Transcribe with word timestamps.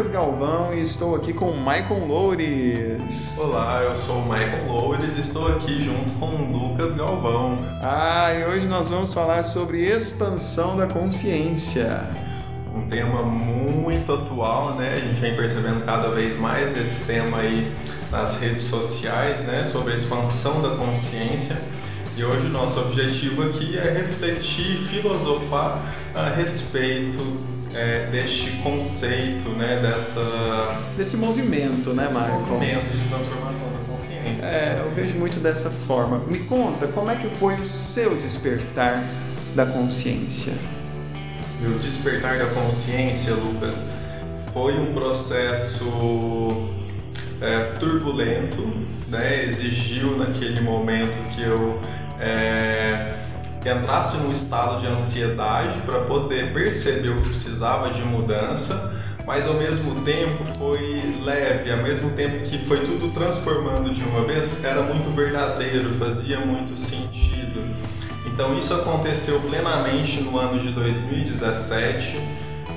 Lucas 0.00 0.08
Galvão 0.08 0.72
e 0.72 0.80
estou 0.80 1.14
aqui 1.14 1.30
com 1.30 1.50
o 1.50 1.56
Maicon 1.60 2.06
Loures. 2.06 3.38
Olá, 3.38 3.82
eu 3.82 3.94
sou 3.94 4.16
o 4.16 4.26
Maicon 4.26 4.72
Loures 4.72 5.18
e 5.18 5.20
estou 5.20 5.46
aqui 5.48 5.78
junto 5.78 6.14
com 6.14 6.36
o 6.36 6.50
Lucas 6.50 6.94
Galvão. 6.94 7.58
Ah, 7.82 8.32
e 8.32 8.46
hoje 8.46 8.66
nós 8.66 8.88
vamos 8.88 9.12
falar 9.12 9.42
sobre 9.42 9.84
expansão 9.84 10.78
da 10.78 10.86
consciência. 10.86 12.02
Um 12.74 12.88
tema 12.88 13.22
muito 13.22 14.10
atual, 14.10 14.74
né? 14.76 14.94
A 14.94 15.00
gente 15.00 15.20
vem 15.20 15.36
percebendo 15.36 15.84
cada 15.84 16.08
vez 16.08 16.34
mais 16.38 16.74
esse 16.74 17.04
tema 17.04 17.40
aí 17.40 17.70
nas 18.10 18.40
redes 18.40 18.62
sociais, 18.62 19.42
né? 19.42 19.66
Sobre 19.66 19.92
a 19.92 19.96
expansão 19.96 20.62
da 20.62 20.76
consciência. 20.76 21.60
E 22.16 22.24
hoje 22.24 22.46
o 22.46 22.50
nosso 22.50 22.80
objetivo 22.80 23.42
aqui 23.42 23.78
é 23.78 23.92
refletir, 23.92 24.78
filosofar 24.78 25.94
a 26.14 26.30
respeito 26.30 27.59
é, 27.74 28.08
deste 28.10 28.50
conceito, 28.58 29.48
né, 29.50 29.80
dessa 29.80 30.20
desse 30.96 31.16
movimento, 31.16 31.92
né, 31.92 32.08
Marco? 32.10 32.40
movimento 32.40 32.90
de 32.96 33.08
transformação 33.08 33.66
da 33.72 33.92
consciência. 33.92 34.44
É, 34.44 34.82
eu 34.84 34.94
vejo 34.94 35.18
muito 35.18 35.38
dessa 35.40 35.70
forma. 35.70 36.18
Me 36.26 36.40
conta, 36.40 36.88
como 36.88 37.10
é 37.10 37.16
que 37.16 37.34
foi 37.36 37.54
o 37.60 37.66
seu 37.66 38.16
despertar 38.16 39.04
da 39.54 39.66
consciência? 39.66 40.54
Meu 41.60 41.78
despertar 41.78 42.38
da 42.38 42.46
consciência, 42.46 43.34
Lucas, 43.34 43.84
foi 44.52 44.78
um 44.78 44.94
processo 44.94 46.68
é, 47.40 47.72
turbulento, 47.78 48.62
né? 49.08 49.44
Exigiu 49.44 50.16
naquele 50.16 50.60
momento 50.60 51.16
que 51.34 51.42
eu 51.42 51.80
é, 52.18 53.14
entrasse 53.68 54.16
num 54.16 54.32
estado 54.32 54.80
de 54.80 54.86
ansiedade 54.86 55.80
para 55.80 56.00
poder 56.00 56.52
perceber 56.52 57.10
o 57.10 57.20
que 57.20 57.28
precisava 57.28 57.90
de 57.90 58.02
mudança, 58.02 58.94
mas 59.26 59.46
ao 59.46 59.54
mesmo 59.54 60.00
tempo 60.02 60.44
foi 60.44 61.20
leve, 61.22 61.70
ao 61.70 61.82
mesmo 61.82 62.10
tempo 62.10 62.42
que 62.42 62.58
foi 62.58 62.80
tudo 62.80 63.12
transformando 63.12 63.92
de 63.92 64.02
uma 64.02 64.24
vez, 64.24 64.50
era 64.64 64.82
muito 64.82 65.14
verdadeiro, 65.14 65.92
fazia 65.94 66.40
muito 66.40 66.76
sentido. 66.76 67.62
Então 68.26 68.56
isso 68.56 68.72
aconteceu 68.72 69.38
plenamente 69.40 70.20
no 70.20 70.38
ano 70.38 70.58
de 70.58 70.70
2017. 70.70 72.18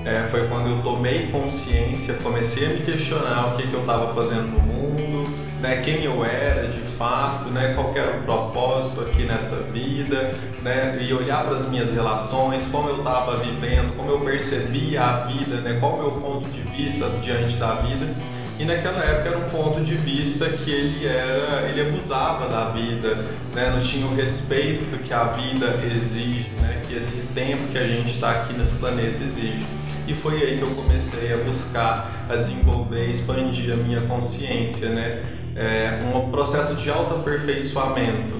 É, 0.05 0.27
foi 0.27 0.47
quando 0.49 0.69
eu 0.69 0.83
tomei 0.83 1.27
consciência, 1.27 2.15
comecei 2.15 2.65
a 2.65 2.69
me 2.69 2.81
questionar 2.81 3.53
o 3.53 3.57
que, 3.57 3.67
que 3.67 3.73
eu 3.73 3.79
estava 3.79 4.13
fazendo 4.13 4.47
no 4.47 4.59
mundo, 4.59 5.22
né, 5.63 5.77
quem 5.77 6.03
eu 6.03 6.25
era 6.25 6.67
de 6.67 6.81
fato, 6.81 7.45
né, 7.45 7.73
qual 7.73 7.95
era 7.95 8.17
o 8.17 8.23
propósito 8.23 8.99
aqui 8.99 9.23
nessa 9.23 9.63
vida, 9.63 10.33
né, 10.61 10.97
e 10.99 11.13
olhar 11.13 11.45
para 11.45 11.55
as 11.55 11.69
minhas 11.69 11.93
relações, 11.93 12.65
como 12.65 12.89
eu 12.89 12.97
estava 12.97 13.37
vivendo, 13.37 13.95
como 13.95 14.11
eu 14.11 14.19
percebia 14.19 15.01
a 15.01 15.17
vida, 15.19 15.61
né, 15.61 15.77
qual 15.79 15.93
o 15.93 16.01
meu 16.01 16.11
ponto 16.19 16.49
de 16.49 16.63
vista 16.63 17.09
diante 17.21 17.55
da 17.55 17.75
vida. 17.75 18.13
E 18.59 18.65
naquela 18.65 19.01
época 19.05 19.29
era 19.29 19.37
um 19.37 19.49
ponto 19.49 19.79
de 19.79 19.95
vista 19.95 20.49
que 20.49 20.69
ele 20.69 21.07
era, 21.07 21.69
ele 21.69 21.79
abusava 21.79 22.49
da 22.49 22.71
vida, 22.71 23.15
né, 23.55 23.69
não 23.69 23.79
tinha 23.79 24.05
o 24.05 24.13
respeito 24.13 24.99
que 24.99 25.13
a 25.13 25.23
vida 25.29 25.79
exige, 25.85 26.49
né, 26.59 26.81
que 26.85 26.93
esse 26.93 27.27
tempo 27.27 27.63
que 27.71 27.77
a 27.77 27.87
gente 27.87 28.11
está 28.11 28.31
aqui 28.31 28.51
nesse 28.51 28.73
planeta 28.73 29.23
exige. 29.23 29.65
E 30.05 30.13
foi 30.13 30.43
aí 30.43 30.57
que 30.57 30.63
eu 30.63 30.71
comecei 30.71 31.31
a 31.33 31.37
buscar, 31.37 32.27
a 32.29 32.35
desenvolver, 32.35 33.09
expandir 33.09 33.71
a 33.71 33.77
minha 33.77 34.01
consciência, 34.01 34.89
né? 34.89 35.23
É, 35.55 35.99
um 36.03 36.29
processo 36.31 36.75
de 36.75 36.89
autoaperfeiçoamento, 36.89 38.33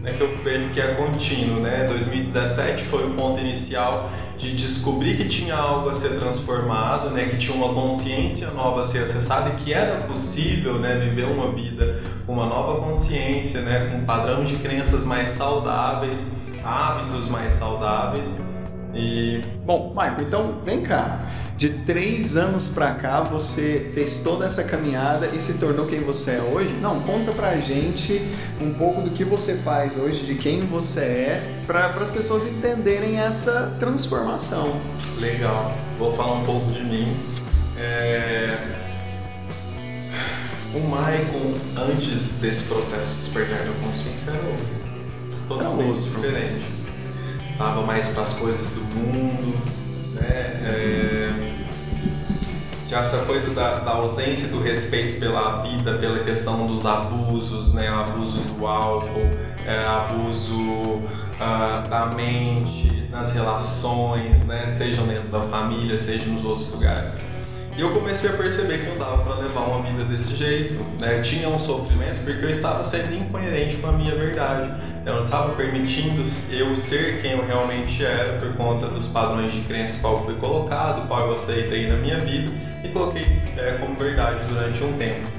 né, 0.00 0.12
que 0.12 0.22
eu 0.22 0.38
vejo 0.42 0.70
que 0.70 0.80
é 0.80 0.94
contínuo. 0.94 1.60
Né? 1.60 1.84
2017 1.86 2.84
foi 2.84 3.06
o 3.06 3.14
ponto 3.14 3.40
inicial 3.40 4.10
de 4.36 4.54
descobrir 4.54 5.16
que 5.16 5.24
tinha 5.24 5.56
algo 5.56 5.90
a 5.90 5.94
ser 5.94 6.10
transformado, 6.10 7.10
né, 7.10 7.26
que 7.26 7.36
tinha 7.36 7.56
uma 7.56 7.74
consciência 7.74 8.50
nova 8.50 8.82
a 8.82 8.84
ser 8.84 9.02
acessada 9.02 9.50
e 9.50 9.52
que 9.54 9.72
era 9.72 9.96
possível 10.02 10.78
né, 10.78 10.96
viver 10.96 11.26
uma 11.26 11.52
vida 11.52 12.00
com 12.24 12.32
uma 12.34 12.46
nova 12.46 12.80
consciência, 12.80 13.60
né, 13.62 13.88
com 13.90 13.98
um 13.98 14.04
padrão 14.04 14.44
de 14.44 14.56
crenças 14.56 15.04
mais 15.04 15.30
saudáveis, 15.30 16.26
hábitos 16.62 17.28
mais 17.28 17.54
saudáveis. 17.54 18.30
E 18.94 19.42
bom, 19.64 19.90
Michael, 19.90 20.20
então 20.20 20.54
vem 20.64 20.82
cá 20.82 21.20
de 21.58 21.70
três 21.70 22.36
anos 22.36 22.68
para 22.68 22.94
cá 22.94 23.20
você 23.20 23.90
fez 23.92 24.20
toda 24.20 24.46
essa 24.46 24.62
caminhada 24.62 25.26
e 25.26 25.40
se 25.40 25.58
tornou 25.58 25.86
quem 25.86 26.00
você 26.00 26.36
é 26.36 26.40
hoje? 26.40 26.72
Não, 26.80 27.02
conta 27.02 27.32
pra 27.32 27.56
gente 27.58 28.22
um 28.60 28.72
pouco 28.72 29.02
do 29.02 29.10
que 29.10 29.24
você 29.24 29.56
faz 29.56 29.98
hoje, 29.98 30.24
de 30.24 30.36
quem 30.36 30.64
você 30.66 31.00
é, 31.00 31.62
para 31.66 31.88
as 31.88 32.10
pessoas 32.10 32.46
entenderem 32.46 33.18
essa 33.18 33.76
transformação. 33.80 34.80
Legal, 35.18 35.74
vou 35.98 36.14
falar 36.14 36.34
um 36.34 36.44
pouco 36.44 36.70
de 36.70 36.84
mim. 36.84 37.16
É... 37.76 38.56
O 40.72 40.80
Maicon, 40.80 41.54
antes 41.76 42.34
desse 42.34 42.64
processo 42.64 43.14
de 43.14 43.16
despertar 43.16 43.58
da 43.58 43.72
consciência, 43.84 44.30
era 44.30 44.40
outro. 44.48 45.48
Totalmente 45.48 45.88
outro. 45.88 46.10
diferente. 46.12 46.66
Tava 47.56 47.82
mais 47.82 48.06
para 48.06 48.22
as 48.22 48.34
coisas 48.34 48.70
do 48.70 48.80
mundo, 48.94 49.60
né? 50.20 50.60
É 50.64 51.58
tinha 52.88 53.00
essa 53.00 53.18
coisa 53.18 53.52
da, 53.52 53.80
da, 53.80 53.90
ausência 53.90 54.48
do 54.48 54.62
respeito 54.62 55.20
pela 55.20 55.60
vida, 55.60 55.98
pela 55.98 56.20
questão 56.20 56.66
dos 56.66 56.86
abusos, 56.86 57.74
né? 57.74 57.90
O 57.90 57.94
abuso 57.96 58.40
do 58.40 58.66
álcool, 58.66 59.28
é, 59.66 59.78
abuso 59.84 60.54
uh, 60.54 61.86
da 61.86 62.10
mente, 62.16 63.06
nas 63.10 63.32
relações, 63.32 64.46
né? 64.46 64.66
Sejam 64.66 65.06
dentro 65.06 65.28
da 65.28 65.42
família, 65.42 65.98
seja 65.98 66.30
nos 66.30 66.42
outros 66.42 66.72
lugares. 66.72 67.14
E 67.78 67.80
eu 67.80 67.92
comecei 67.92 68.28
a 68.28 68.32
perceber 68.32 68.78
que 68.78 68.86
não 68.88 68.98
dava 68.98 69.22
para 69.22 69.36
levar 69.36 69.60
uma 69.60 69.80
vida 69.84 70.04
desse 70.04 70.34
jeito. 70.34 70.74
Né? 71.00 71.20
Tinha 71.20 71.48
um 71.48 71.56
sofrimento 71.56 72.24
porque 72.24 72.44
eu 72.44 72.50
estava 72.50 72.82
sendo 72.82 73.14
incoerente 73.14 73.76
com 73.76 73.86
a 73.86 73.92
minha 73.92 74.16
verdade. 74.16 74.74
Eu 75.06 75.12
não 75.12 75.20
estava 75.20 75.54
permitindo 75.54 76.24
eu 76.50 76.74
ser 76.74 77.22
quem 77.22 77.34
eu 77.34 77.46
realmente 77.46 78.04
era 78.04 78.32
por 78.32 78.52
conta 78.56 78.88
dos 78.88 79.06
padrões 79.06 79.52
de 79.52 79.60
crença 79.60 80.00
qual 80.00 80.24
fui 80.24 80.34
colocado, 80.34 81.06
qual 81.06 81.28
eu 81.28 81.34
aceitei 81.34 81.86
na 81.86 81.94
minha 81.98 82.18
vida 82.18 82.50
e 82.82 82.88
coloquei 82.88 83.40
é, 83.56 83.74
como 83.74 83.94
verdade 83.94 84.44
durante 84.46 84.82
um 84.82 84.94
tempo. 84.94 85.37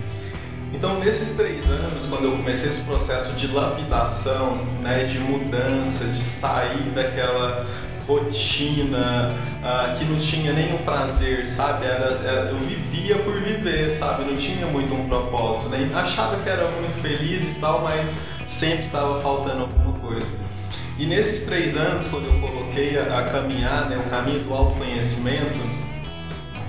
Então, 0.80 0.98
nesses 0.98 1.34
três 1.34 1.70
anos, 1.70 2.06
quando 2.06 2.24
eu 2.24 2.38
comecei 2.38 2.70
esse 2.70 2.84
processo 2.84 3.34
de 3.34 3.48
lapidação, 3.48 4.64
né, 4.82 5.04
de 5.04 5.20
mudança, 5.20 6.06
de 6.06 6.26
sair 6.26 6.90
daquela 6.92 7.68
rotina, 8.08 9.36
uh, 9.60 9.94
que 9.98 10.06
não 10.06 10.18
tinha 10.18 10.54
nenhum 10.54 10.78
prazer, 10.78 11.46
sabe? 11.46 11.86
Era, 11.86 12.14
era, 12.24 12.52
eu 12.52 12.60
vivia 12.60 13.18
por 13.18 13.42
viver, 13.42 13.92
sabe? 13.92 14.24
Não 14.24 14.38
tinha 14.38 14.66
muito 14.68 14.94
um 14.94 15.10
propósito, 15.10 15.68
né? 15.68 15.92
Achava 15.94 16.38
que 16.38 16.48
era 16.48 16.72
muito 16.72 16.94
feliz 16.94 17.44
e 17.44 17.56
tal, 17.56 17.82
mas 17.82 18.10
sempre 18.48 18.86
estava 18.86 19.20
faltando 19.20 19.64
alguma 19.64 20.00
coisa. 20.00 20.28
E 20.98 21.06
nesses 21.06 21.42
três 21.42 21.76
anos, 21.76 22.08
quando 22.08 22.26
eu 22.26 22.40
coloquei 22.40 22.98
a, 22.98 23.20
a 23.20 23.24
caminhar, 23.26 23.90
né, 23.90 23.98
o 23.98 24.10
caminho 24.10 24.46
do 24.46 24.54
autoconhecimento, 24.54 25.60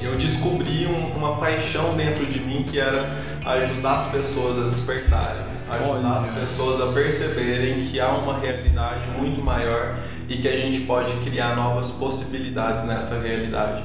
eu 0.03 0.16
descobri 0.16 0.87
um, 0.87 1.16
uma 1.16 1.37
paixão 1.37 1.97
dentro 1.97 2.27
de 2.27 2.41
mim 2.41 2.62
que 2.62 2.78
era 2.78 3.19
ajudar 3.44 3.97
as 3.97 4.06
pessoas 4.06 4.59
a 4.59 4.69
despertarem, 4.69 5.44
ajudar 5.71 5.91
Olha. 5.91 6.16
as 6.16 6.27
pessoas 6.27 6.81
a 6.81 6.93
perceberem 6.93 7.81
que 7.83 8.00
há 8.00 8.10
uma 8.12 8.39
realidade 8.39 9.10
muito 9.10 9.43
maior 9.43 9.99
e 10.28 10.37
que 10.39 10.49
a 10.49 10.56
gente 10.56 10.83
pode 10.83 11.12
criar 11.19 11.55
novas 11.55 11.91
possibilidades 11.91 12.84
nessa 12.84 13.21
realidade. 13.21 13.84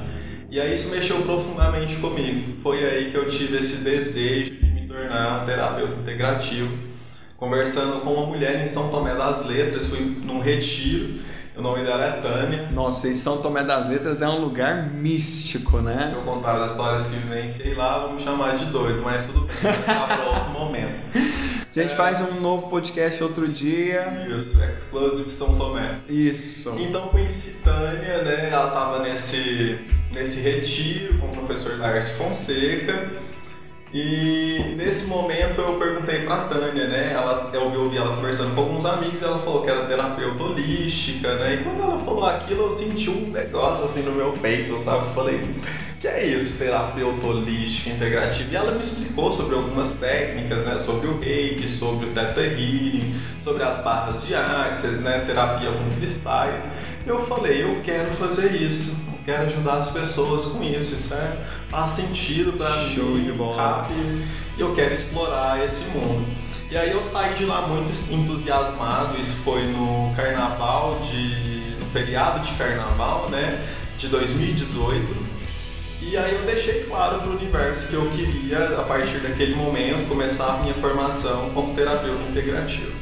E 0.50 0.60
aí 0.60 0.72
isso 0.72 0.88
mexeu 0.90 1.20
profundamente 1.22 1.96
comigo. 1.96 2.60
Foi 2.62 2.84
aí 2.84 3.10
que 3.10 3.16
eu 3.16 3.26
tive 3.26 3.58
esse 3.58 3.78
desejo 3.78 4.54
de 4.54 4.66
me 4.70 4.86
tornar 4.86 5.42
um 5.42 5.46
terapeuta 5.46 6.00
integrativo. 6.00 6.78
Conversando 7.36 8.00
com 8.00 8.14
uma 8.14 8.26
mulher 8.26 8.62
em 8.62 8.66
São 8.66 8.88
Tomé 8.88 9.14
das 9.14 9.44
Letras, 9.44 9.88
fui 9.88 10.00
num 10.00 10.40
retiro 10.40 11.18
o 11.56 11.62
nome 11.62 11.82
dela 11.82 12.04
é 12.04 12.10
Tânia. 12.20 12.68
Nossa, 12.72 13.08
e 13.08 13.14
São 13.14 13.38
Tomé 13.38 13.64
das 13.64 13.88
Letras 13.88 14.20
é 14.20 14.28
um 14.28 14.40
lugar 14.40 14.90
místico, 14.90 15.80
né? 15.80 16.08
Se 16.10 16.14
eu 16.14 16.22
contar 16.22 16.62
as 16.62 16.70
histórias 16.70 17.06
que 17.06 17.16
vivenciei 17.16 17.74
lá, 17.74 17.98
vamos 18.00 18.22
chamar 18.22 18.56
de 18.56 18.66
doido, 18.66 19.02
mas 19.02 19.24
tudo 19.26 19.40
bem, 19.40 19.72
para 19.84 20.24
outro 20.28 20.50
momento. 20.50 21.02
A 21.76 21.78
gente 21.78 21.92
é... 21.92 21.96
faz 21.96 22.22
um 22.22 22.40
novo 22.40 22.68
podcast 22.68 23.22
outro 23.22 23.46
dia. 23.52 24.26
Isso, 24.34 24.62
Exclusive 24.64 25.30
São 25.30 25.56
Tomé. 25.56 25.98
Isso. 26.08 26.74
Então 26.78 27.08
conheci 27.08 27.58
Tânia, 27.62 28.22
né? 28.22 28.48
Ela 28.50 28.68
estava 28.68 29.02
nesse, 29.02 29.78
nesse 30.14 30.40
retiro 30.40 31.18
com 31.18 31.26
o 31.26 31.30
professor 31.30 31.76
Darcy 31.76 32.14
Fonseca. 32.14 33.10
E 33.98 34.74
nesse 34.76 35.06
momento 35.06 35.58
eu 35.58 35.78
perguntei 35.78 36.26
pra 36.26 36.42
Tânia, 36.42 36.86
né? 36.86 37.14
Ela, 37.14 37.48
eu 37.54 37.62
ouvi 37.62 37.96
ela 37.96 38.14
conversando 38.14 38.54
com 38.54 38.60
alguns 38.60 38.84
amigos 38.84 39.22
ela 39.22 39.38
falou 39.38 39.62
que 39.62 39.70
era 39.70 39.86
terapeuta 39.86 40.42
holística, 40.42 41.34
né? 41.36 41.54
E 41.54 41.64
quando 41.64 41.80
ela 41.80 41.98
falou 41.98 42.26
aquilo, 42.26 42.64
eu 42.64 42.70
senti 42.70 43.08
um 43.08 43.30
negócio 43.30 43.86
assim 43.86 44.02
no 44.02 44.12
meu 44.12 44.34
peito, 44.34 44.78
sabe? 44.78 45.06
Eu 45.06 45.12
falei, 45.12 45.40
que 45.98 46.06
é 46.06 46.26
isso, 46.26 46.58
terapeuta 46.58 47.26
holística 47.26 47.88
integrativa? 47.88 48.52
E 48.52 48.56
ela 48.56 48.72
me 48.72 48.80
explicou 48.80 49.32
sobre 49.32 49.54
algumas 49.54 49.94
técnicas, 49.94 50.62
né? 50.66 50.76
Sobre 50.76 51.06
o 51.06 51.18
reiki, 51.18 51.66
sobre 51.66 52.04
o 52.04 52.10
Theta 52.10 52.42
Healing, 52.42 53.14
sobre 53.40 53.62
as 53.62 53.78
barras 53.78 54.26
de 54.26 54.34
axis, 54.34 54.98
né? 54.98 55.20
Terapia 55.20 55.72
com 55.72 55.90
cristais. 55.96 56.66
Eu 57.06 57.18
falei, 57.20 57.62
eu 57.62 57.80
quero 57.82 58.12
fazer 58.12 58.52
isso, 58.52 58.94
quero 59.26 59.42
ajudar 59.42 59.78
as 59.78 59.90
pessoas 59.90 60.44
com 60.44 60.62
isso, 60.62 60.94
isso 60.94 61.12
é, 61.12 61.36
faz 61.68 61.90
sentido 61.90 62.52
para 62.52 62.70
mim, 62.76 63.24
de 63.24 63.32
bola. 63.32 63.88
e 63.90 64.60
eu 64.60 64.72
quero 64.76 64.92
explorar 64.92 65.62
esse 65.62 65.82
mundo. 65.88 66.24
E 66.70 66.76
aí 66.76 66.92
eu 66.92 67.02
saí 67.02 67.34
de 67.34 67.44
lá 67.44 67.66
muito 67.66 67.90
entusiasmado, 68.10 69.20
isso 69.20 69.34
foi 69.38 69.64
no 69.64 70.14
carnaval 70.14 71.00
de. 71.00 71.76
no 71.80 71.86
feriado 71.86 72.40
de 72.40 72.52
carnaval, 72.54 73.28
né? 73.28 73.66
De 73.98 74.06
2018. 74.08 75.36
E 76.02 76.16
aí 76.16 76.34
eu 76.34 76.42
deixei 76.42 76.84
claro 76.84 77.20
para 77.20 77.30
o 77.30 77.36
universo 77.36 77.88
que 77.88 77.94
eu 77.94 78.08
queria, 78.10 78.78
a 78.78 78.82
partir 78.84 79.18
daquele 79.18 79.56
momento, 79.56 80.06
começar 80.08 80.54
a 80.54 80.56
minha 80.58 80.74
formação 80.74 81.50
como 81.50 81.74
terapeuta 81.74 82.22
integrativo. 82.30 82.92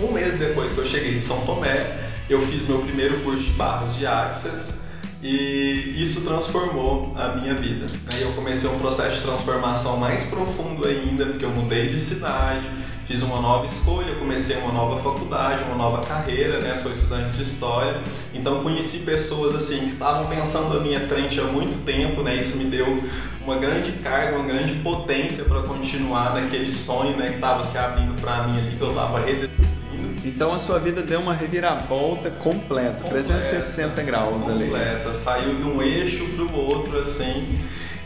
Um 0.00 0.10
mês 0.10 0.36
depois 0.36 0.72
que 0.72 0.78
eu 0.78 0.84
cheguei 0.84 1.14
de 1.14 1.20
São 1.20 1.40
Tomé, 1.46 2.10
eu 2.28 2.40
fiz 2.48 2.66
meu 2.66 2.80
primeiro 2.80 3.20
curso 3.20 3.44
de 3.44 3.50
barras 3.50 3.94
de 3.94 4.06
Access 4.06 4.83
e 5.24 5.94
isso 5.96 6.20
transformou 6.20 7.14
a 7.16 7.28
minha 7.28 7.54
vida. 7.54 7.86
Aí 8.12 8.20
eu 8.20 8.32
comecei 8.34 8.68
um 8.68 8.78
processo 8.78 9.16
de 9.16 9.22
transformação 9.22 9.96
mais 9.96 10.22
profundo 10.24 10.86
ainda, 10.86 11.24
porque 11.24 11.46
eu 11.46 11.50
mudei 11.50 11.88
de 11.88 11.98
cidade, 11.98 12.70
fiz 13.06 13.22
uma 13.22 13.40
nova 13.40 13.64
escolha, 13.64 14.14
comecei 14.16 14.54
uma 14.58 14.70
nova 14.70 15.02
faculdade, 15.02 15.64
uma 15.64 15.76
nova 15.76 16.02
carreira, 16.02 16.60
né? 16.60 16.76
Sou 16.76 16.92
estudante 16.92 17.36
de 17.36 17.42
história, 17.42 18.02
então 18.34 18.62
conheci 18.62 18.98
pessoas 18.98 19.54
assim 19.54 19.78
que 19.78 19.86
estavam 19.86 20.26
pensando 20.26 20.76
à 20.76 20.80
minha 20.82 21.00
frente 21.00 21.40
há 21.40 21.44
muito 21.44 21.82
tempo, 21.86 22.22
né? 22.22 22.36
Isso 22.36 22.58
me 22.58 22.64
deu 22.64 23.02
uma 23.42 23.56
grande 23.56 23.92
carga, 23.92 24.36
uma 24.36 24.46
grande 24.46 24.74
potência 24.74 25.42
para 25.44 25.62
continuar 25.62 26.34
naquele 26.34 26.70
sonho, 26.70 27.16
né? 27.16 27.28
Que 27.28 27.36
estava 27.36 27.64
se 27.64 27.78
abrindo 27.78 28.14
para 28.20 28.46
mim 28.48 28.58
ali, 28.58 28.76
que 28.76 28.82
eu 28.82 28.90
estava 28.90 29.20
redescobrindo 29.20 29.83
então 30.24 30.52
a 30.52 30.58
sua 30.58 30.78
vida 30.78 31.02
deu 31.02 31.20
uma 31.20 31.34
reviravolta 31.34 32.30
completa, 32.30 33.02
completa 33.02 33.10
360 33.10 34.02
graus 34.02 34.46
completa. 34.46 34.52
ali. 34.52 34.64
Completa, 34.64 35.12
saiu 35.12 35.54
de 35.56 35.64
um 35.64 35.82
eixo 35.82 36.24
para 36.26 36.44
o 36.44 36.56
outro 36.56 36.98
assim. 36.98 37.58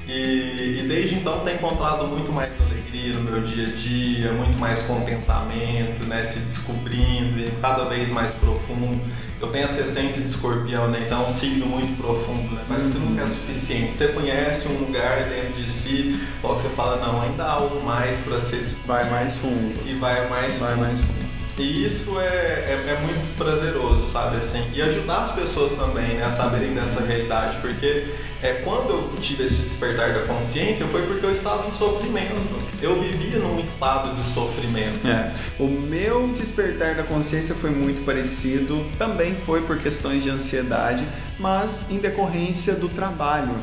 E, 0.08 0.80
e, 0.80 0.88
desde 0.88 1.16
então 1.16 1.40
tem 1.40 1.56
encontrado 1.56 2.08
muito 2.08 2.32
mais 2.32 2.58
alegria 2.62 3.12
no 3.12 3.20
meu 3.30 3.42
dia 3.42 3.66
a 3.66 3.70
dia, 3.70 4.32
muito 4.32 4.58
mais 4.58 4.82
contentamento, 4.82 6.06
né? 6.06 6.24
Se 6.24 6.38
descobrindo 6.38 7.38
e 7.38 7.50
cada 7.60 7.84
vez 7.84 8.08
mais 8.08 8.32
profundo. 8.32 8.98
Eu 9.38 9.48
tenho 9.48 9.66
essa 9.66 9.82
essência 9.82 10.22
de 10.22 10.28
escorpião, 10.28 10.90
né? 10.90 11.02
Então 11.04 11.22
é 11.22 11.26
um 11.26 11.28
signo 11.28 11.66
muito 11.66 11.94
profundo, 12.00 12.54
né? 12.54 12.64
Parece 12.66 12.90
que 12.90 12.98
nunca 12.98 13.24
é 13.24 13.28
suficiente. 13.28 13.92
Você 13.92 14.08
conhece 14.08 14.66
um 14.68 14.78
lugar 14.78 15.24
dentro 15.24 15.52
de 15.52 15.68
si, 15.68 16.18
logo 16.42 16.58
você 16.58 16.70
fala, 16.70 16.96
não, 16.96 17.20
ainda 17.20 17.44
há 17.44 17.52
algo 17.52 17.84
mais 17.84 18.18
para 18.18 18.40
ser 18.40 18.64
Vai 18.86 19.08
mais 19.10 19.36
fundo. 19.36 19.78
E 19.86 19.92
vai 19.94 20.26
mais 20.30 20.58
vai 20.58 20.70
fundo. 20.70 20.80
mais 20.80 21.00
fundo. 21.02 21.27
E 21.58 21.84
isso 21.84 22.20
é, 22.20 22.24
é, 22.24 22.84
é, 22.86 23.00
muito 23.02 23.36
prazeroso, 23.36 24.04
sabe, 24.04 24.36
assim, 24.36 24.64
e 24.72 24.80
ajudar 24.80 25.22
as 25.22 25.32
pessoas 25.32 25.72
também, 25.72 26.14
né, 26.14 26.24
a 26.24 26.30
saberem 26.30 26.72
dessa 26.72 27.02
realidade, 27.02 27.58
porque 27.58 28.06
é, 28.40 28.52
quando 28.64 28.90
eu 28.90 29.10
tive 29.20 29.44
esse 29.44 29.56
despertar 29.62 30.12
da 30.12 30.22
consciência 30.22 30.86
foi 30.86 31.02
porque 31.02 31.26
eu 31.26 31.32
estava 31.32 31.66
em 31.66 31.72
sofrimento, 31.72 32.36
eu 32.80 33.00
vivia 33.00 33.40
num 33.40 33.58
estado 33.58 34.14
de 34.14 34.24
sofrimento. 34.24 35.04
É. 35.08 35.32
O 35.58 35.66
meu 35.66 36.28
despertar 36.28 36.94
da 36.94 37.02
consciência 37.02 37.56
foi 37.56 37.70
muito 37.70 38.04
parecido, 38.04 38.86
também 38.96 39.34
foi 39.44 39.62
por 39.62 39.78
questões 39.78 40.22
de 40.22 40.30
ansiedade, 40.30 41.04
mas 41.40 41.90
em 41.90 41.98
decorrência 41.98 42.74
do 42.74 42.88
trabalho 42.88 43.56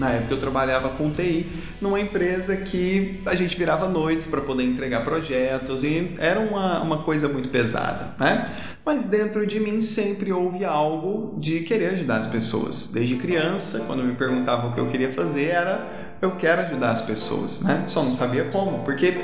na 0.00 0.10
época 0.12 0.34
eu 0.34 0.40
trabalhava 0.40 0.88
com 0.88 1.10
TI 1.10 1.46
numa 1.80 2.00
empresa 2.00 2.56
que 2.56 3.20
a 3.26 3.36
gente 3.36 3.56
virava 3.56 3.86
noites 3.86 4.26
para 4.26 4.40
poder 4.40 4.64
entregar 4.64 5.04
projetos 5.04 5.84
e 5.84 6.16
era 6.18 6.40
uma, 6.40 6.82
uma 6.82 7.02
coisa 7.02 7.28
muito 7.28 7.50
pesada, 7.50 8.14
né? 8.18 8.50
Mas 8.84 9.04
dentro 9.04 9.46
de 9.46 9.60
mim 9.60 9.82
sempre 9.82 10.32
houve 10.32 10.64
algo 10.64 11.38
de 11.38 11.60
querer 11.60 11.88
ajudar 11.94 12.16
as 12.16 12.26
pessoas. 12.26 12.88
Desde 12.88 13.16
criança, 13.16 13.84
quando 13.86 14.02
me 14.02 14.14
perguntavam 14.14 14.70
o 14.70 14.74
que 14.74 14.80
eu 14.80 14.88
queria 14.88 15.12
fazer, 15.12 15.50
era 15.50 15.86
eu 16.22 16.32
quero 16.32 16.62
ajudar 16.62 16.90
as 16.90 17.02
pessoas, 17.02 17.62
né? 17.62 17.84
Só 17.86 18.02
não 18.02 18.12
sabia 18.12 18.44
como, 18.44 18.80
porque 18.84 19.14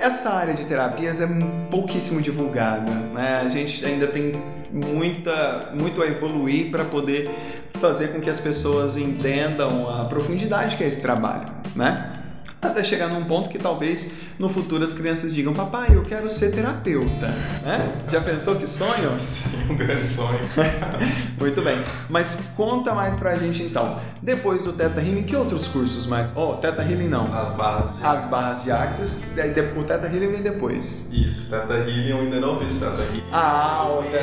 essa 0.00 0.30
área 0.30 0.54
de 0.54 0.64
terapias 0.64 1.20
é 1.20 1.28
pouquíssimo 1.70 2.22
divulgada, 2.22 2.90
né? 2.92 3.42
A 3.44 3.48
gente 3.48 3.84
ainda 3.84 4.06
tem 4.06 4.32
muita, 4.72 5.70
muito 5.74 6.02
a 6.02 6.06
evoluir 6.06 6.70
para 6.70 6.84
poder 6.84 7.30
fazer 7.80 8.08
com 8.08 8.20
que 8.20 8.30
as 8.30 8.38
pessoas 8.38 8.96
entendam 8.96 9.88
a 9.88 10.04
profundidade 10.04 10.76
que 10.76 10.84
é 10.84 10.88
esse 10.88 11.00
trabalho, 11.00 11.46
né? 11.74 12.12
Até 12.62 12.84
chegar 12.84 13.08
num 13.08 13.24
ponto 13.24 13.48
que 13.48 13.58
talvez 13.58 14.18
no 14.38 14.46
futuro 14.46 14.84
as 14.84 14.92
crianças 14.92 15.34
digam: 15.34 15.54
Papai, 15.54 15.96
eu 15.96 16.02
quero 16.02 16.28
ser 16.28 16.50
terapeuta. 16.50 17.28
Né? 17.64 17.96
Já 18.06 18.20
pensou 18.20 18.56
que 18.56 18.66
sonho? 18.66 19.16
Sim, 19.18 19.70
um 19.70 19.76
grande 19.76 20.06
sonho. 20.06 20.40
Muito 21.40 21.62
bem. 21.62 21.82
Mas 22.10 22.52
conta 22.54 22.94
mais 22.94 23.16
pra 23.16 23.34
gente 23.34 23.62
então. 23.62 23.98
Depois 24.22 24.64
do 24.64 24.72
Teta 24.74 25.00
Healing, 25.00 25.22
que 25.22 25.34
outros 25.34 25.66
cursos 25.66 26.06
mais? 26.06 26.32
Oh, 26.36 26.54
Teta 26.54 26.82
Healing 26.82 27.08
não. 27.08 27.24
As 27.34 27.52
barras 27.54 27.96
de 27.96 28.04
As 28.04 28.24
barras 28.26 28.64
de 28.64 28.70
Axis. 28.70 29.24
O 29.76 29.84
Teta 29.84 30.06
Healing 30.06 30.32
vem 30.32 30.42
depois. 30.42 31.10
Isso, 31.12 31.48
Teta 31.48 31.74
Healing 31.74 32.08
eu 32.08 32.18
ainda 32.18 32.40
não 32.40 32.58
fiz 32.58 32.76
Teta 32.76 33.02
Healing. 33.02 33.24
Ah, 33.32 33.88
o 33.98 34.02
Teta 34.02 34.18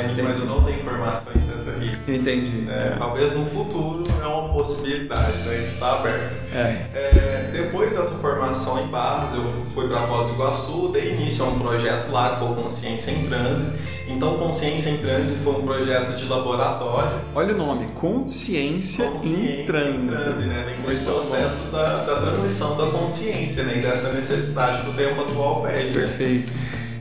Healing. 0.00 0.22
mas 0.22 0.38
eu 0.38 0.46
não 0.46 0.64
tenho 0.64 0.80
informação 0.80 1.32
em 1.34 1.40
Teta 1.40 1.70
Healing. 1.70 1.98
Entendi. 2.08 2.66
É, 2.70 2.94
talvez 2.98 3.32
no 3.32 3.44
futuro 3.44 4.04
é 4.22 4.26
uma 4.26 4.48
possibilidade, 4.48 5.36
né? 5.38 5.54
A 5.54 5.58
gente 5.58 5.74
está 5.74 5.92
aberto. 5.98 6.38
É. 6.52 6.86
É, 6.94 7.50
depois 7.52 7.92
dessa 7.92 8.14
formação 8.14 8.82
em 8.84 8.88
Barras, 8.88 9.32
eu 9.32 9.66
fui 9.66 9.88
para 9.88 10.06
Foz 10.06 10.28
do 10.28 10.34
Iguaçu, 10.34 10.88
dei 10.88 11.14
início 11.14 11.44
a 11.44 11.48
um 11.48 11.58
projeto 11.58 12.10
lá 12.10 12.42
o 12.42 12.54
Consciência 12.54 13.10
em 13.10 13.26
Transe. 13.26 13.66
Então, 14.06 14.38
Consciência 14.38 14.90
em 14.90 14.98
Transe 14.98 15.34
foi 15.36 15.54
um 15.54 15.62
projeto 15.62 16.14
de 16.14 16.28
laboratório. 16.28 17.20
Olha 17.34 17.54
o 17.54 17.56
nome, 17.56 17.88
Consciência, 18.00 18.93
consciência 19.02 19.62
em 19.62 19.66
Transe. 19.66 19.96
Em 19.96 20.06
transe 20.06 20.46
né? 20.46 20.64
Vem 20.66 20.80
desse 20.82 21.00
processo 21.00 21.58
da, 21.70 22.04
da, 22.04 22.20
transição 22.20 22.76
da 22.76 22.86
consciência 22.86 23.64
né? 23.64 23.78
e 23.78 23.80
dessa 23.80 24.12
necessidade 24.12 24.82
que 24.82 24.90
o 24.90 24.92
tempo 24.94 25.20
atual 25.20 25.62
pede. 25.62 25.90
Né? 25.90 26.06
Perfeito. 26.06 26.52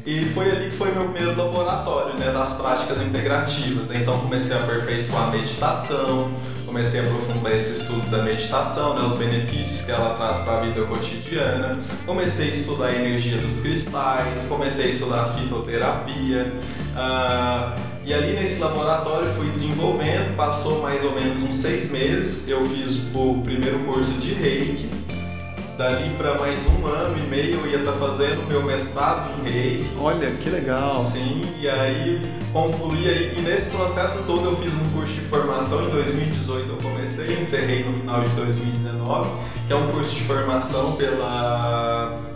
E 0.06 0.25
foi 0.25 0.51
ali 0.51 0.69
que 0.69 0.75
foi 0.75 0.92
meu 0.92 1.10
primeiro 1.10 1.38
laboratório, 1.38 2.19
né, 2.19 2.30
das 2.31 2.51
práticas 2.54 3.00
integrativas. 3.00 3.90
Então 3.90 4.19
comecei 4.19 4.56
a 4.56 4.60
aperfeiçoar 4.60 5.30
a 5.30 5.31
meditação, 5.31 6.30
comecei 6.74 7.02
a 7.02 7.04
aprofundar 7.04 7.56
esse 7.56 7.72
estudo 7.74 8.10
da 8.10 8.24
meditação, 8.24 8.96
né, 8.96 9.06
os 9.06 9.13
benefícios 9.13 9.84
que 9.84 9.92
ela 9.92 10.15
traz 10.15 10.39
para 10.39 10.58
a 10.58 10.62
vida 10.62 10.84
cotidiana. 10.88 11.80
Comecei 12.03 12.48
a 12.48 12.50
estudar 12.50 12.88
a 12.88 12.96
energia 12.96 13.38
dos 13.38 13.60
cristais, 13.60 14.44
comecei 14.50 14.88
a 14.88 14.89
estudar 14.89 15.22
a 15.22 15.27
fitoterapia. 15.27 16.51
Uh, 16.96 17.80
e 18.03 18.12
ali 18.12 18.34
nesse 18.34 18.60
laboratório 18.60 19.30
fui 19.30 19.50
desenvolvendo, 19.51 20.36
passou 20.36 20.82
mais 20.82 21.03
ou 21.03 21.13
menos 21.13 21.44
uns 21.44 21.58
seis 21.58 21.92
meses, 21.92 22.50
eu 22.50 22.68
fiz 22.68 23.00
o 23.13 23.39
primeiro 23.44 23.84
curso 23.86 24.13
de 24.13 24.34
Reiki 24.34 25.02
Dali 25.77 26.12
para 26.18 26.38
mais 26.38 26.68
um 26.68 26.86
ano 26.86 27.18
e 27.18 27.27
meio 27.27 27.60
eu 27.60 27.68
ia 27.68 27.80
estar 27.80 27.94
tá 27.94 27.98
fazendo 27.98 28.48
meu 28.48 28.62
mestrado 28.63 29.34
em 29.42 29.50
reiki. 29.50 29.92
Olha, 29.98 30.30
que 30.32 30.48
legal. 30.48 31.00
Sim, 31.01 31.42
e 31.60 31.68
aí 31.68 32.22
concluí 32.51 33.10
aí, 33.10 33.39
e 33.39 33.42
nesse 33.42 33.72
processo 33.72 34.22
todo 34.27 34.46
eu 34.46 34.56
fiz 34.56 34.72
um 34.75 34.89
curso 34.92 35.15
de 35.15 35.22
formação 35.22 35.84
em 35.84 35.89
2018 35.89 36.70
eu 36.70 36.77
comecei, 36.77 37.39
encerrei 37.39 37.84
no 37.84 37.94
final 37.94 38.22
de 38.22 38.30
2019, 38.36 39.30
que 39.65 39.74
é 39.74 39.75
um 39.75 39.88
curso 39.88 40.15
de 40.15 40.22
formação 40.22 40.92
pela 40.94 42.33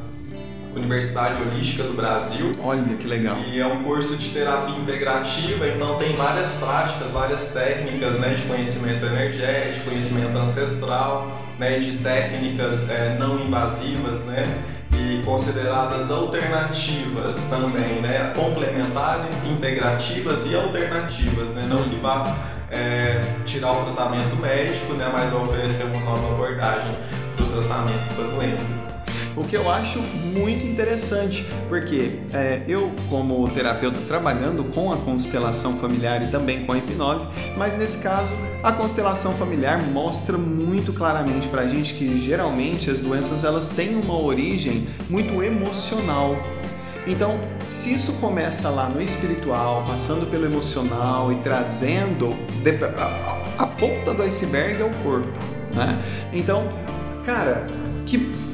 Universidade 0.78 1.42
Holística 1.42 1.84
do 1.84 1.94
Brasil. 1.94 2.52
Olha 2.64 2.96
que 2.96 3.06
legal. 3.06 3.38
E 3.48 3.60
é 3.60 3.68
um 3.68 3.84
curso 3.84 4.18
de 4.18 4.30
terapia 4.30 4.76
integrativa, 4.76 5.68
então 5.68 5.98
tem 5.98 6.16
várias 6.16 6.52
práticas, 6.54 7.12
várias 7.12 7.50
técnicas 7.50 8.20
né, 8.20 8.34
de 8.34 8.44
conhecimento 8.44 9.06
energético, 9.06 9.90
conhecimento 9.90 10.38
ancestral, 10.38 11.32
né, 11.58 11.80
de 11.80 11.98
técnicas 11.98 12.90
é, 12.90 13.18
não 13.18 13.40
invasivas, 13.40 14.22
né? 14.22 14.46
E 14.94 15.22
consideradas 15.24 16.10
alternativas 16.10 17.44
também, 17.46 18.02
né? 18.02 18.34
Complementares, 18.36 19.44
integrativas 19.46 20.46
e 20.46 20.56
alternativas, 20.56 21.54
né? 21.54 21.66
Não 21.68 21.90
que 21.90 21.98
vá 21.98 22.36
é, 22.72 23.22
tirar 23.46 23.74
o 23.74 23.84
tratamento 23.86 24.36
médico, 24.38 24.94
né? 24.94 25.10
Mas 25.12 25.30
vai 25.30 25.42
oferecer 25.42 25.84
uma 25.84 26.00
nova 26.00 26.34
abordagem 26.34 26.92
do 27.36 27.46
tratamento 27.46 28.16
da 28.16 28.24
doença. 28.24 28.87
O 29.38 29.44
que 29.44 29.56
eu 29.56 29.70
acho 29.70 30.00
muito 30.00 30.66
interessante, 30.66 31.46
porque 31.70 32.20
é, 32.34 32.64
eu, 32.68 32.92
como 33.08 33.48
terapeuta, 33.50 34.00
trabalhando 34.08 34.64
com 34.74 34.92
a 34.92 34.98
constelação 34.98 35.78
familiar 35.78 36.24
e 36.24 36.32
também 36.32 36.66
com 36.66 36.74
a 36.74 36.78
hipnose, 36.80 37.28
mas 37.56 37.78
nesse 37.78 38.02
caso 38.02 38.34
a 38.64 38.72
constelação 38.72 39.34
familiar 39.34 39.80
mostra 39.84 40.40
muito 40.40 40.92
claramente 40.92 41.48
para 41.50 41.62
a 41.62 41.68
gente 41.68 41.94
que 41.94 42.20
geralmente 42.20 42.90
as 42.90 43.00
doenças 43.00 43.44
elas 43.44 43.70
têm 43.70 43.96
uma 43.96 44.20
origem 44.20 44.88
muito 45.08 45.44
emocional. 45.44 46.36
Então, 47.06 47.40
se 47.64 47.94
isso 47.94 48.20
começa 48.20 48.70
lá 48.72 48.90
no 48.90 49.00
espiritual, 49.00 49.84
passando 49.86 50.26
pelo 50.32 50.46
emocional 50.46 51.32
e 51.32 51.36
trazendo 51.36 52.30
a, 53.56 53.68
ponta 53.68 54.16
do 54.16 54.24
iceberg 54.24 54.82
ao 54.82 54.90
corpo, 55.04 55.30
né? 55.76 56.04
Então, 56.34 56.68
cara, 57.24 57.68
que 58.06 58.47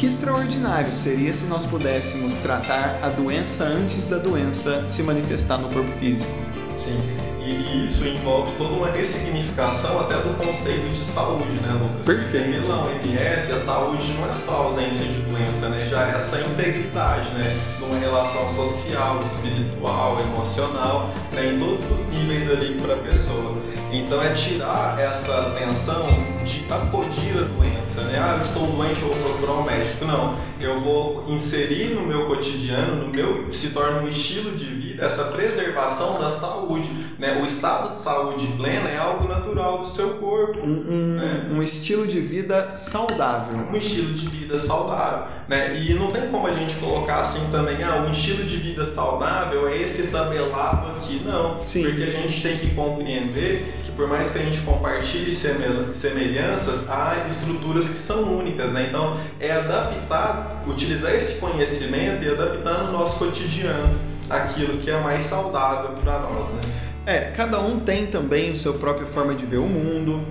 que 0.00 0.06
extraordinário 0.06 0.94
seria 0.94 1.30
se 1.30 1.44
nós 1.44 1.66
pudéssemos 1.66 2.36
tratar 2.36 2.98
a 3.02 3.10
doença 3.10 3.64
antes 3.64 4.06
da 4.06 4.16
doença 4.16 4.88
se 4.88 5.02
manifestar 5.02 5.58
no 5.58 5.68
corpo 5.68 5.92
físico. 5.98 6.32
Sim. 6.70 6.98
E 7.38 7.84
isso 7.84 8.08
envolve 8.08 8.56
toda 8.56 8.72
uma 8.72 8.90
ressignificação 8.90 10.00
até 10.00 10.14
do 10.14 10.34
conceito 10.38 10.88
de 10.88 10.98
saúde, 10.98 11.52
né, 11.60 11.78
Lucas? 11.82 12.06
Perfeito. 12.06 12.62
Pela 12.62 12.84
OMS, 12.84 13.52
a 13.52 13.58
saúde 13.58 14.14
não 14.14 14.32
é 14.32 14.34
só 14.34 14.52
a 14.52 14.56
ausência 14.56 15.04
de 15.04 15.20
doença, 15.20 15.68
né? 15.68 15.84
Já 15.84 16.08
é 16.08 16.16
essa 16.16 16.40
integridade, 16.40 17.28
né? 17.32 17.54
Numa 17.78 17.98
relação 17.98 18.48
social, 18.48 19.20
espiritual, 19.20 20.20
emocional, 20.20 21.10
né? 21.32 21.52
em 21.52 21.58
todos 21.58 21.84
os 21.90 22.06
níveis 22.06 22.48
ali 22.50 22.80
para 22.80 22.94
a 22.94 22.98
pessoa. 22.98 23.58
Então 23.92 24.22
é 24.22 24.32
tirar 24.32 25.00
essa 25.00 25.50
tensão 25.50 26.06
de 26.44 26.64
acudir 26.70 27.36
a 27.38 27.42
doença, 27.42 28.02
né? 28.02 28.18
Ah, 28.22 28.34
eu 28.34 28.38
estou 28.38 28.66
doente, 28.66 29.02
eu 29.02 29.08
vou 29.08 29.16
procurar 29.16 29.60
um 29.60 29.64
médico. 29.64 30.04
Não, 30.04 30.38
eu 30.60 30.78
vou 30.78 31.24
inserir 31.28 31.94
no 31.94 32.06
meu 32.06 32.26
cotidiano, 32.26 33.04
no 33.04 33.08
meu 33.08 33.52
se 33.52 33.70
torna 33.70 34.02
um 34.02 34.08
estilo 34.08 34.52
de 34.52 34.66
vida, 34.66 34.89
essa 35.00 35.24
preservação 35.24 36.18
da 36.20 36.28
saúde, 36.28 36.90
né? 37.18 37.40
O 37.40 37.44
estado 37.44 37.90
de 37.90 37.98
saúde 37.98 38.46
plena 38.56 38.88
é 38.88 38.98
algo 38.98 39.26
natural 39.26 39.78
do 39.78 39.88
seu 39.88 40.10
corpo, 40.14 40.60
um, 40.60 40.86
um, 40.88 41.14
né? 41.16 41.48
um 41.50 41.62
estilo 41.62 42.06
de 42.06 42.20
vida 42.20 42.72
saudável, 42.74 43.58
um 43.70 43.76
estilo 43.76 44.12
de 44.12 44.28
vida 44.28 44.58
saudável, 44.58 45.26
né? 45.48 45.76
E 45.76 45.94
não 45.94 46.10
tem 46.10 46.28
como 46.30 46.46
a 46.46 46.52
gente 46.52 46.76
colocar 46.76 47.20
assim 47.20 47.40
também, 47.50 47.82
ah, 47.82 48.04
um 48.06 48.10
estilo 48.10 48.44
de 48.44 48.56
vida 48.56 48.84
saudável 48.84 49.68
é 49.68 49.78
esse 49.80 50.08
tabelado 50.08 50.92
aqui, 50.92 51.22
não, 51.24 51.66
Sim. 51.66 51.82
porque 51.82 52.02
a 52.02 52.10
gente 52.10 52.42
tem 52.42 52.56
que 52.56 52.74
compreender 52.74 53.80
que 53.82 53.92
por 53.92 54.06
mais 54.06 54.30
que 54.30 54.38
a 54.38 54.42
gente 54.42 54.60
compartilhe 54.60 55.32
semelhanças, 55.32 56.88
há 56.88 57.26
estruturas 57.26 57.88
que 57.88 57.98
são 57.98 58.38
únicas, 58.38 58.72
né? 58.72 58.86
Então 58.88 59.18
é 59.38 59.52
adaptar, 59.52 60.62
utilizar 60.66 61.14
esse 61.14 61.40
conhecimento 61.40 62.24
e 62.24 62.28
adaptar 62.28 62.84
no 62.84 62.92
nosso 62.92 63.16
cotidiano 63.16 64.10
aquilo 64.30 64.78
que 64.78 64.90
é 64.90 64.98
mais 65.00 65.24
saudável 65.24 65.96
para 65.96 66.20
nós, 66.20 66.52
né? 66.54 66.60
É, 67.04 67.32
cada 67.32 67.60
um 67.60 67.80
tem 67.80 68.06
também 68.06 68.52
a 68.52 68.56
sua 68.56 68.74
própria 68.74 69.06
forma 69.06 69.34
de 69.34 69.44
ver 69.44 69.58
o 69.58 69.66
mundo, 69.66 70.24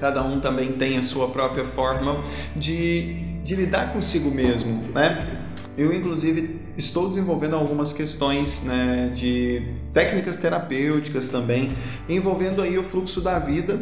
cada 0.00 0.22
um 0.22 0.40
também 0.40 0.72
tem 0.72 0.96
a 0.96 1.02
sua 1.02 1.28
própria 1.28 1.64
forma 1.64 2.22
de, 2.56 3.40
de 3.44 3.54
lidar 3.54 3.92
consigo 3.92 4.30
mesmo, 4.30 4.92
né? 4.92 5.42
Eu, 5.76 5.92
inclusive, 5.92 6.60
estou 6.76 7.08
desenvolvendo 7.08 7.56
algumas 7.56 7.92
questões 7.92 8.62
né, 8.62 9.10
de 9.12 9.74
técnicas 9.92 10.36
terapêuticas 10.36 11.28
também, 11.28 11.76
envolvendo 12.08 12.62
aí 12.62 12.78
o 12.78 12.84
fluxo 12.84 13.20
da 13.20 13.40
vida, 13.40 13.80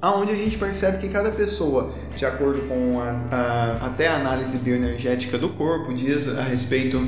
aonde 0.00 0.32
a 0.32 0.34
gente 0.34 0.56
percebe 0.56 0.98
que 0.98 1.08
cada 1.08 1.30
pessoa, 1.30 1.92
de 2.16 2.24
acordo 2.24 2.62
com 2.62 3.00
as, 3.02 3.30
a, 3.30 3.78
até 3.82 4.08
a 4.08 4.16
análise 4.16 4.58
bioenergética 4.58 5.36
do 5.36 5.50
corpo, 5.50 5.92
diz 5.92 6.36
a 6.38 6.42
respeito 6.42 7.06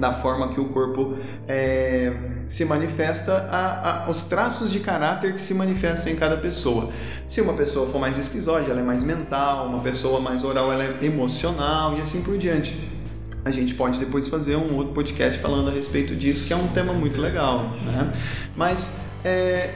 da 0.00 0.12
forma 0.14 0.48
que 0.52 0.60
o 0.60 0.64
corpo 0.70 1.16
é, 1.46 2.12
se 2.46 2.64
manifesta, 2.64 3.48
a, 3.50 4.06
a, 4.06 4.10
os 4.10 4.24
traços 4.24 4.72
de 4.72 4.80
caráter 4.80 5.34
que 5.34 5.42
se 5.42 5.54
manifestam 5.54 6.12
em 6.12 6.16
cada 6.16 6.36
pessoa. 6.36 6.90
Se 7.28 7.40
uma 7.40 7.52
pessoa 7.52 7.90
for 7.90 8.00
mais 8.00 8.18
esquizóide, 8.18 8.70
ela 8.70 8.80
é 8.80 8.82
mais 8.82 9.04
mental, 9.04 9.68
uma 9.68 9.80
pessoa 9.80 10.20
mais 10.20 10.42
oral, 10.42 10.72
ela 10.72 10.84
é 10.84 11.04
emocional 11.04 11.96
e 11.96 12.00
assim 12.00 12.22
por 12.22 12.38
diante 12.38 12.98
a 13.42 13.50
gente 13.50 13.74
pode 13.74 13.98
depois 13.98 14.28
fazer 14.28 14.56
um 14.56 14.76
outro 14.76 14.92
podcast 14.92 15.40
falando 15.40 15.70
a 15.70 15.72
respeito 15.72 16.14
disso, 16.14 16.46
que 16.46 16.52
é 16.52 16.56
um 16.56 16.68
tema 16.68 16.92
muito 16.92 17.18
legal. 17.18 17.70
Né? 17.70 18.12
Mas 18.54 19.06
é, 19.24 19.74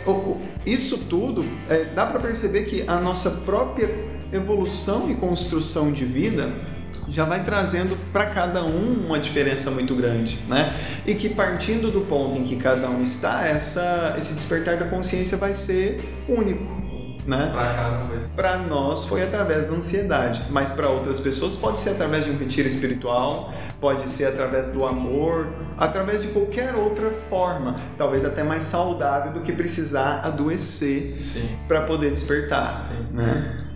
isso 0.67 1.07
tudo 1.09 1.45
é, 1.69 1.85
dá 1.85 2.05
para 2.05 2.21
perceber 2.21 2.65
que 2.65 2.85
a 2.87 3.01
nossa 3.01 3.31
própria 3.43 3.89
evolução 4.33 5.11
e 5.11 5.15
construção 5.15 5.93
de 5.93 6.05
vida 6.05 6.53
já 7.09 7.25
vai 7.25 7.45
trazendo 7.45 7.97
para 8.13 8.27
cada 8.27 8.65
um 8.65 9.07
uma 9.07 9.19
diferença 9.19 9.71
muito 9.71 9.95
grande, 9.95 10.39
né? 10.49 10.71
E 11.07 11.15
que 11.15 11.29
partindo 11.29 11.91
do 11.91 12.03
ponto 12.03 12.37
em 12.37 12.45
que 12.45 12.57
cada 12.57 12.89
um 12.89 13.03
está, 13.03 13.47
essa, 13.47 14.15
esse 14.19 14.35
despertar 14.35 14.77
da 14.77 14.87
consciência 14.87 15.37
vai 15.37 15.55
ser 15.55 16.01
único 16.29 16.85
né? 17.27 17.53
Para 18.37 18.59
nós 18.59 19.07
foi 19.07 19.23
através 19.23 19.67
da 19.67 19.73
ansiedade, 19.73 20.45
mas 20.51 20.71
para 20.73 20.89
outras 20.89 21.19
pessoas 21.19 21.57
pode 21.57 21.81
ser 21.81 21.91
através 21.91 22.25
de 22.25 22.31
um 22.31 22.37
retiro 22.37 22.69
espiritual, 22.69 23.53
pode 23.81 24.11
ser 24.11 24.27
através 24.27 24.73
do 24.73 24.85
amor, 24.85 25.49
através 25.79 26.23
de 26.23 26.29
qualquer 26.29 26.75
outra 26.75 27.11
forma, 27.29 27.81
talvez 27.97 28.25
até 28.25 28.43
mais 28.43 28.65
saudável 28.65 29.33
do 29.33 29.41
que 29.41 29.53
precisar 29.53 30.21
adoecer 30.23 31.03
para 31.67 31.83
poder 31.83 32.11
despertar, 32.11 32.75
Sim. 32.75 33.07
né? 33.13 33.74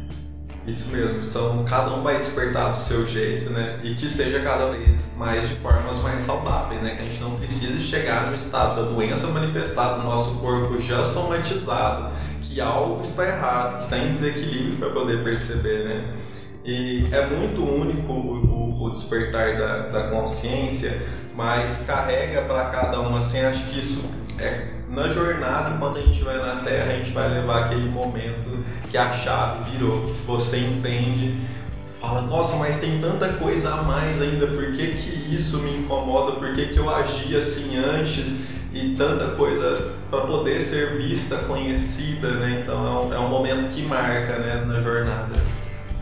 Isso 0.68 0.90
mesmo, 0.90 1.24
são, 1.24 1.64
cada 1.64 1.94
um 1.94 2.02
vai 2.02 2.18
despertar 2.18 2.72
do 2.72 2.76
seu 2.76 3.06
jeito, 3.06 3.50
né? 3.50 3.80
E 3.82 3.94
que 3.94 4.06
seja 4.06 4.40
cada 4.40 4.70
vez 4.70 4.86
mais 5.16 5.48
de 5.48 5.54
formas 5.56 5.96
mais 6.02 6.20
saudáveis, 6.20 6.82
né? 6.82 6.94
Que 6.94 7.02
a 7.02 7.04
gente 7.08 7.20
não 7.22 7.36
precise 7.36 7.80
chegar 7.80 8.26
no 8.26 8.34
estado 8.34 8.82
da 8.82 8.90
doença 8.90 9.28
manifestada 9.28 9.96
no 9.96 10.04
nosso 10.04 10.38
corpo 10.40 10.78
já 10.78 11.02
somatizado, 11.02 12.12
que 12.42 12.60
algo 12.60 13.00
está 13.00 13.24
errado, 13.24 13.78
que 13.78 13.84
está 13.84 13.98
em 13.98 14.12
desequilíbrio 14.12 14.76
para 14.76 14.90
poder 14.90 15.24
perceber, 15.24 15.84
né? 15.84 16.14
E 16.62 17.08
é 17.12 17.26
muito 17.26 17.64
único 17.64 18.12
o, 18.12 18.44
o, 18.44 18.84
o 18.84 18.90
despertar 18.90 19.56
da, 19.56 19.88
da 19.88 20.10
consciência, 20.10 21.00
mas 21.34 21.82
carrega 21.86 22.42
para 22.42 22.66
cada 22.66 23.00
um, 23.00 23.16
assim, 23.16 23.40
acho 23.40 23.64
que 23.70 23.80
isso 23.80 24.04
é 24.38 24.78
na 24.88 25.08
jornada, 25.08 25.74
enquanto 25.74 25.98
a 25.98 26.02
gente 26.02 26.22
vai 26.22 26.38
na 26.38 26.62
Terra, 26.62 26.92
a 26.92 26.96
gente 26.96 27.10
vai 27.10 27.28
levar 27.28 27.66
aquele 27.66 27.88
momento 27.88 28.64
que 28.90 28.96
a 28.96 29.12
chave 29.12 29.70
virou. 29.70 30.04
Que 30.04 30.12
se 30.12 30.22
você 30.22 30.58
entende, 30.58 31.36
fala, 32.00 32.22
nossa, 32.22 32.56
mas 32.56 32.78
tem 32.78 33.00
tanta 33.00 33.28
coisa 33.34 33.74
a 33.74 33.82
mais 33.82 34.20
ainda, 34.20 34.46
por 34.46 34.72
que, 34.72 34.94
que 34.94 35.34
isso 35.34 35.58
me 35.58 35.78
incomoda, 35.78 36.38
por 36.38 36.54
que, 36.54 36.66
que 36.66 36.78
eu 36.78 36.88
agi 36.88 37.36
assim 37.36 37.76
antes? 37.76 38.34
E 38.72 38.94
tanta 38.96 39.28
coisa 39.30 39.94
para 40.10 40.22
poder 40.26 40.60
ser 40.60 40.98
vista, 40.98 41.36
conhecida, 41.38 42.30
né? 42.32 42.60
Então 42.62 42.86
é 42.86 42.90
um, 42.90 43.14
é 43.14 43.18
um 43.18 43.28
momento 43.28 43.68
que 43.70 43.82
marca 43.82 44.38
né, 44.38 44.64
na 44.66 44.80
jornada. 44.80 45.42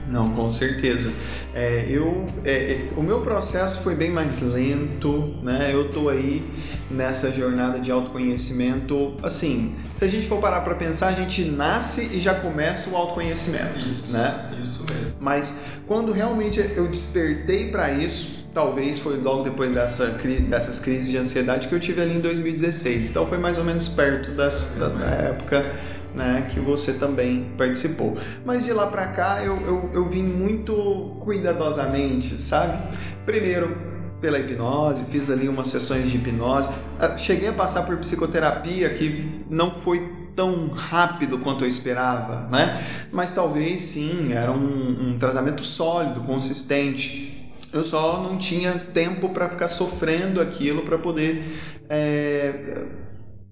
Não, 0.09 0.33
com 0.35 0.49
certeza. 0.49 1.13
É, 1.55 1.87
eu, 1.89 2.29
é, 2.45 2.53
é, 2.53 2.89
o 2.97 3.03
meu 3.03 3.21
processo 3.23 3.83
foi 3.83 3.95
bem 3.95 4.11
mais 4.11 4.41
lento, 4.41 5.35
né? 5.43 5.71
Eu 5.73 5.91
tô 5.91 6.09
aí 6.09 6.49
nessa 6.91 7.33
jornada 7.33 7.81
de 7.81 7.91
autoconhecimento. 7.91 9.15
Assim, 9.23 9.75
se 9.93 10.05
a 10.05 10.09
gente 10.09 10.27
for 10.29 10.41
parar 10.41 10.61
para 10.61 10.75
pensar, 10.75 11.09
a 11.09 11.13
gente 11.13 11.45
nasce 11.45 12.17
e 12.17 12.21
já 12.21 12.35
começa 12.35 12.91
o 12.91 12.97
autoconhecimento, 12.97 13.79
isso, 13.91 14.13
né? 14.13 14.51
Isso 14.63 14.85
mesmo. 14.89 15.17
Mas 15.19 15.81
quando 15.87 16.13
realmente 16.13 16.61
eu 16.61 16.89
despertei 16.89 17.71
para 17.71 17.91
isso, 17.93 18.47
talvez 18.55 18.99
foi 18.99 19.19
logo 19.19 19.43
depois 19.43 19.75
dessa, 19.75 20.07
dessas 20.49 20.81
crises 20.81 21.09
de 21.09 21.19
ansiedade 21.19 21.69
que 21.69 21.75
eu 21.75 21.81
tive 21.81 22.01
ali 22.01 22.15
em 22.15 22.21
2016. 22.21 23.11
Então 23.11 23.27
foi 23.27 23.39
mais 23.39 23.59
ou 23.59 23.65
menos 23.65 23.89
perto 23.89 24.31
das, 24.31 24.77
da, 24.79 24.89
da 24.89 25.07
época 25.07 25.75
né, 26.17 26.49
que 26.51 26.59
você 26.59 26.95
também 26.95 27.53
participou. 27.59 28.17
Mas 28.45 28.65
de 28.65 28.73
lá 28.73 28.87
para 28.87 29.07
cá 29.09 29.45
eu, 29.45 29.61
eu, 29.61 29.91
eu 29.93 30.09
vim 30.09 30.23
muito 30.23 31.19
cuidadosamente, 31.21 32.41
sabe? 32.41 32.97
Primeiro, 33.27 33.77
pela 34.21 34.39
hipnose, 34.39 35.05
fiz 35.05 35.31
ali 35.31 35.49
umas 35.49 35.69
sessões 35.69 36.11
de 36.11 36.17
hipnose. 36.17 36.71
Ah, 36.99 37.17
cheguei 37.17 37.49
a 37.49 37.53
passar 37.53 37.83
por 37.83 37.99
psicoterapia 37.99 38.89
que 38.95 39.45
não 39.51 39.75
foi 39.75 40.27
tão 40.35 40.69
rápido 40.69 41.39
quanto 41.39 41.65
eu 41.65 41.69
esperava, 41.69 42.49
né? 42.51 42.83
Mas 43.13 43.35
talvez 43.35 43.83
sim, 43.83 44.33
era 44.33 44.51
um, 44.51 45.11
um 45.11 45.19
tratamento 45.19 45.63
sólido, 45.63 46.21
consistente. 46.23 47.53
Eu 47.73 47.85
só 47.85 48.23
não 48.23 48.39
tinha 48.39 48.73
tempo 48.73 49.31
para 49.31 49.51
ficar 49.51 49.69
sofrendo 49.69 50.41
aquilo 50.41 50.83
para 50.83 50.97
poder 50.97 51.59
é, 51.89 52.87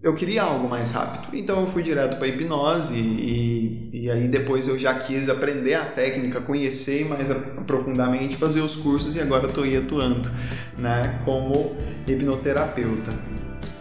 eu 0.04 0.14
queria 0.14 0.42
algo 0.42 0.68
mais 0.68 0.92
rápido. 0.92 1.34
Então 1.34 1.62
eu 1.62 1.66
fui 1.66 1.82
direto 1.82 2.18
para 2.18 2.28
hipnose 2.28 2.92
e, 2.92 3.88
e, 3.90 4.10
aí 4.10 4.28
depois 4.28 4.68
eu 4.68 4.78
já 4.78 4.92
quis 4.92 5.30
aprender 5.30 5.72
a 5.72 5.86
técnica, 5.86 6.42
conhecer 6.42 7.08
mais 7.08 7.30
profundamente, 7.66 8.36
fazer 8.36 8.60
os 8.60 8.76
cursos 8.76 9.16
e 9.16 9.20
agora 9.20 9.46
estou 9.46 9.64
aí 9.64 9.78
atuando, 9.78 10.30
né, 10.76 11.18
como 11.24 11.74
hipnoterapeuta. 12.06 13.12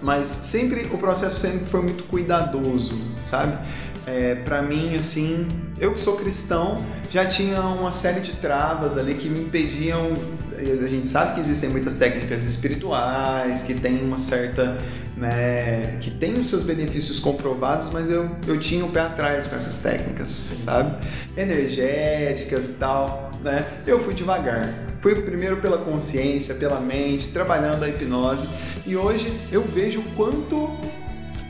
Mas 0.01 0.27
sempre 0.27 0.85
o 0.93 0.97
processo 0.97 1.41
sempre 1.41 1.65
foi 1.65 1.81
muito 1.81 2.05
cuidadoso, 2.05 2.97
sabe? 3.25 3.57
É, 4.05 4.35
para 4.35 4.61
mim, 4.61 4.95
assim, 4.95 5.47
eu 5.79 5.93
que 5.93 5.99
sou 5.99 6.15
cristão, 6.17 6.85
já 7.09 7.25
tinha 7.25 7.61
uma 7.61 7.91
série 7.91 8.21
de 8.21 8.33
travas 8.33 8.97
ali 8.97 9.13
que 9.13 9.29
me 9.29 9.41
impediam. 9.41 10.13
A 10.57 10.87
gente 10.87 11.07
sabe 11.07 11.35
que 11.35 11.39
existem 11.41 11.69
muitas 11.69 11.95
técnicas 11.95 12.43
espirituais, 12.43 13.63
que 13.63 13.73
tem 13.73 14.01
uma 14.01 14.17
certa 14.17 14.77
né, 15.15 15.97
que 16.01 16.09
tem 16.11 16.33
os 16.33 16.47
seus 16.47 16.63
benefícios 16.63 17.19
comprovados, 17.19 17.89
mas 17.89 18.09
eu, 18.09 18.29
eu 18.47 18.59
tinha 18.59 18.83
o 18.83 18.89
pé 18.89 19.01
atrás 19.01 19.45
com 19.45 19.55
essas 19.55 19.79
técnicas, 19.79 20.27
sabe? 20.29 21.07
Energéticas 21.37 22.69
e 22.69 22.73
tal, 22.73 23.31
né? 23.43 23.65
Eu 23.85 24.03
fui 24.03 24.13
devagar. 24.13 24.67
Fui 25.01 25.13
primeiro 25.21 25.57
pela 25.57 25.77
consciência, 25.77 26.55
pela 26.55 26.79
mente, 26.79 27.29
trabalhando 27.29 27.83
a 27.83 27.89
hipnose 27.89 28.47
e 28.85 28.95
hoje 28.95 29.37
eu 29.51 29.63
vejo 29.65 29.99
o 29.99 30.03
quanto 30.15 30.69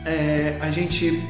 é, 0.04 0.56
a 0.60 0.70
gente 0.70 1.22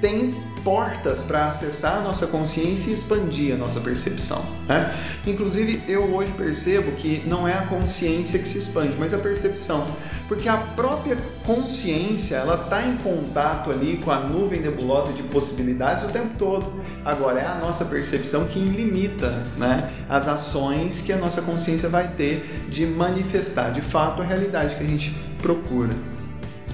tem 0.00 0.34
portas 0.66 1.22
para 1.22 1.46
acessar 1.46 1.98
a 1.98 2.00
nossa 2.00 2.26
consciência 2.26 2.90
e 2.90 2.94
expandir 2.94 3.54
a 3.54 3.56
nossa 3.56 3.78
percepção. 3.78 4.44
Né? 4.66 4.92
Inclusive, 5.24 5.80
eu 5.86 6.12
hoje 6.12 6.32
percebo 6.32 6.90
que 6.90 7.22
não 7.24 7.46
é 7.46 7.52
a 7.52 7.68
consciência 7.68 8.36
que 8.36 8.48
se 8.48 8.58
expande, 8.58 8.96
mas 8.98 9.14
a 9.14 9.18
percepção. 9.18 9.86
Porque 10.26 10.48
a 10.48 10.56
própria 10.56 11.16
consciência 11.44 12.34
ela 12.34 12.64
está 12.64 12.84
em 12.84 12.96
contato 12.96 13.70
ali 13.70 13.98
com 13.98 14.10
a 14.10 14.18
nuvem 14.18 14.60
nebulosa 14.60 15.12
de 15.12 15.22
possibilidades 15.22 16.02
o 16.02 16.08
tempo 16.08 16.36
todo. 16.36 16.82
Agora, 17.04 17.38
é 17.40 17.46
a 17.46 17.54
nossa 17.54 17.84
percepção 17.84 18.46
que 18.46 18.58
limita 18.58 19.44
né, 19.56 20.04
as 20.08 20.26
ações 20.26 21.00
que 21.00 21.12
a 21.12 21.16
nossa 21.16 21.42
consciência 21.42 21.88
vai 21.88 22.08
ter 22.08 22.66
de 22.68 22.84
manifestar 22.84 23.70
de 23.70 23.80
fato 23.80 24.20
a 24.20 24.24
realidade 24.24 24.74
que 24.74 24.82
a 24.82 24.88
gente 24.88 25.14
procura. 25.40 26.15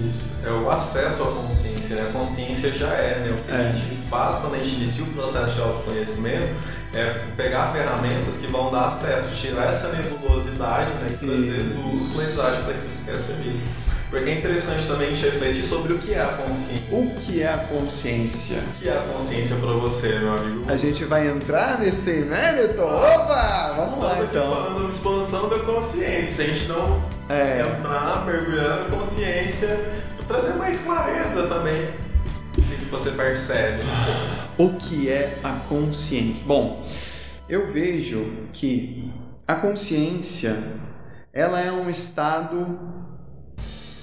Isso. 0.01 0.33
É 0.45 0.51
o 0.51 0.71
acesso 0.71 1.23
à 1.23 1.27
consciência, 1.33 1.97
né? 1.97 2.09
A 2.09 2.13
consciência 2.13 2.73
já 2.73 2.89
é, 2.89 3.21
né? 3.21 3.31
O 3.31 3.45
que 3.45 3.51
é. 3.51 3.69
a 3.69 3.73
gente 3.73 3.97
faz 4.09 4.39
quando 4.39 4.55
a 4.55 4.59
gente 4.59 4.77
inicia 4.77 5.05
o 5.05 5.09
processo 5.09 5.55
de 5.55 5.61
autoconhecimento 5.61 6.55
é 6.95 7.25
pegar 7.37 7.73
ferramentas 7.73 8.37
que 8.37 8.47
vão 8.47 8.71
dar 8.71 8.87
acesso, 8.87 9.35
tirar 9.35 9.69
essa 9.69 9.89
nebulosidade 9.93 10.93
né? 10.95 11.09
e 11.11 11.17
trazer 11.17 11.63
luz, 11.77 12.13
claridade 12.13 12.61
para 12.63 12.75
aquilo 12.75 12.91
que 12.91 13.05
quer 13.05 13.19
ser 13.19 13.35
visto. 13.37 13.92
Porque 14.13 14.29
é 14.29 14.39
interessante 14.39 14.87
também 14.87 15.09
a 15.09 15.15
gente 15.15 15.25
refletir 15.25 15.65
sobre 15.65 15.95
o 15.95 15.99
que 15.99 16.13
é 16.13 16.21
a 16.21 16.27
consciência. 16.27 16.85
O 16.91 17.15
que 17.15 17.43
é 17.43 17.49
a 17.49 17.57
consciência? 17.57 18.59
O 18.59 18.73
que 18.79 18.87
é 18.87 18.99
a 18.99 19.03
consciência 19.05 19.57
para 19.57 19.73
você, 19.73 20.19
meu 20.19 20.37
amigo? 20.37 20.71
A 20.71 20.77
gente 20.77 21.03
vai 21.05 21.29
entrar 21.29 21.81
nesse, 21.81 22.21
né, 22.27 22.53
Newton? 22.53 22.83
Opa! 22.83 23.73
Vamos 23.75 23.95
Estamos 23.95 24.05
lá, 24.05 24.23
então. 24.23 24.53
falando 24.53 24.83
da 24.83 24.89
expansão 24.91 25.49
da 25.49 25.59
consciência. 25.61 26.27
Se 26.27 26.43
a 26.43 26.47
gente 26.47 26.69
não 26.69 27.03
é. 27.31 27.63
entrar 27.63 28.27
mergulhando 28.27 28.85
na 28.85 28.97
consciência, 28.99 29.81
trazer 30.29 30.53
mais 30.57 30.81
clareza 30.81 31.47
também. 31.47 31.89
O 32.59 32.61
que 32.61 32.85
você 32.91 33.13
percebe? 33.13 33.83
O 34.59 34.75
que 34.75 35.09
é 35.09 35.39
a 35.43 35.53
consciência? 35.71 36.45
Bom, 36.45 36.85
eu 37.49 37.67
vejo 37.67 38.31
que 38.53 39.11
a 39.49 39.55
consciência 39.55 40.55
ela 41.33 41.59
é 41.59 41.73
um 41.73 41.89
estado 41.89 43.02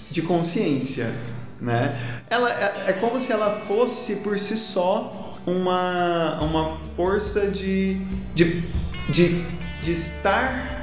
de 0.09 0.21
consciência, 0.21 1.13
né? 1.61 2.21
Ela 2.29 2.51
é, 2.51 2.89
é 2.89 2.93
como 2.93 3.19
se 3.19 3.31
ela 3.31 3.61
fosse 3.67 4.17
por 4.17 4.37
si 4.39 4.57
só 4.57 5.37
uma, 5.45 6.39
uma 6.41 6.77
força 6.95 7.47
de, 7.47 7.95
de, 8.33 8.63
de, 9.09 9.45
de 9.81 9.91
estar 9.91 10.79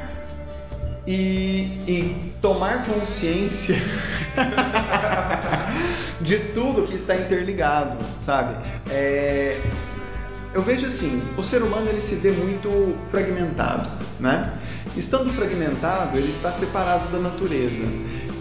e, 1.06 1.68
e 1.86 2.32
tomar 2.42 2.84
consciência 2.84 3.76
de 6.20 6.38
tudo 6.52 6.86
que 6.86 6.94
está 6.94 7.16
interligado, 7.16 7.98
sabe? 8.18 8.56
É, 8.90 9.60
eu 10.52 10.62
vejo 10.62 10.86
assim, 10.86 11.22
o 11.36 11.42
ser 11.42 11.62
humano 11.62 11.88
ele 11.88 12.00
se 12.00 12.16
vê 12.16 12.32
muito 12.32 12.96
fragmentado, 13.10 13.90
né? 14.18 14.58
Estando 14.96 15.32
fragmentado, 15.32 16.16
ele 16.16 16.30
está 16.30 16.50
separado 16.50 17.08
da 17.08 17.18
natureza. 17.18 17.82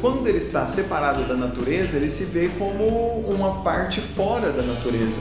Quando 0.05 0.27
ele 0.27 0.38
está 0.38 0.67
separado 0.67 1.24
da 1.24 1.33
natureza, 1.33 1.97
ele 1.97 2.12
se 2.12 2.25
vê 2.25 2.47
como 2.59 2.85
uma 3.27 3.63
parte 3.63 4.00
fora 4.00 4.51
da 4.51 4.62
natureza. 4.62 5.19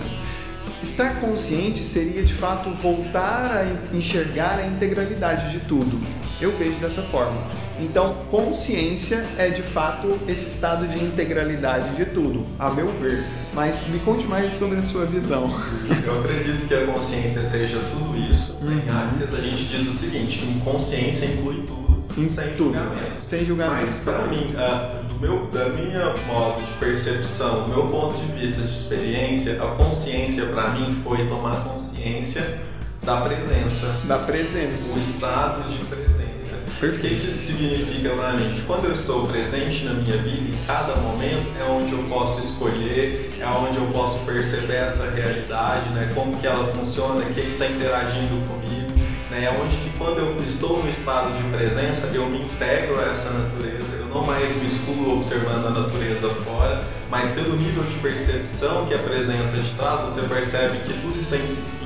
Estar 0.83 1.23
consciente 1.23 1.87
seria 1.87 2.23
de 2.23 2.35
fato 2.35 2.69
voltar 2.69 3.65
a 3.65 3.97
enxergar 3.97 4.59
a 4.59 4.67
integralidade 4.67 5.53
de 5.53 5.61
tudo. 5.61 5.99
Eu 6.39 6.55
vejo 6.59 6.77
dessa 6.81 7.01
forma. 7.01 7.41
Então, 7.81 8.27
consciência 8.31 9.25
é 9.39 9.49
de 9.49 9.63
fato 9.63 10.19
esse 10.29 10.49
estado 10.49 10.87
de 10.87 11.03
integralidade 11.03 11.97
de 11.97 12.05
tudo, 12.05 12.45
a 12.59 12.69
meu 12.69 12.93
ver. 13.01 13.25
Mas 13.55 13.89
me 13.89 13.99
conte 14.01 14.27
mais 14.27 14.53
sobre 14.53 14.81
a 14.81 14.83
sua 14.83 15.07
visão. 15.07 15.51
Eu 16.05 16.21
acredito 16.21 16.67
que 16.69 16.75
a 16.75 16.87
consciência 16.89 17.43
seja 17.43 17.81
tudo 17.91 18.19
isso. 18.19 18.59
Uhum. 18.61 18.83
Em 18.87 18.91
Axis 18.91 19.33
a 19.33 19.41
gente 19.41 19.65
diz 19.65 19.89
o 19.89 19.93
seguinte, 19.93 20.45
consciência 20.63 21.25
inclui 21.25 21.63
tudo 21.67 21.84
sem 22.29 22.53
tudo. 22.53 22.75
julgamento. 22.75 23.01
Sem 23.23 23.45
julgamento. 23.45 23.81
Mas 23.81 23.95
para 23.97 24.19
mim, 24.27 24.55
a, 24.57 25.03
do 25.09 25.21
meu, 25.21 25.47
da 25.47 25.69
minha 25.71 26.17
modo 26.27 26.65
de 26.65 26.73
percepção, 26.75 27.65
do 27.65 27.69
meu 27.69 27.89
ponto 27.89 28.17
de 28.17 28.33
vista 28.33 28.63
de 28.63 28.73
experiência, 28.73 29.63
a 29.63 29.75
consciência 29.77 30.47
para 30.47 30.71
mim 30.71 30.93
foi 30.93 31.27
tomar 31.29 31.65
consciência 31.65 32.61
da 33.03 33.21
presença. 33.21 33.87
Da 34.05 34.19
presença. 34.19 34.97
O 34.97 35.01
estado 35.01 35.69
de 35.69 35.79
presença. 35.85 36.57
Perfeito. 36.81 36.97
O 36.97 37.01
que, 37.01 37.21
que 37.21 37.27
isso 37.29 37.53
significa 37.53 38.11
para 38.11 38.33
mim? 38.35 38.55
Que 38.55 38.63
quando 38.63 38.85
eu 38.85 38.93
estou 38.93 39.27
presente 39.27 39.85
na 39.85 39.95
minha 39.95 40.17
vida, 40.19 40.51
em 40.51 40.67
cada 40.67 40.97
momento, 40.97 41.49
é 41.59 41.65
onde 41.65 41.93
eu 41.93 42.03
posso 42.05 42.41
escolher, 42.41 43.37
é 43.39 43.47
onde 43.47 43.79
eu 43.79 43.87
posso 43.89 44.19
perceber 44.21 44.77
essa 44.77 45.11
realidade, 45.11 45.89
né? 45.91 46.11
como 46.15 46.37
que 46.39 46.47
ela 46.47 46.67
funciona, 46.75 47.25
quem 47.35 47.45
está 47.45 47.67
interagindo 47.67 48.47
comigo 48.47 48.84
né? 49.35 49.51
Onde 49.61 49.77
que 49.79 49.91
quando 49.99 50.19
eu 50.19 50.37
estou 50.37 50.83
no 50.83 50.89
estado 50.89 51.37
de 51.37 51.43
presença, 51.51 52.07
eu 52.15 52.27
me 52.27 52.43
integro 52.43 53.01
a 53.01 53.11
essa 53.11 53.31
natureza, 53.31 53.93
eu 53.99 54.07
não 54.07 54.25
mais 54.25 54.49
me 54.57 54.67
excluo 54.67 55.17
observando 55.17 55.67
a 55.67 55.71
natureza 55.71 56.31
fora, 56.31 56.85
mas 57.11 57.31
pelo 57.33 57.57
nível 57.57 57.83
de 57.83 57.97
percepção 57.99 58.87
que 58.87 58.95
a 58.95 58.99
presença 58.99 59.57
te 59.59 59.75
traz, 59.75 60.01
você 60.01 60.23
percebe 60.23 60.79
que 60.79 60.95
tudo 61.01 61.19
está 61.19 61.37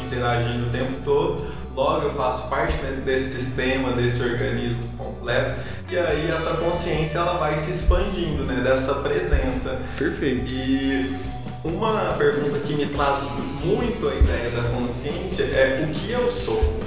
interagindo 0.04 0.66
o 0.66 0.70
tempo 0.70 0.98
todo, 1.04 1.46
logo 1.74 2.06
eu 2.06 2.14
faço 2.14 2.48
parte 2.48 2.76
né, 2.78 3.00
desse 3.04 3.40
sistema, 3.40 3.92
desse 3.92 4.22
organismo 4.22 4.82
completo, 4.98 5.60
e 5.88 5.96
aí 5.96 6.30
essa 6.30 6.54
consciência 6.54 7.18
ela 7.18 7.38
vai 7.38 7.56
se 7.56 7.70
expandindo, 7.70 8.44
né, 8.44 8.60
dessa 8.60 8.94
presença. 8.96 9.80
Perfeito. 9.96 10.44
E 10.46 11.16
uma 11.64 12.12
pergunta 12.14 12.58
que 12.60 12.74
me 12.74 12.86
traz 12.86 13.24
muito 13.64 14.06
a 14.06 14.14
ideia 14.14 14.50
da 14.50 14.68
consciência 14.68 15.44
é 15.44 15.84
o 15.88 15.92
que 15.92 16.10
eu 16.10 16.30
sou? 16.30 16.78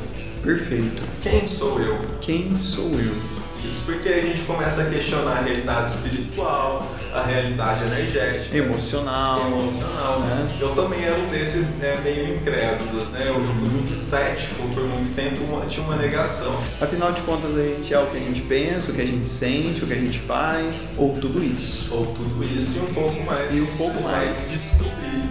Perfeito. 0.44 1.04
Quem 1.22 1.48
sou 1.48 1.80
eu? 1.80 2.00
Quem 2.20 2.58
sou 2.58 2.90
eu? 3.00 3.42
Isso 3.64 3.80
porque 3.86 4.10
a 4.10 4.22
gente 4.22 4.42
começa 4.42 4.82
a 4.82 4.86
questionar 4.86 5.38
a 5.38 5.42
realidade 5.42 5.92
espiritual, 5.92 6.92
a 7.14 7.22
realidade 7.22 7.84
energética, 7.84 8.58
emocional. 8.58 9.40
Emocional, 9.40 10.20
né? 10.22 10.58
Eu 10.60 10.74
também 10.74 11.04
era 11.04 11.16
um 11.20 11.28
desses 11.30 11.68
né, 11.78 11.96
meio 12.04 12.36
incrédulos, 12.36 13.08
né? 13.10 13.26
Eu 13.28 13.36
fui 13.54 13.70
muito 13.70 13.96
cético 13.96 14.68
por 14.74 14.84
muito 14.86 15.14
tempo, 15.14 15.44
tinha 15.68 15.86
uma 15.86 15.96
negação. 15.96 16.60
Afinal 16.82 17.12
de 17.12 17.22
contas, 17.22 17.56
a 17.56 17.62
gente 17.62 17.94
é 17.94 18.00
o 18.00 18.08
que 18.08 18.18
a 18.18 18.22
gente 18.22 18.42
pensa, 18.42 18.92
o 18.92 18.96
que 18.96 19.02
a 19.02 19.08
gente 19.08 19.30
sente, 19.30 19.84
o 19.84 19.88
que 19.88 19.94
a 19.94 20.00
gente 20.00 20.20
faz, 20.22 20.96
ou 20.98 21.20
tudo 21.20 21.44
isso. 21.44 21.94
Ou 21.94 22.08
tudo 22.08 22.44
isso 22.44 22.80
e 22.80 22.82
um 22.82 22.94
pouco 22.96 23.24
mais. 23.24 23.56
E 23.56 23.62
um 23.62 23.78
pouco 23.78 24.02
mais. 24.02 24.36
Descobrir. 24.50 25.31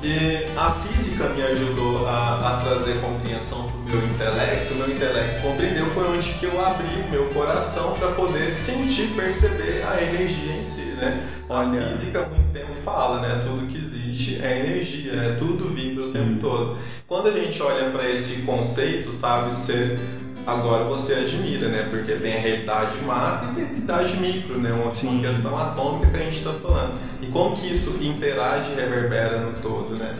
E 0.00 0.46
a 0.56 0.70
física 0.70 1.28
me 1.30 1.42
ajudou 1.42 2.06
a, 2.06 2.36
a 2.36 2.60
trazer 2.60 3.00
compreensão 3.00 3.66
para 3.66 3.76
o 3.76 3.82
meu 3.84 4.04
intelecto. 4.08 4.74
Meu 4.74 4.90
intelecto 4.90 5.42
compreendeu 5.42 5.86
foi 5.86 6.06
onde 6.08 6.32
que 6.34 6.46
eu 6.46 6.64
abri 6.64 6.86
o 6.86 7.10
meu 7.10 7.26
coração 7.30 7.94
para 7.94 8.12
poder 8.12 8.54
sentir, 8.54 9.08
perceber 9.16 9.84
a 9.84 10.00
energia 10.00 10.52
em 10.52 10.62
si, 10.62 10.92
né? 10.92 11.28
Olha. 11.48 11.86
A 11.86 11.88
física 11.88 12.22
há 12.22 12.28
muito 12.28 12.52
tempo 12.52 12.72
fala, 12.74 13.20
né? 13.20 13.40
Tudo 13.42 13.66
que 13.66 13.76
existe 13.76 14.40
é 14.40 14.60
energia, 14.60 15.16
né? 15.16 15.36
Tudo 15.36 15.74
vibra 15.74 16.04
o 16.04 16.12
tempo 16.12 16.40
todo. 16.40 16.78
Quando 17.08 17.28
a 17.28 17.32
gente 17.32 17.60
olha 17.60 17.90
para 17.90 18.08
esse 18.08 18.42
conceito, 18.42 19.10
sabe, 19.10 19.52
ser 19.52 19.98
agora 20.48 20.84
você 20.84 21.14
admira, 21.14 21.68
né? 21.68 21.86
Porque 21.90 22.14
tem 22.14 22.34
a 22.34 22.40
realidade 22.40 22.98
macro 23.02 23.50
e 23.50 23.54
tem 23.54 23.64
a 23.64 23.66
realidade 23.66 24.16
micro, 24.16 24.58
né? 24.58 24.72
Uma, 24.72 24.90
Sim. 24.90 25.20
questão 25.20 25.56
atômica 25.56 26.10
que 26.10 26.16
a 26.16 26.24
gente 26.24 26.38
está 26.38 26.52
falando. 26.52 26.98
E 27.20 27.26
como 27.26 27.54
que 27.54 27.70
isso 27.70 28.02
interage 28.02 28.72
e 28.72 28.74
reverbera 28.74 29.40
no 29.40 29.52
todo, 29.60 29.94
né? 29.94 30.14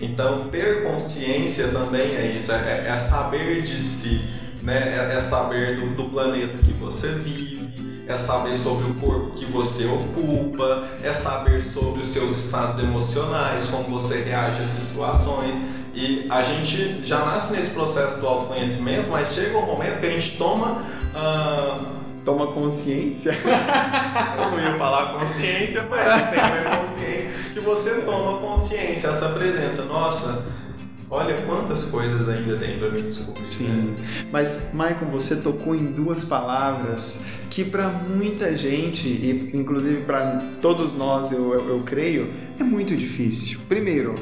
Então, 0.00 0.48
ter 0.48 0.82
consciência 0.82 1.68
também 1.68 2.16
é 2.16 2.36
isso, 2.36 2.50
é, 2.52 2.88
é 2.88 2.98
saber 2.98 3.62
de 3.62 3.80
si, 3.80 4.20
né? 4.62 4.96
É, 4.96 5.16
é 5.16 5.20
saber 5.20 5.78
do, 5.78 5.94
do 5.94 6.08
planeta 6.10 6.58
que 6.58 6.72
você 6.72 7.12
vive, 7.12 8.04
é 8.08 8.16
saber 8.16 8.56
sobre 8.56 8.90
o 8.90 8.94
corpo 8.94 9.36
que 9.36 9.44
você 9.44 9.86
ocupa, 9.86 10.88
é 11.02 11.12
saber 11.12 11.62
sobre 11.62 12.00
os 12.00 12.08
seus 12.08 12.36
estados 12.36 12.78
emocionais, 12.80 13.68
como 13.68 13.84
você 13.88 14.22
reage 14.22 14.62
às 14.62 14.68
situações. 14.68 15.56
E 15.94 16.26
a 16.30 16.42
gente 16.42 17.02
já 17.02 17.24
nasce 17.24 17.52
nesse 17.52 17.70
processo 17.70 18.20
do 18.20 18.26
autoconhecimento, 18.26 19.10
mas 19.10 19.32
chega 19.32 19.56
um 19.58 19.66
momento 19.66 20.00
que 20.00 20.06
a 20.06 20.10
gente 20.10 20.36
toma. 20.36 20.84
Uh... 21.14 22.00
Toma 22.22 22.48
consciência. 22.48 23.32
Eu 24.36 24.50
não 24.50 24.60
ia 24.60 24.76
falar 24.76 25.18
consciência, 25.18 25.86
mas 25.88 26.06
tem 26.30 26.38
a 26.38 26.76
consciência. 26.78 27.30
Que 27.54 27.60
você 27.60 28.02
toma 28.02 28.38
consciência, 28.40 29.08
essa 29.08 29.30
presença. 29.30 29.86
Nossa, 29.86 30.44
Olha 31.12 31.42
quantas 31.42 31.86
coisas 31.86 32.28
ainda 32.28 32.56
tem 32.56 32.78
para 32.78 32.88
me 32.88 33.02
descobrir. 33.02 33.50
Sim. 33.50 33.66
Né? 33.66 33.96
Mas, 34.30 34.70
Michael, 34.72 35.10
você 35.10 35.40
tocou 35.40 35.74
em 35.74 35.86
duas 35.86 36.24
palavras 36.24 37.26
que 37.50 37.64
para 37.64 37.88
muita 37.88 38.56
gente, 38.56 39.08
e 39.08 39.50
inclusive 39.52 40.02
para 40.02 40.40
todos 40.62 40.94
nós, 40.94 41.32
eu, 41.32 41.52
eu, 41.52 41.68
eu, 41.68 41.80
creio, 41.80 42.32
é 42.60 42.62
muito 42.62 42.94
difícil. 42.94 43.58
Primeiro, 43.68 44.14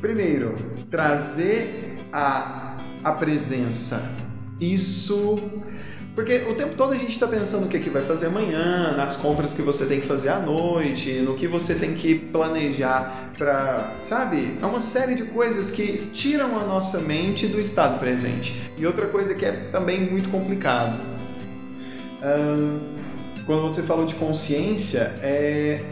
primeiro 0.00 0.54
trazer 0.90 1.96
a, 2.12 2.76
a 3.04 3.12
presença. 3.12 4.10
Isso 4.60 5.36
Porque 6.14 6.38
o 6.50 6.54
tempo 6.54 6.74
todo 6.74 6.92
a 6.92 6.96
gente 6.96 7.12
está 7.12 7.26
pensando 7.26 7.66
o 7.66 7.68
que, 7.68 7.76
é 7.76 7.80
que 7.80 7.88
vai 7.88 8.02
fazer 8.02 8.26
amanhã, 8.26 8.94
nas 8.96 9.16
compras 9.16 9.54
que 9.54 9.62
você 9.62 9.86
tem 9.86 10.00
que 10.00 10.06
fazer 10.06 10.28
à 10.28 10.38
noite, 10.38 11.20
no 11.20 11.34
que 11.34 11.46
você 11.46 11.74
tem 11.76 11.94
que 11.94 12.14
planejar 12.14 13.30
para, 13.38 13.92
sabe? 14.00 14.58
É 14.60 14.66
uma 14.66 14.80
série 14.80 15.14
de 15.14 15.24
coisas 15.24 15.70
que 15.70 15.96
tiram 16.12 16.58
a 16.58 16.64
nossa 16.64 17.00
mente 17.00 17.46
do 17.46 17.60
estado 17.60 17.98
presente. 17.98 18.54
E 18.76 18.84
outra 18.84 19.06
coisa 19.06 19.34
que 19.34 19.46
é 19.46 19.52
também 19.70 20.10
muito 20.10 20.28
complicado. 20.28 20.98
quando 23.46 23.62
você 23.62 23.82
falou 23.82 24.04
de 24.04 24.14
consciência, 24.14 25.14
é. 25.22 25.82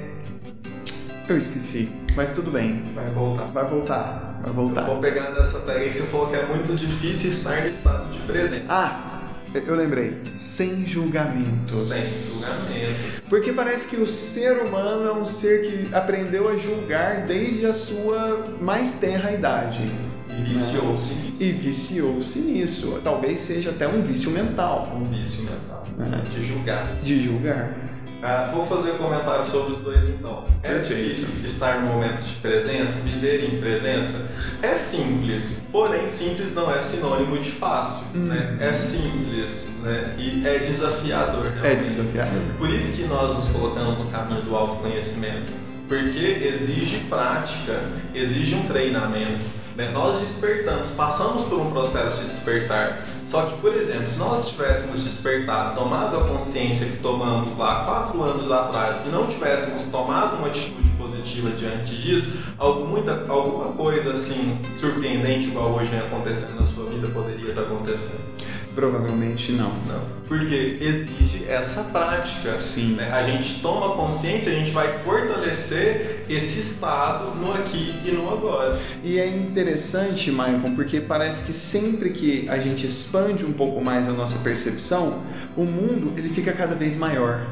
Eu 1.29 1.37
esqueci, 1.37 1.91
mas 2.19 2.33
tudo 2.33 2.51
bem. 2.51 2.83
Vai 2.97 3.07
voltar. 3.07 3.45
Vai 3.45 3.65
voltar. 3.65 4.41
Vai 4.43 4.53
voltar. 4.53 4.81
Eu 4.81 4.87
vou 4.89 4.99
pegar 4.99 5.31
nessa 5.31 5.61
tag 5.61 5.89
que 5.89 5.95
você 5.95 6.03
falou 6.03 6.27
que 6.27 6.35
é 6.35 6.45
muito 6.47 6.75
difícil 6.75 7.31
estar 7.31 7.63
no 7.63 7.69
estado 7.69 8.11
de 8.11 8.19
presente. 8.21 8.65
Ah, 8.69 9.21
eu 9.55 9.77
lembrei. 9.77 10.21
Sem 10.35 10.85
julgamentos. 10.85 11.81
Sem 11.81 12.81
julgamentos. 12.81 13.21
Porque 13.29 13.53
parece 13.53 13.89
que 13.89 14.03
o 14.03 14.07
ser 14.09 14.59
humano 14.65 15.07
é 15.09 15.13
um 15.13 15.25
ser 15.25 15.63
que 15.63 15.95
aprendeu 15.95 16.49
a 16.49 16.57
julgar 16.57 17.25
desde 17.25 17.67
a 17.67 17.73
sua 17.73 18.45
mais 18.61 18.95
tenra 18.95 19.31
idade. 19.31 19.85
E 20.29 20.43
viciou-se 20.43 21.15
nisso. 21.15 21.37
E 21.39 21.53
viciou-se 21.53 22.39
nisso. 22.41 23.01
Talvez 23.05 23.41
seja 23.43 23.71
até 23.71 23.87
um 23.87 24.03
vício 24.03 24.33
mental. 24.33 24.93
Um 24.93 25.05
vício 25.05 25.45
mental. 25.45 25.85
Né? 25.97 26.21
De 26.29 26.43
julgar. 26.43 26.85
De 27.01 27.23
julgar. 27.23 27.77
Ah, 28.23 28.51
vou 28.53 28.67
fazer 28.67 28.93
um 28.93 28.99
comentário 28.99 29.47
sobre 29.47 29.73
os 29.73 29.81
dois 29.81 30.03
então. 30.05 30.45
É 30.65 30.79
difícil 30.79 31.29
estar 31.45 31.81
no 31.81 31.87
momento 31.87 32.23
de 32.23 32.35
presença, 32.37 33.01
viver 33.01 33.45
em 33.45 33.61
presença? 33.61 34.27
É 34.61 34.77
simples, 34.77 35.63
porém 35.71 36.07
simples 36.09 36.53
não 36.53 36.75
é 36.75 36.83
sinônimo 36.83 37.39
de 37.39 37.51
fácil. 37.51 38.05
Hum. 38.15 38.25
Né? 38.25 38.57
É 38.61 38.73
simples 38.73 39.77
né? 39.83 40.15
e 40.19 40.47
é 40.47 40.59
desafiador. 40.59 41.45
Realmente. 41.45 41.73
É 41.73 41.77
desafiador. 41.77 42.43
Por 42.59 42.71
isso 42.71 42.97
que 42.97 43.05
nós 43.05 43.37
nos 43.37 43.49
colocamos 43.49 43.97
no 43.99 44.07
caminho 44.07 44.43
do 44.43 44.57
autoconhecimento 44.57 45.53
porque 45.89 46.45
exige 46.45 46.99
prática, 47.09 47.81
exige 48.15 48.55
um 48.55 48.67
treinamento. 48.67 49.45
Né? 49.75 49.89
Nós 49.91 50.21
despertamos, 50.21 50.91
passamos 50.91 51.45
por 51.45 51.61
um 51.61 51.71
processo 51.71 52.23
de 52.23 52.29
despertar. 52.29 53.05
Só 53.23 53.47
que, 53.47 53.61
por 53.61 53.75
exemplo, 53.75 54.07
se 54.07 54.19
nós 54.19 54.51
tivéssemos 54.51 55.03
despertado, 55.03 55.75
tomado 55.75 56.19
a 56.19 56.27
consciência 56.27 56.87
que 56.87 56.99
tomamos 56.99 57.57
lá 57.57 57.85
quatro 57.85 58.23
anos 58.23 58.51
atrás 58.51 59.05
e 59.07 59.09
não 59.09 59.27
tivéssemos 59.27 59.85
tomado 59.85 60.37
uma 60.37 60.49
atitude 60.49 60.91
positiva 60.91 61.51
diante 61.51 61.97
disso, 61.97 62.39
muita, 62.87 63.25
alguma 63.29 63.73
coisa 63.73 64.13
assim 64.13 64.59
surpreendente 64.73 65.47
igual 65.47 65.73
hoje 65.73 65.91
vem 65.91 66.01
acontecendo 66.01 66.59
na 66.59 66.67
sua 66.67 66.87
vida 66.87 67.09
poderia 67.09 67.51
estar 67.51 67.63
acontecendo. 67.63 68.38
Provavelmente 68.79 69.51
não. 69.51 69.71
Não. 69.89 70.01
Porque 70.29 70.79
exige 70.81 71.45
essa 71.49 71.83
prática. 71.83 72.61
Sim. 72.61 72.95
Né? 72.95 73.11
A 73.11 73.23
gente 73.23 73.61
toma 73.61 73.97
consciência, 73.97 74.53
a 74.53 74.55
gente 74.55 74.71
vai 74.71 74.89
fortalecer 74.89 76.23
esse 76.29 76.61
estado 76.61 77.35
no 77.35 77.53
aqui 77.55 78.01
e 78.05 78.13
no 78.13 78.33
agora. 78.33 78.79
E 79.03 79.19
é 79.19 79.27
interessante, 79.27 80.31
Michael, 80.31 80.77
porque 80.77 81.01
parece 81.01 81.47
que 81.47 81.53
sempre 81.53 82.11
que 82.11 82.49
a 82.49 82.61
gente 82.61 82.87
expande 82.87 83.45
um 83.45 83.53
pouco 83.53 83.85
mais 83.85 84.09
a 84.09 84.13
nossa 84.13 84.45
percepção, 84.45 85.25
o 85.57 85.65
mundo 85.65 86.17
ele 86.17 86.29
fica 86.29 86.53
cada 86.53 86.77
vez 86.77 86.97
maior. 86.97 87.49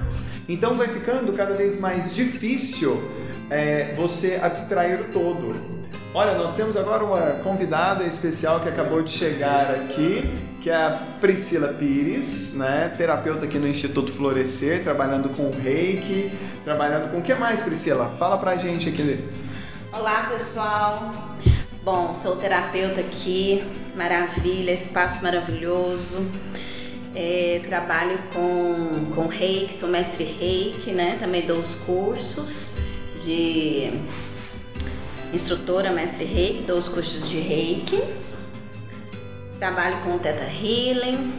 Então 0.48 0.76
vai 0.76 0.86
ficando 0.86 1.32
cada 1.32 1.54
vez 1.54 1.80
mais 1.80 2.14
difícil 2.14 3.02
é, 3.50 3.92
você 3.96 4.38
abstrair 4.40 5.00
o 5.00 5.04
todo. 5.12 5.56
Olha, 6.14 6.38
nós 6.38 6.54
temos 6.54 6.76
agora 6.76 7.04
uma 7.04 7.20
convidada 7.42 8.04
especial 8.04 8.60
que 8.60 8.68
acabou 8.68 9.02
de 9.02 9.10
chegar 9.10 9.72
aqui, 9.72 10.32
que 10.66 10.70
é 10.70 10.74
a 10.74 11.00
Priscila 11.20 11.68
Pires, 11.68 12.54
né? 12.56 12.92
terapeuta 12.96 13.44
aqui 13.44 13.56
no 13.56 13.68
Instituto 13.68 14.10
Florescer, 14.10 14.82
trabalhando 14.82 15.28
com 15.28 15.48
reiki, 15.48 16.28
trabalhando 16.64 17.12
com 17.12 17.18
o 17.18 17.22
que 17.22 17.32
mais, 17.36 17.62
Priscila? 17.62 18.08
Fala 18.18 18.36
pra 18.36 18.56
gente 18.56 18.88
aqui. 18.88 19.24
Olá, 19.92 20.26
pessoal. 20.28 21.12
Bom, 21.84 22.16
sou 22.16 22.34
terapeuta 22.34 23.00
aqui, 23.00 23.62
maravilha, 23.94 24.72
espaço 24.72 25.22
maravilhoso. 25.22 26.28
É, 27.14 27.60
trabalho 27.68 28.18
com, 28.34 29.12
com 29.14 29.28
reiki, 29.28 29.72
sou 29.72 29.88
mestre 29.88 30.24
reiki, 30.24 30.90
né? 30.90 31.16
Também 31.20 31.46
dou 31.46 31.58
os 31.60 31.76
cursos 31.76 32.76
de 33.24 33.92
instrutora, 35.32 35.92
mestre 35.92 36.24
reiki, 36.24 36.64
dou 36.64 36.76
os 36.76 36.88
cursos 36.88 37.28
de 37.28 37.38
reiki. 37.38 38.02
Trabalho 39.58 39.96
com 40.02 40.18
Teta 40.18 40.44
Healing, 40.44 41.32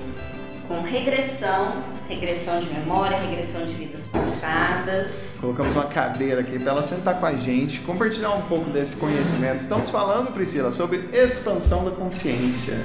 com 0.67 0.82
regressão, 0.82 1.84
regressão 2.10 2.60
de 2.60 2.67
memória, 2.73 3.15
regressão 3.15 3.63
de 3.63 3.73
vidas 3.73 4.08
passadas. 4.08 5.38
Colocamos 5.39 5.75
uma 5.75 5.86
cadeira 5.86 6.41
aqui 6.41 6.58
para 6.58 6.71
ela 6.71 6.82
sentar 6.82 7.19
com 7.19 7.25
a 7.27 7.34
gente, 7.34 7.80
compartilhar 7.82 8.34
um 8.34 8.41
pouco 8.43 8.71
desse 8.71 8.97
conhecimento. 8.97 9.60
Estamos 9.60 9.91
falando, 9.91 10.32
Priscila, 10.32 10.71
sobre 10.71 11.08
expansão 11.13 11.86
da 11.86 11.91
consciência. 11.91 12.84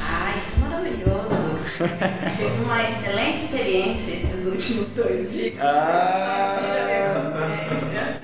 Ah, 0.00 0.32
isso 0.38 0.54
é 0.56 0.58
maravilhoso. 0.66 1.58
Tive 2.36 2.64
uma 2.64 2.82
excelente 2.82 3.44
experiência 3.44 4.14
esses 4.14 4.46
últimos 4.46 4.94
dois 4.94 5.32
dias. 5.34 5.54
Ah, 5.60 6.50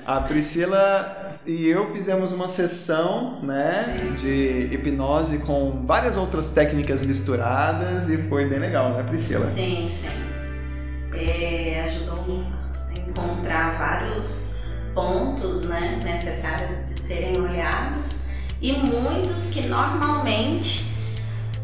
a 0.03 0.21
Priscila 0.21 1.28
e 1.49 1.67
eu 1.67 1.91
fizemos 1.91 2.31
uma 2.31 2.47
sessão 2.47 3.41
né, 3.41 4.13
de 4.19 4.69
hipnose 4.71 5.39
com 5.39 5.83
várias 5.83 6.15
outras 6.15 6.51
técnicas 6.51 7.01
misturadas 7.01 8.07
e 8.07 8.17
foi 8.29 8.45
bem 8.45 8.59
legal, 8.59 8.93
né, 8.93 9.01
Priscila? 9.01 9.47
Sim, 9.47 9.89
sim. 9.91 10.07
É, 11.17 11.81
ajudou 11.85 12.45
a 12.87 12.99
encontrar 12.99 13.79
vários 13.79 14.59
pontos 14.93 15.67
né, 15.67 15.99
necessários 16.03 16.87
de 16.89 17.01
serem 17.01 17.41
olhados 17.41 18.25
e 18.61 18.71
muitos 18.73 19.49
que 19.49 19.61
normalmente 19.61 20.85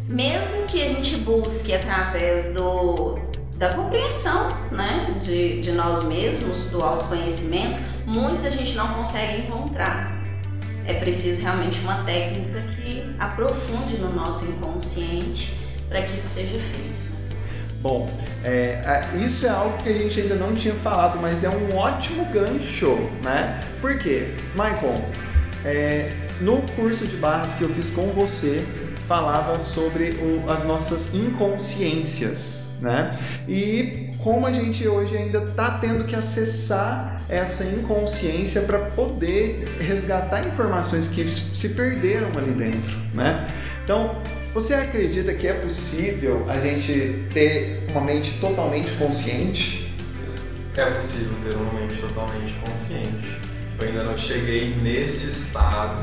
mesmo 0.09 0.65
que 0.65 0.81
a 0.81 0.87
gente 0.87 1.17
busque 1.17 1.75
através 1.75 2.55
do, 2.55 3.19
da 3.57 3.75
compreensão 3.75 4.49
né, 4.71 5.15
de, 5.21 5.61
de 5.61 5.71
nós 5.73 6.03
mesmos, 6.05 6.71
do 6.71 6.81
autoconhecimento, 6.81 7.94
muitos 8.05 8.45
a 8.45 8.49
gente 8.49 8.73
não 8.75 8.93
consegue 8.93 9.41
encontrar. 9.41 10.21
É 10.87 10.93
preciso 10.93 11.41
realmente 11.41 11.79
uma 11.79 12.03
técnica 12.03 12.61
que 12.75 13.15
aprofunde 13.19 13.97
no 13.97 14.13
nosso 14.13 14.45
inconsciente 14.45 15.53
para 15.89 16.01
que 16.01 16.15
isso 16.15 16.27
seja 16.27 16.59
feito. 16.59 17.05
Bom, 17.81 18.09
é, 18.43 19.01
isso 19.23 19.45
é 19.45 19.49
algo 19.49 19.77
que 19.77 19.89
a 19.89 19.93
gente 19.93 20.19
ainda 20.19 20.35
não 20.35 20.53
tinha 20.53 20.73
falado, 20.75 21.19
mas 21.19 21.43
é 21.43 21.49
um 21.49 21.75
ótimo 21.75 22.25
gancho, 22.25 23.09
né? 23.23 23.63
Por 23.81 23.97
quê? 23.97 24.33
Michael, 24.53 25.01
é, 25.63 26.11
no 26.41 26.61
curso 26.75 27.05
de 27.05 27.15
barras 27.17 27.53
que 27.53 27.63
eu 27.63 27.69
fiz 27.69 27.91
com 27.91 28.07
você, 28.07 28.63
falava 29.07 29.59
sobre 29.59 30.11
o, 30.11 30.49
as 30.49 30.63
nossas 30.63 31.13
inconsciências, 31.13 32.77
né? 32.81 33.11
E 33.47 34.04
como 34.25 34.47
a 34.47 34.51
gente 34.51 34.88
hoje 34.88 35.15
ainda 35.15 35.43
está 35.43 35.77
tendo 35.77 36.03
que 36.03 36.15
acessar 36.15 37.21
essa 37.29 37.63
inconsciência 37.63 38.63
para 38.63 38.79
poder 38.79 39.65
resgatar 39.79 40.47
informações 40.47 41.05
que 41.05 41.23
se 41.29 41.69
perderam 41.69 42.29
ali 42.35 42.51
dentro, 42.53 42.91
né? 43.13 43.47
Então, 43.83 44.19
você 44.51 44.73
acredita 44.73 45.31
que 45.31 45.47
é 45.47 45.53
possível 45.53 46.43
a 46.49 46.59
gente 46.59 47.27
ter 47.35 47.85
uma 47.91 48.01
mente 48.01 48.39
totalmente 48.39 48.89
consciente? 48.93 49.93
É 50.75 50.85
possível 50.85 51.35
ter 51.43 51.55
uma 51.55 51.79
mente 51.79 52.01
totalmente 52.01 52.53
consciente. 52.65 53.39
Eu 53.77 53.88
ainda 53.88 54.05
não 54.05 54.17
cheguei 54.17 54.73
nesse 54.81 55.29
estado 55.29 56.01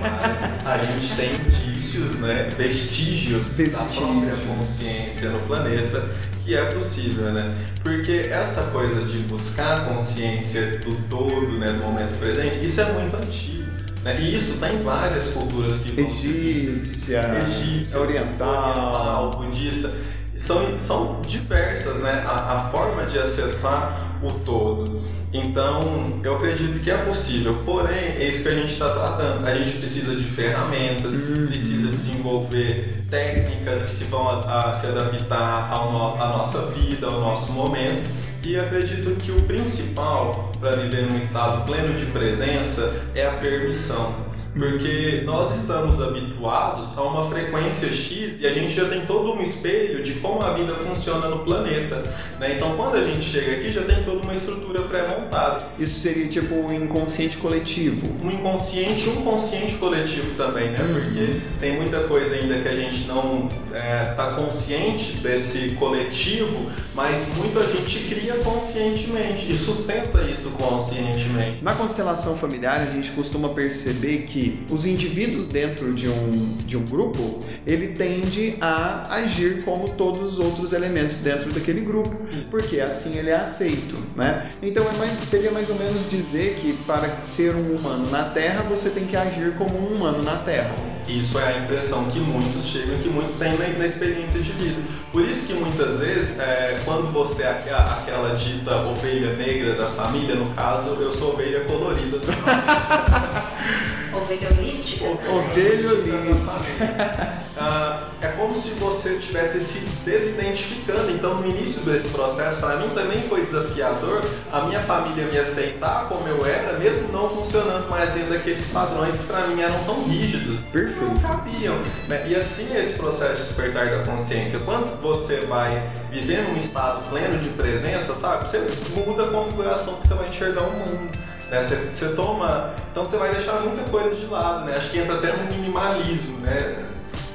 mas 0.00 0.66
a 0.66 0.78
gente 0.78 1.14
tem 1.16 1.34
indícios, 1.34 2.18
né, 2.18 2.50
vestígios, 2.56 3.56
vestígios 3.56 3.94
da 3.94 4.06
própria 4.06 4.36
consciência 4.46 5.30
no 5.30 5.40
planeta 5.40 6.04
que 6.44 6.56
é 6.56 6.64
possível, 6.72 7.32
né? 7.32 7.54
Porque 7.82 8.28
essa 8.30 8.62
coisa 8.72 9.04
de 9.04 9.18
buscar 9.20 9.78
a 9.78 9.84
consciência 9.84 10.78
do 10.78 10.96
todo, 11.08 11.58
né, 11.58 11.68
do 11.68 11.78
momento 11.78 12.18
presente, 12.18 12.64
isso 12.64 12.80
é 12.80 12.92
muito 12.92 13.14
antigo. 13.16 13.70
Né? 14.02 14.18
E 14.20 14.36
isso 14.36 14.54
está 14.54 14.72
em 14.72 14.82
várias 14.82 15.28
culturas 15.28 15.78
que 15.78 16.00
egípcia, 16.00 17.44
egípcia 17.46 18.00
oriental, 18.00 19.36
budista, 19.36 19.92
são, 20.34 20.78
são 20.78 21.20
diversas, 21.20 21.98
né? 21.98 22.24
A, 22.26 22.66
a 22.66 22.70
forma 22.70 23.04
de 23.04 23.18
acessar 23.18 24.09
o 24.22 24.30
todo. 24.44 25.00
Então, 25.32 26.20
eu 26.24 26.36
acredito 26.36 26.80
que 26.80 26.90
é 26.90 26.98
possível, 26.98 27.62
porém, 27.64 27.94
é 27.94 28.28
isso 28.28 28.42
que 28.42 28.48
a 28.48 28.54
gente 28.54 28.72
está 28.72 28.88
tratando. 28.90 29.46
A 29.46 29.54
gente 29.54 29.78
precisa 29.78 30.14
de 30.14 30.24
ferramentas, 30.24 31.16
uhum. 31.16 31.46
precisa 31.46 31.88
desenvolver 31.88 33.04
técnicas 33.08 33.82
que 33.82 33.90
se 33.90 34.04
vão 34.04 34.28
a, 34.28 34.70
a 34.70 34.74
se 34.74 34.86
adaptar 34.86 35.68
ao 35.70 35.92
no, 35.92 36.22
à 36.22 36.28
nossa 36.28 36.66
vida, 36.66 37.06
ao 37.06 37.20
nosso 37.20 37.52
momento. 37.52 38.02
E 38.42 38.58
acredito 38.58 39.14
que 39.16 39.30
o 39.30 39.42
principal 39.42 40.52
para 40.58 40.76
viver 40.76 41.06
num 41.06 41.18
estado 41.18 41.64
pleno 41.66 41.94
de 41.94 42.06
presença 42.06 43.04
é 43.14 43.26
a 43.26 43.32
permissão. 43.32 44.29
Porque 44.52 45.22
nós 45.24 45.52
estamos 45.52 46.00
habituados 46.00 46.96
a 46.98 47.02
uma 47.02 47.28
frequência 47.28 47.90
X 47.90 48.40
e 48.40 48.46
a 48.46 48.52
gente 48.52 48.72
já 48.72 48.88
tem 48.88 49.06
todo 49.06 49.32
um 49.32 49.40
espelho 49.40 50.02
de 50.02 50.14
como 50.14 50.42
a 50.42 50.52
vida 50.54 50.74
funciona 50.74 51.28
no 51.28 51.40
planeta. 51.40 52.02
Né? 52.38 52.56
Então, 52.56 52.76
quando 52.76 52.96
a 52.96 53.02
gente 53.02 53.22
chega 53.22 53.52
aqui, 53.52 53.70
já 53.70 53.82
tem 53.82 54.02
toda 54.02 54.22
uma 54.22 54.34
estrutura 54.34 54.82
pré-montada. 54.82 55.64
Isso 55.78 56.00
seria 56.00 56.26
tipo 56.28 56.54
um 56.54 56.72
inconsciente 56.72 57.36
coletivo? 57.36 58.02
Um 58.22 58.30
inconsciente 58.30 59.08
um 59.08 59.22
consciente 59.22 59.76
coletivo 59.76 60.34
também, 60.34 60.70
né? 60.70 60.78
Uhum. 60.80 60.94
Porque 60.94 61.40
tem 61.58 61.76
muita 61.76 62.04
coisa 62.04 62.34
ainda 62.34 62.60
que 62.60 62.68
a 62.68 62.74
gente 62.74 63.06
não 63.06 63.48
está 63.66 63.78
é, 63.78 64.04
tá 64.04 64.32
consciente 64.32 65.18
desse 65.18 65.70
coletivo, 65.70 66.70
mas 66.94 67.24
muito 67.36 67.58
a 67.58 67.62
gente 67.62 68.00
cria 68.08 68.34
conscientemente 68.38 69.50
e 69.50 69.56
sustenta 69.56 70.22
isso 70.22 70.50
conscientemente. 70.50 71.62
Na 71.62 71.74
constelação 71.74 72.36
familiar, 72.36 72.80
a 72.80 72.86
gente 72.86 73.10
costuma 73.12 73.50
perceber 73.50 74.22
que 74.22 74.39
os 74.70 74.84
indivíduos 74.84 75.48
dentro 75.48 75.92
de 75.94 76.08
um, 76.08 76.30
de 76.64 76.76
um 76.76 76.84
grupo, 76.84 77.38
ele 77.66 77.88
tende 77.88 78.56
a 78.60 79.14
agir 79.14 79.62
como 79.64 79.88
todos 79.88 80.34
os 80.34 80.38
outros 80.38 80.72
elementos 80.72 81.18
dentro 81.18 81.52
daquele 81.52 81.80
grupo, 81.80 82.14
porque 82.50 82.80
assim 82.80 83.16
ele 83.16 83.30
é 83.30 83.36
aceito, 83.36 83.96
né? 84.16 84.48
Então 84.62 84.84
é 84.88 84.92
mais, 84.96 85.12
seria 85.24 85.50
mais 85.50 85.68
ou 85.70 85.76
menos 85.76 86.08
dizer 86.08 86.56
que 86.60 86.72
para 86.84 87.22
ser 87.22 87.54
um 87.54 87.74
humano 87.74 88.10
na 88.10 88.24
Terra, 88.24 88.62
você 88.62 88.90
tem 88.90 89.06
que 89.06 89.16
agir 89.16 89.54
como 89.56 89.76
um 89.76 89.94
humano 89.94 90.22
na 90.22 90.36
Terra. 90.36 90.74
Isso 91.08 91.38
é 91.38 91.44
a 91.44 91.58
impressão 91.58 92.04
que 92.04 92.20
muitos 92.20 92.66
chegam, 92.66 92.96
que 92.98 93.08
muitos 93.08 93.34
têm 93.34 93.56
na, 93.58 93.68
na 93.78 93.84
experiência 93.84 94.40
de 94.40 94.52
vida. 94.52 94.80
Por 95.12 95.24
isso 95.24 95.46
que 95.46 95.54
muitas 95.54 95.98
vezes, 95.98 96.38
é, 96.38 96.80
quando 96.84 97.10
você 97.12 97.42
é 97.42 97.50
aquela 97.50 98.32
dita 98.34 98.76
ovelha 98.76 99.34
negra 99.34 99.74
da 99.74 99.86
família, 99.86 100.36
no 100.36 100.54
caso, 100.54 100.88
eu 101.00 101.10
sou 101.10 101.32
ovelha 101.32 101.64
colorida. 101.64 102.18
Ovelha 104.30 104.48
holística? 104.56 105.04
Ovelha 105.06 105.90
holística. 105.90 107.40
Ah, 107.62 108.08
é 108.22 108.28
como 108.28 108.54
se 108.54 108.70
você 108.70 109.16
estivesse 109.16 109.60
se 109.60 109.80
desidentificando. 110.02 111.10
Então, 111.10 111.42
no 111.42 111.46
início 111.46 111.82
desse 111.82 112.08
processo, 112.08 112.58
para 112.58 112.76
mim 112.76 112.88
também 112.94 113.20
foi 113.28 113.42
desafiador 113.42 114.22
a 114.50 114.62
minha 114.62 114.80
família 114.80 115.26
me 115.26 115.38
aceitar 115.38 116.08
como 116.08 116.26
eu 116.26 116.46
era, 116.46 116.78
mesmo 116.78 117.12
não 117.12 117.28
funcionando 117.28 117.90
mais 117.90 118.12
dentro 118.12 118.30
daqueles 118.30 118.66
padrões 118.68 119.18
que 119.18 119.24
para 119.24 119.46
mim 119.48 119.60
eram 119.60 119.84
tão 119.84 120.04
rígidos. 120.04 120.62
Perfeito. 120.62 121.04
Não 121.04 121.20
cabiam. 121.20 121.82
Né? 122.08 122.28
E 122.28 122.34
assim 122.34 122.74
é 122.74 122.80
esse 122.80 122.94
processo 122.94 123.42
de 123.42 123.48
despertar 123.48 123.90
da 123.90 124.10
consciência. 124.10 124.58
Quando 124.60 124.98
você 125.02 125.40
vai 125.40 125.92
viver 126.10 126.48
num 126.48 126.56
estado 126.56 127.06
pleno 127.10 127.38
de 127.38 127.50
presença, 127.50 128.14
sabe? 128.14 128.48
Você 128.48 128.66
muda 128.94 129.24
a 129.24 129.28
configuração 129.28 129.96
que 129.96 130.08
você 130.08 130.14
vai 130.14 130.28
enxergar 130.28 130.62
o 130.62 130.72
mundo. 130.72 131.29
Né? 131.50 131.62
Você, 131.62 131.76
você 131.76 132.08
toma. 132.10 132.74
Então 132.90 133.04
você 133.04 133.16
vai 133.16 133.32
deixar 133.32 133.60
muita 133.60 133.90
coisa 133.90 134.14
de 134.14 134.26
lado, 134.26 134.64
né? 134.66 134.76
Acho 134.76 134.90
que 134.90 134.98
entra 134.98 135.16
até 135.16 135.36
no 135.36 135.44
minimalismo, 135.44 136.38
né? 136.38 136.86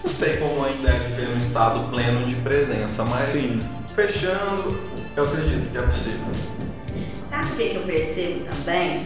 Não 0.03 0.09
sei 0.09 0.37
como 0.37 0.63
ainda 0.63 0.89
é 0.89 0.99
viver 0.99 1.29
num 1.29 1.37
estado 1.37 1.89
pleno 1.89 2.25
de 2.25 2.35
presença, 2.37 3.03
mas 3.03 3.23
Sim. 3.23 3.59
fechando, 3.93 4.79
eu 5.15 5.23
acredito 5.23 5.71
que 5.71 5.77
é 5.77 5.81
possível. 5.81 6.25
Sabe 7.27 7.51
o 7.51 7.55
que 7.55 7.75
eu 7.75 7.81
percebo 7.83 8.45
também? 8.45 9.03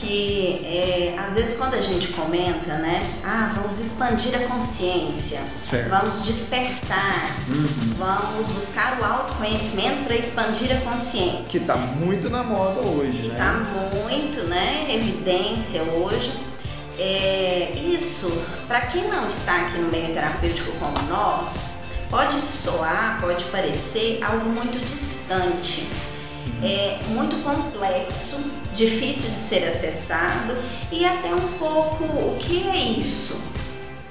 Que 0.00 0.60
é, 0.64 1.16
às 1.18 1.34
vezes 1.34 1.56
quando 1.56 1.74
a 1.74 1.80
gente 1.80 2.08
comenta, 2.08 2.74
né, 2.78 3.02
ah, 3.24 3.52
vamos 3.56 3.80
expandir 3.80 4.34
a 4.34 4.46
consciência, 4.46 5.40
certo. 5.60 5.90
vamos 5.90 6.24
despertar, 6.24 7.36
uhum. 7.48 7.94
vamos 7.98 8.50
buscar 8.50 8.98
o 9.00 9.04
autoconhecimento 9.04 10.02
para 10.04 10.16
expandir 10.16 10.76
a 10.76 10.80
consciência. 10.80 11.44
Que 11.48 11.58
está 11.58 11.76
muito 11.76 12.30
na 12.30 12.42
moda 12.42 12.80
hoje, 12.80 13.22
que 13.22 13.28
né? 13.28 13.34
Está 13.34 13.52
muito, 14.04 14.42
né, 14.44 14.86
evidência 14.88 15.82
hoje. 15.82 16.32
É, 16.98 17.72
isso, 17.76 18.44
para 18.66 18.80
quem 18.86 19.08
não 19.08 19.26
está 19.26 19.66
aqui 19.66 19.78
no 19.78 19.88
meio 19.88 20.12
terapêutico 20.14 20.72
como 20.78 21.00
nós, 21.08 21.78
pode 22.10 22.40
soar, 22.44 23.18
pode 23.20 23.44
parecer 23.44 24.20
algo 24.22 24.48
muito 24.48 24.78
distante 24.84 25.86
é 26.62 26.98
muito 27.08 27.42
complexo, 27.42 28.38
difícil 28.74 29.30
de 29.30 29.38
ser 29.38 29.66
acessado 29.66 30.54
e 30.90 31.04
até 31.04 31.34
um 31.34 31.58
pouco 31.58 32.04
o 32.04 32.36
que 32.38 32.68
é 32.68 32.76
isso, 32.76 33.40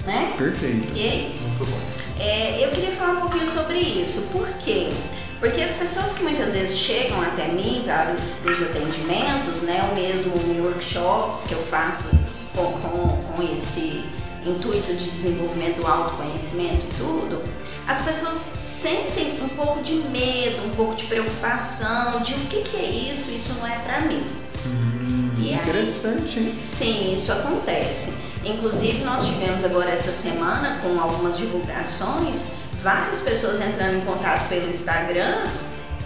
né? 0.04 0.32
Perfeito. 0.36 0.88
O 0.88 0.92
que 0.92 1.06
é 1.06 1.14
isso? 1.30 1.48
Muito 1.48 1.66
bom. 1.66 1.78
É, 2.18 2.64
eu 2.64 2.70
queria 2.70 2.90
falar 2.92 3.12
um 3.12 3.20
pouquinho 3.20 3.46
sobre 3.46 3.78
isso. 3.78 4.28
Por 4.32 4.48
quê? 4.58 4.90
Porque 5.38 5.60
as 5.60 5.74
pessoas 5.74 6.14
que 6.14 6.22
muitas 6.24 6.54
vezes 6.54 6.76
chegam 6.76 7.20
até 7.22 7.46
mim 7.48 7.84
para 7.84 8.16
os 8.50 8.60
atendimentos, 8.60 9.62
né, 9.62 9.86
ou 9.88 9.94
mesmo 9.94 10.34
em 10.52 10.60
workshops 10.60 11.44
que 11.44 11.54
eu 11.54 11.62
faço 11.62 12.10
com, 12.54 12.72
com, 12.72 13.22
com 13.34 13.54
esse 13.54 14.02
intuito 14.44 14.94
de 14.94 15.10
desenvolvimento 15.10 15.80
do 15.80 15.86
autoconhecimento 15.86 16.84
e 16.86 16.94
tudo, 16.98 17.42
as 17.88 18.00
pessoas 18.00 18.36
sentem 18.36 19.42
um 19.42 19.48
pouco 19.48 19.82
de 19.82 19.94
medo, 19.94 20.66
um 20.66 20.70
pouco 20.70 20.94
de 20.94 21.06
preocupação, 21.06 22.20
de 22.20 22.34
o 22.34 22.40
que, 22.40 22.60
que 22.60 22.76
é 22.76 22.84
isso, 22.84 23.30
isso 23.30 23.54
não 23.54 23.66
é 23.66 23.78
para 23.78 24.02
mim. 24.02 24.26
Hum, 24.66 25.30
interessante, 25.38 26.38
hein? 26.38 26.54
Sim, 26.62 27.14
isso 27.14 27.32
acontece. 27.32 28.18
Inclusive, 28.44 29.02
nós 29.04 29.26
tivemos 29.26 29.64
agora 29.64 29.90
essa 29.90 30.10
semana, 30.10 30.80
com 30.82 31.00
algumas 31.00 31.38
divulgações, 31.38 32.56
várias 32.82 33.20
pessoas 33.20 33.58
entrando 33.58 33.96
em 33.96 34.00
contato 34.02 34.46
pelo 34.50 34.68
Instagram, 34.68 35.46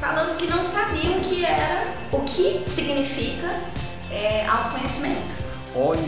falando 0.01 0.37
que 0.37 0.47
não 0.47 0.63
sabiam 0.63 1.19
que 1.19 1.45
era, 1.45 1.93
o 2.13 2.21
que 2.21 2.63
significa 2.65 3.59
é, 4.09 4.47
autoconhecimento. 4.47 5.35
Olha 5.75 5.99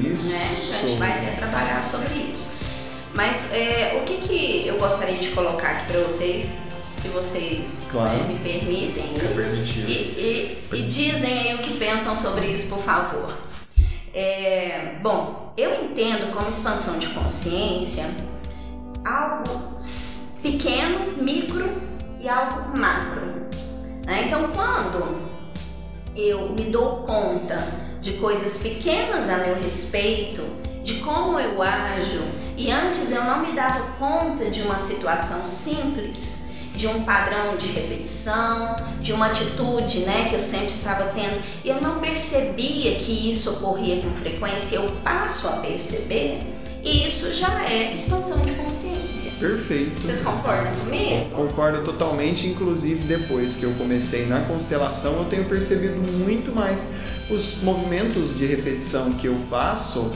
isso! 0.00 0.32
Né? 0.32 0.48
Então, 0.66 0.80
a 0.80 0.88
gente 0.88 0.98
vai 0.98 1.10
até 1.10 1.30
trabalhar 1.36 1.80
sobre 1.80 2.12
isso. 2.14 2.71
Mas 3.14 3.52
é, 3.52 3.98
o 4.00 4.04
que, 4.04 4.16
que 4.16 4.66
eu 4.66 4.78
gostaria 4.78 5.18
de 5.18 5.28
colocar 5.30 5.68
aqui 5.68 5.92
para 5.92 6.00
vocês, 6.00 6.62
se 6.92 7.08
vocês 7.08 7.88
claro. 7.90 8.16
né, 8.16 8.28
me 8.28 8.38
permitem. 8.38 9.04
É 9.16 9.34
permitido. 9.34 9.88
E, 9.88 9.92
e, 9.92 10.68
e, 10.72 10.82
dizem 10.82 11.50
aí 11.50 11.54
o 11.54 11.58
que 11.58 11.76
pensam 11.76 12.16
sobre 12.16 12.46
isso, 12.46 12.68
por 12.68 12.78
favor. 12.78 13.36
É, 14.14 14.96
bom, 15.02 15.52
eu 15.56 15.84
entendo 15.84 16.32
como 16.34 16.48
expansão 16.48 16.98
de 16.98 17.08
consciência 17.08 18.04
algo 19.04 19.74
pequeno, 20.42 21.22
micro 21.22 21.70
e 22.20 22.28
algo 22.28 22.76
macro. 22.76 23.46
Né? 24.06 24.24
Então, 24.26 24.50
quando 24.54 25.30
eu 26.16 26.50
me 26.50 26.70
dou 26.70 27.02
conta 27.02 27.62
de 28.00 28.12
coisas 28.14 28.62
pequenas 28.62 29.28
a 29.28 29.38
meu 29.38 29.56
respeito, 29.56 30.42
de 30.82 30.94
como 30.96 31.38
eu 31.38 31.62
ajo, 31.62 32.41
e 32.56 32.70
antes 32.70 33.12
eu 33.12 33.24
não 33.24 33.46
me 33.46 33.52
dava 33.52 33.80
conta 33.98 34.50
de 34.50 34.62
uma 34.62 34.78
situação 34.78 35.44
simples, 35.46 36.50
de 36.74 36.86
um 36.86 37.02
padrão 37.04 37.56
de 37.56 37.66
repetição, 37.66 38.76
de 39.00 39.12
uma 39.12 39.26
atitude, 39.26 40.00
né, 40.00 40.28
que 40.28 40.34
eu 40.34 40.40
sempre 40.40 40.68
estava 40.68 41.10
tendo, 41.14 41.40
e 41.64 41.68
eu 41.68 41.80
não 41.80 42.00
percebia 42.00 42.96
que 42.96 43.30
isso 43.30 43.50
ocorria 43.50 44.02
com 44.02 44.14
frequência, 44.14 44.76
eu 44.76 44.90
passo 45.04 45.48
a 45.48 45.52
perceber. 45.58 46.40
E 46.84 47.06
isso 47.06 47.32
já 47.32 47.64
é 47.64 47.92
expansão 47.94 48.40
de 48.40 48.52
consciência. 48.54 49.30
Perfeito. 49.38 50.02
Vocês 50.02 50.22
concordam 50.22 50.74
comigo? 50.74 51.30
Concordo 51.30 51.84
totalmente, 51.84 52.48
inclusive 52.48 53.04
depois 53.04 53.54
que 53.54 53.62
eu 53.62 53.72
comecei 53.74 54.26
na 54.26 54.40
constelação, 54.40 55.18
eu 55.18 55.24
tenho 55.26 55.44
percebido 55.44 55.94
muito 55.94 56.52
mais 56.52 56.92
os 57.30 57.62
movimentos 57.62 58.36
de 58.36 58.46
repetição 58.46 59.12
que 59.12 59.28
eu 59.28 59.36
faço 59.48 60.10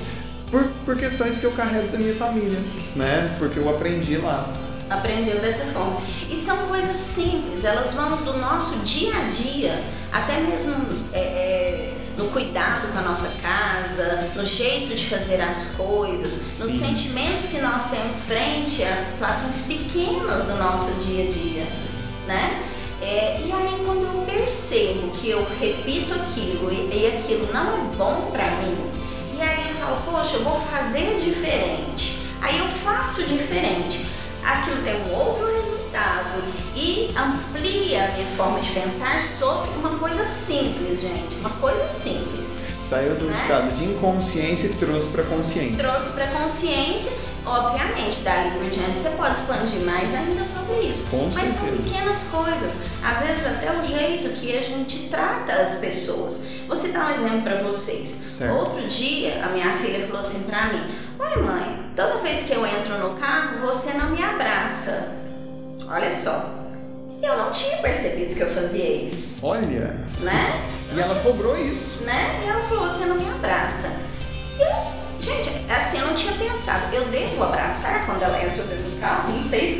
por, 0.50 0.64
por 0.84 0.96
questões 0.96 1.38
que 1.38 1.44
eu 1.44 1.52
carrego 1.52 1.88
da 1.88 1.98
minha 1.98 2.14
família, 2.14 2.60
né? 2.94 3.34
Porque 3.38 3.58
eu 3.58 3.68
aprendi 3.68 4.16
lá. 4.16 4.52
Aprendeu 4.88 5.40
dessa 5.40 5.64
forma. 5.66 6.00
E 6.30 6.36
são 6.36 6.68
coisas 6.68 6.94
simples, 6.94 7.64
elas 7.64 7.94
vão 7.94 8.16
do 8.18 8.38
nosso 8.38 8.76
dia 8.80 9.16
a 9.16 9.28
dia, 9.28 9.82
até 10.12 10.40
mesmo 10.40 10.86
é, 11.12 11.18
é, 11.18 11.94
no 12.16 12.26
cuidado 12.28 12.92
com 12.92 12.98
a 12.98 13.02
nossa 13.02 13.32
casa, 13.42 14.30
no 14.36 14.44
jeito 14.44 14.94
de 14.94 15.06
fazer 15.06 15.40
as 15.40 15.72
coisas, 15.72 16.32
Sim. 16.32 16.62
nos 16.62 16.72
sentimentos 16.72 17.46
que 17.46 17.58
nós 17.60 17.90
temos 17.90 18.20
frente 18.20 18.82
às 18.84 18.98
situações 18.98 19.62
pequenas 19.62 20.44
do 20.44 20.54
nosso 20.54 20.92
dia 21.00 21.24
a 21.24 21.30
dia, 21.30 21.66
né? 22.28 22.62
É, 23.02 23.42
e 23.44 23.52
aí 23.52 23.82
quando 23.84 24.04
eu 24.04 24.22
percebo 24.24 25.10
que 25.10 25.28
eu 25.28 25.46
repito 25.60 26.14
aquilo 26.14 26.72
e, 26.72 26.96
e 26.96 27.18
aquilo 27.18 27.52
não 27.52 27.74
é 27.74 27.96
bom 27.96 28.30
para 28.30 28.48
mim, 28.52 29.05
e 29.36 29.40
aí 29.42 29.68
eu 29.68 29.74
falo, 29.76 30.02
poxa, 30.04 30.36
eu 30.36 30.44
vou 30.44 30.54
fazer 30.54 31.20
diferente. 31.20 32.26
Aí 32.40 32.58
eu 32.58 32.66
faço 32.68 33.24
diferente. 33.24 34.06
Aquilo 34.42 34.82
tem 34.82 35.02
um 35.02 35.14
outro 35.14 35.52
resultado 35.52 35.85
e 36.74 37.10
amplia 37.16 38.04
a 38.04 38.12
minha 38.12 38.26
forma 38.36 38.60
de 38.60 38.70
pensar 38.70 39.18
sobre 39.18 39.70
uma 39.78 39.98
coisa 39.98 40.22
simples, 40.24 41.00
gente. 41.00 41.36
Uma 41.36 41.50
coisa 41.50 41.88
simples. 41.88 42.74
Saiu 42.82 43.14
do 43.16 43.24
né? 43.24 43.34
estado 43.34 43.72
de 43.74 43.84
inconsciência 43.84 44.66
e 44.66 44.74
trouxe 44.74 45.08
para 45.08 45.24
consciência. 45.24 45.76
Trouxe 45.78 46.10
para 46.10 46.26
consciência. 46.28 47.12
Obviamente, 47.46 48.20
dali 48.20 48.50
por 48.58 48.68
diante 48.68 48.98
você 48.98 49.10
pode 49.10 49.38
expandir 49.38 49.80
mais 49.82 50.12
ainda 50.14 50.44
sobre 50.44 50.80
isso. 50.80 51.06
Com 51.06 51.30
Mas 51.32 51.48
são 51.48 51.64
certeza. 51.66 51.82
pequenas 51.82 52.24
coisas. 52.24 52.86
Às 53.04 53.20
vezes 53.20 53.46
até 53.46 53.70
o 53.70 53.86
jeito 53.86 54.28
que 54.40 54.58
a 54.58 54.60
gente 54.60 55.08
trata 55.08 55.52
as 55.52 55.76
pessoas. 55.76 56.46
Vou 56.66 56.76
citar 56.76 57.08
um 57.08 57.14
exemplo 57.14 57.42
para 57.42 57.62
vocês. 57.62 58.08
Certo. 58.08 58.52
Outro 58.52 58.86
dia, 58.88 59.44
a 59.44 59.48
minha 59.48 59.72
filha 59.76 60.04
falou 60.06 60.20
assim 60.20 60.42
pra 60.42 60.72
mim: 60.72 60.90
Oi, 61.18 61.42
mãe, 61.42 61.90
toda 61.94 62.18
vez 62.18 62.42
que 62.42 62.52
eu 62.52 62.66
entro 62.66 62.98
no 62.98 63.18
carro, 63.18 63.60
você 63.60 63.92
não 63.92 64.10
me 64.10 64.22
abraça. 64.22 65.25
Olha 65.88 66.10
só. 66.10 66.50
Eu 67.22 67.36
não 67.38 67.50
tinha 67.50 67.78
percebido 67.78 68.34
que 68.34 68.40
eu 68.42 68.48
fazia 68.48 68.84
isso, 69.08 69.38
Olha, 69.42 69.96
né? 70.20 70.62
e 70.94 71.00
ela 71.00 71.14
cobrou 71.20 71.56
isso. 71.56 72.04
né? 72.04 72.42
E 72.44 72.48
ela 72.48 72.62
falou: 72.64 72.88
Você 72.88 73.06
não 73.06 73.16
me 73.16 73.28
abraça. 73.30 73.96
Eu, 74.58 74.66
gente, 75.20 75.50
assim, 75.70 75.98
eu 75.98 76.06
não 76.06 76.14
tinha 76.14 76.32
pensado. 76.34 76.94
Eu 76.94 77.06
devo 77.08 77.42
abraçar 77.42 78.04
quando 78.06 78.22
ela 78.22 78.38
entra 78.42 78.62
dentro 78.64 78.90
do 78.90 79.00
carro? 79.00 79.32
Não 79.32 79.40
sei 79.40 79.72
se. 79.72 79.78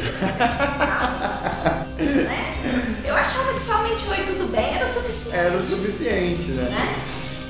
né? 1.99 3.01
Eu 3.05 3.15
achava 3.15 3.53
que 3.53 3.61
somente 3.61 4.09
oi, 4.09 4.25
tudo 4.25 4.51
bem 4.51 4.75
era 4.75 4.85
o 4.85 4.89
suficiente. 4.89 5.37
Era 5.37 5.57
o 5.57 5.63
suficiente, 5.65 6.51
né? 6.53 6.63
né? 6.65 6.95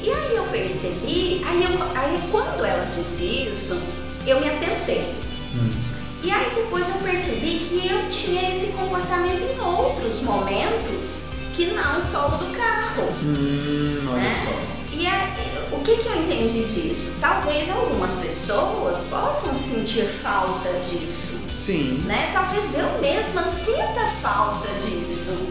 E 0.03 0.11
aí 0.12 0.37
eu 0.37 0.45
percebi, 0.45 1.45
aí, 1.47 1.64
eu, 1.64 1.83
aí 1.97 2.21
quando 2.31 2.64
ela 2.64 2.85
disse 2.87 3.49
isso, 3.51 3.83
eu 4.27 4.40
me 4.40 4.49
atentei. 4.49 5.14
Hum. 5.55 5.86
E 6.26 6.30
aí 6.32 6.50
depois 6.56 6.88
eu 6.88 6.96
percebi 6.96 7.58
que 7.60 7.86
eu 7.88 8.10
tinha 8.10 8.50
esse 8.50 8.72
comportamento 8.72 9.42
em 9.42 9.60
outros 9.60 10.22
momentos 10.22 11.28
que 11.54 11.66
não 11.66 12.00
só 12.00 12.26
o 12.26 12.30
do 12.32 12.56
carro. 12.56 13.04
Hum, 13.22 14.08
olha 14.10 14.22
Né? 14.22 14.34
só. 14.34 14.76
E 14.92 15.06
é, 15.06 15.34
o 15.70 15.78
que, 15.84 15.96
que 15.98 16.08
eu 16.08 16.16
entendi 16.24 16.64
disso? 16.64 17.14
Talvez 17.20 17.70
algumas 17.70 18.16
pessoas 18.16 19.04
possam 19.08 19.54
sentir 19.54 20.08
falta 20.08 20.72
disso, 20.80 21.42
Sim. 21.52 22.02
né? 22.06 22.30
Talvez 22.32 22.74
eu 22.76 23.00
mesma 23.00 23.44
sinta 23.44 24.04
falta 24.20 24.66
disso. 24.84 25.48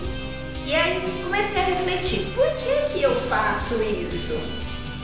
E 0.65 0.75
aí 0.75 1.01
comecei 1.23 1.61
a 1.61 1.65
refletir, 1.65 2.25
por 2.35 2.47
que 2.57 2.93
que 2.93 3.01
eu 3.03 3.15
faço 3.15 3.81
isso? 3.83 4.37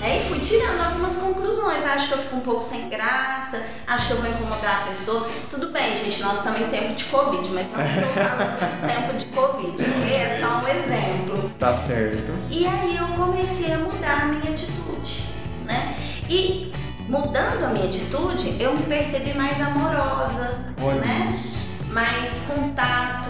Né? 0.02 0.18
E 0.18 0.22
fui 0.28 0.40
tirando 0.40 0.82
algumas 0.82 1.16
conclusões. 1.18 1.86
Acho 1.86 2.08
que 2.08 2.14
eu 2.16 2.18
fico 2.18 2.36
um 2.38 2.40
pouco 2.42 2.60
sem 2.62 2.90
graça, 2.90 3.64
acho 3.88 4.08
que 4.08 4.14
eu 4.14 4.18
vou 4.18 4.30
incomodar 4.30 4.82
a 4.82 4.88
pessoa. 4.88 5.30
Tudo 5.50 5.70
bem, 5.72 5.96
gente, 5.96 6.20
nós 6.24 6.40
estamos 6.40 6.60
em 6.60 6.68
tempo 6.70 6.96
de 6.96 7.04
Covid, 7.06 7.48
mas 7.52 7.72
não 7.72 7.86
estou 7.86 8.04
falando 8.14 8.82
tempo 8.88 9.14
de 9.16 9.26
Covid, 9.26 9.84
ok? 9.84 10.14
É 10.14 10.30
só 10.30 10.58
um 10.58 10.68
exemplo. 10.68 11.52
Tá 11.60 11.74
certo. 11.76 12.34
E 12.50 12.66
aí 12.66 12.98
eu 12.98 13.08
comecei 13.16 13.72
a 13.74 13.78
mudar 13.78 14.24
a 14.24 14.26
minha 14.26 14.52
atitude, 14.52 15.24
né? 15.66 15.96
E 16.28 16.74
mudando 17.08 17.64
a 17.66 17.68
minha 17.70 17.86
atitude, 17.86 18.56
eu 18.60 18.76
me 18.76 18.84
percebi 18.84 19.34
mais 19.38 19.62
amorosa, 19.62 20.66
Olha 20.82 21.02
Né? 21.02 21.30
isso. 21.32 21.68
mais 21.92 22.52
contato. 22.56 23.30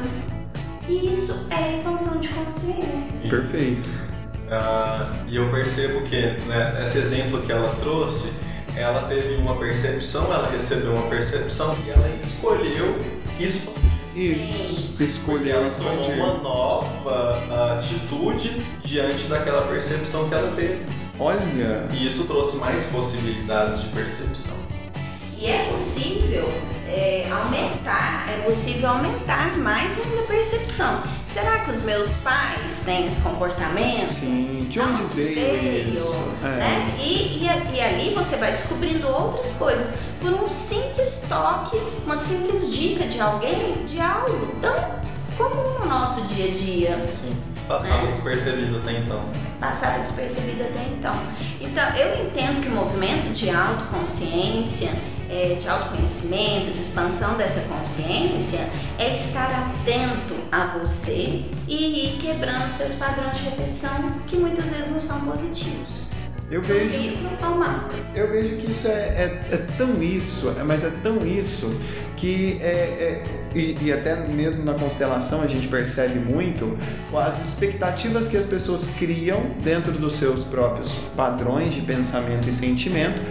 E 0.87 1.09
isso 1.09 1.47
é 1.49 1.69
expansão 1.69 2.19
de 2.19 2.27
consciência. 2.29 3.29
Perfeito. 3.29 3.89
Ah, 4.51 5.13
e 5.29 5.37
eu 5.37 5.49
percebo 5.49 6.01
que 6.01 6.19
né, 6.45 6.81
esse 6.83 6.97
exemplo 6.97 7.41
que 7.41 7.51
ela 7.51 7.73
trouxe, 7.75 8.33
ela 8.75 9.03
teve 9.03 9.35
uma 9.35 9.57
percepção, 9.57 10.25
ela 10.25 10.49
recebeu 10.49 10.93
uma 10.93 11.07
percepção 11.07 11.73
e 11.85 11.89
ela 11.89 12.09
escolheu 12.09 12.97
expandir. 13.39 13.91
Isso. 14.13 15.01
Escolher 15.01 15.51
ela 15.51 15.69
tomou 15.69 16.11
uma 16.11 16.33
nova 16.33 17.77
atitude 17.77 18.61
diante 18.83 19.25
daquela 19.27 19.61
percepção 19.61 20.27
que 20.27 20.35
ela 20.35 20.53
teve. 20.53 20.85
Olha. 21.17 21.87
E 21.93 22.05
isso 22.05 22.25
trouxe 22.25 22.57
mais 22.57 22.83
possibilidades 22.85 23.81
de 23.81 23.87
percepção. 23.87 24.57
E 25.41 25.47
é 25.47 25.69
possível 25.71 26.47
é, 26.87 27.27
aumentar, 27.31 28.27
é 28.29 28.43
possível 28.43 28.89
aumentar 28.89 29.57
mais 29.57 29.99
ainda 29.99 30.21
a 30.21 30.23
percepção. 30.27 31.01
Será 31.25 31.59
que 31.59 31.71
os 31.71 31.81
meus 31.81 32.13
pais 32.17 32.81
têm 32.85 33.07
esse 33.07 33.21
comportamento? 33.21 34.07
Sim. 34.07 34.67
De 34.69 34.79
onde 34.79 35.01
Aonde 35.01 35.15
veio, 35.15 35.33
veio, 35.61 35.93
isso? 35.95 36.23
É. 36.43 36.47
né? 36.47 36.95
E, 36.99 37.43
e, 37.43 37.49
a- 37.49 37.71
e 37.73 37.81
ali 37.81 38.13
você 38.13 38.35
vai 38.37 38.51
descobrindo 38.51 39.07
outras 39.07 39.53
coisas 39.53 40.01
por 40.21 40.31
um 40.31 40.47
simples 40.47 41.25
toque, 41.27 41.75
uma 42.05 42.15
simples 42.15 42.71
dica 42.71 43.07
de 43.07 43.19
alguém, 43.19 43.83
de 43.85 43.99
algo 43.99 44.55
tão 44.61 45.01
comum 45.37 45.79
no 45.79 45.85
nosso 45.87 46.21
dia 46.27 46.45
a 46.49 46.51
dia, 46.51 47.07
Sim. 47.09 47.35
Passava 47.67 48.01
Né? 48.03 48.07
despercebido 48.11 48.77
até 48.79 48.91
então. 48.99 49.23
passava 49.59 49.99
despercebido 49.99 50.63
até 50.63 50.83
então. 50.91 51.15
Então, 51.59 51.95
eu 51.95 52.25
entendo 52.25 52.59
que 52.61 52.67
o 52.67 52.71
movimento 52.71 53.31
de 53.33 53.49
autoconsciência, 53.49 54.89
é, 55.31 55.55
de 55.55 55.67
autoconhecimento, 55.67 56.71
de 56.71 56.77
expansão 56.77 57.35
dessa 57.37 57.61
consciência, 57.61 58.59
é 58.99 59.13
estar 59.13 59.49
atento 59.79 60.35
a 60.51 60.77
você 60.77 61.43
e 61.67 62.09
ir 62.09 62.17
quebrando 62.19 62.69
seus 62.69 62.95
padrões 62.95 63.37
de 63.37 63.43
repetição 63.45 64.11
que 64.27 64.35
muitas 64.35 64.71
vezes 64.71 64.91
não 64.91 64.99
são 64.99 65.21
positivos. 65.21 66.11
Eu 66.51 66.61
vejo. 66.61 66.97
Eu 68.13 68.29
vejo 68.29 68.57
que 68.57 68.71
isso 68.71 68.89
é, 68.89 68.91
é, 68.91 69.41
é 69.53 69.57
tão 69.77 70.03
isso, 70.03 70.53
é- 70.59 70.63
mas 70.63 70.83
é 70.83 70.89
tão 71.01 71.25
isso 71.25 71.79
que 72.17 72.59
é, 72.61 73.23
é- 73.23 73.23
e, 73.57 73.77
e 73.81 73.93
até 73.93 74.15
mesmo 74.27 74.65
na 74.65 74.73
constelação 74.73 75.41
a 75.41 75.47
gente 75.47 75.69
percebe 75.69 76.19
muito 76.19 76.77
as 77.15 77.39
expectativas 77.41 78.27
que 78.27 78.35
as 78.35 78.45
pessoas 78.45 78.87
criam 78.87 79.51
dentro 79.63 79.93
dos 79.93 80.15
seus 80.15 80.43
próprios 80.43 80.93
padrões 81.15 81.73
de 81.73 81.81
pensamento 81.81 82.49
e 82.49 82.53
sentimento 82.53 83.21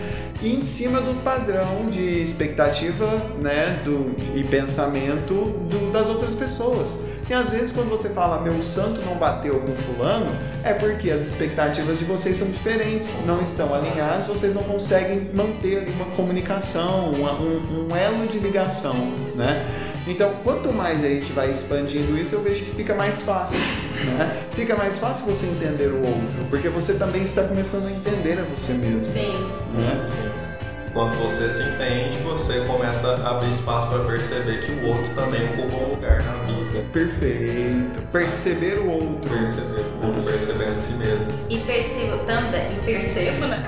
em 0.43 0.63
cima 0.63 1.01
do 1.01 1.23
padrão 1.23 1.87
de 1.91 2.01
expectativa 2.23 3.07
né, 3.43 3.81
do, 3.85 4.15
e 4.35 4.43
pensamento 4.45 5.35
do- 5.69 5.93
das 5.93 6.09
outras 6.09 6.35
pessoas. 6.35 7.07
E 7.29 7.35
às 7.35 7.51
vezes 7.51 7.71
quando 7.73 7.89
você 7.89 8.09
fala 8.09 8.41
meu 8.41 8.61
santo 8.63 9.01
não 9.03 9.15
bateu 9.17 9.61
com 9.61 9.73
fulano, 9.95 10.31
é 10.65 10.73
porque 10.73 11.11
as 11.11 11.23
expectativas 11.25 11.99
de 11.99 12.05
vocês 12.05 12.37
são 12.37 12.51
diferentes, 12.51 13.23
não 13.27 13.41
estão 13.41 13.73
alinhadas, 13.75 14.27
vocês 14.27 14.55
não 14.55 14.63
conseguem 14.65 15.31
manter 15.35 15.89
uma 15.91 16.07
comunicação, 16.17 17.11
uma- 17.13 17.35
um, 17.41 17.89
um 17.91 17.97
elo 17.97 18.27
de 18.27 18.39
ligação, 18.39 18.95
né? 19.37 19.67
Então, 20.07 20.31
quanto 20.43 20.73
mais 20.73 21.05
a 21.05 21.09
gente 21.09 21.31
vai 21.33 21.51
expandindo 21.51 22.17
isso, 22.19 22.35
eu 22.35 22.43
vejo 22.43 22.65
que 22.65 22.71
fica 22.75 22.95
mais 22.95 23.23
fácil, 23.23 23.61
né? 24.05 24.45
Fica 24.53 24.77
mais 24.77 24.99
fácil 24.99 25.27
você 25.27 25.47
entender 25.47 25.89
o 25.89 25.97
outro, 25.97 26.45
porque 26.49 26.69
você 26.69 26.95
também 26.95 27.23
está 27.23 27.45
começando 27.45 27.87
a 27.87 27.91
entender 27.91 28.39
a 28.39 28.43
você 28.43 28.75
mesmo. 28.75 29.01
Sim. 29.01 29.35
Né? 29.73 29.97
Sim. 29.97 30.51
Quando 30.93 31.17
você 31.19 31.49
se 31.49 31.63
entende, 31.63 32.19
você 32.19 32.63
começa 32.63 33.15
a 33.15 33.31
abrir 33.31 33.51
espaço 33.51 33.87
para 33.87 34.01
perceber 34.01 34.67
que 34.67 34.73
o 34.73 34.89
outro 34.89 35.15
também 35.15 35.45
ocupa 35.51 35.77
um 35.77 35.91
lugar 35.91 36.21
na 36.21 36.33
vida. 36.43 36.85
Perfeito. 36.93 38.03
Perceber 38.11 38.81
o 38.81 38.91
outro. 38.91 39.31
Perceber 39.31 39.85
o 40.03 40.07
outro, 40.07 40.23
percebendo 40.25 40.79
si 40.79 40.93
mesmo. 40.95 41.29
E 41.49 41.59
percebo 41.59 42.19
também, 42.25 42.67
percebo, 42.85 43.47
né? 43.47 43.65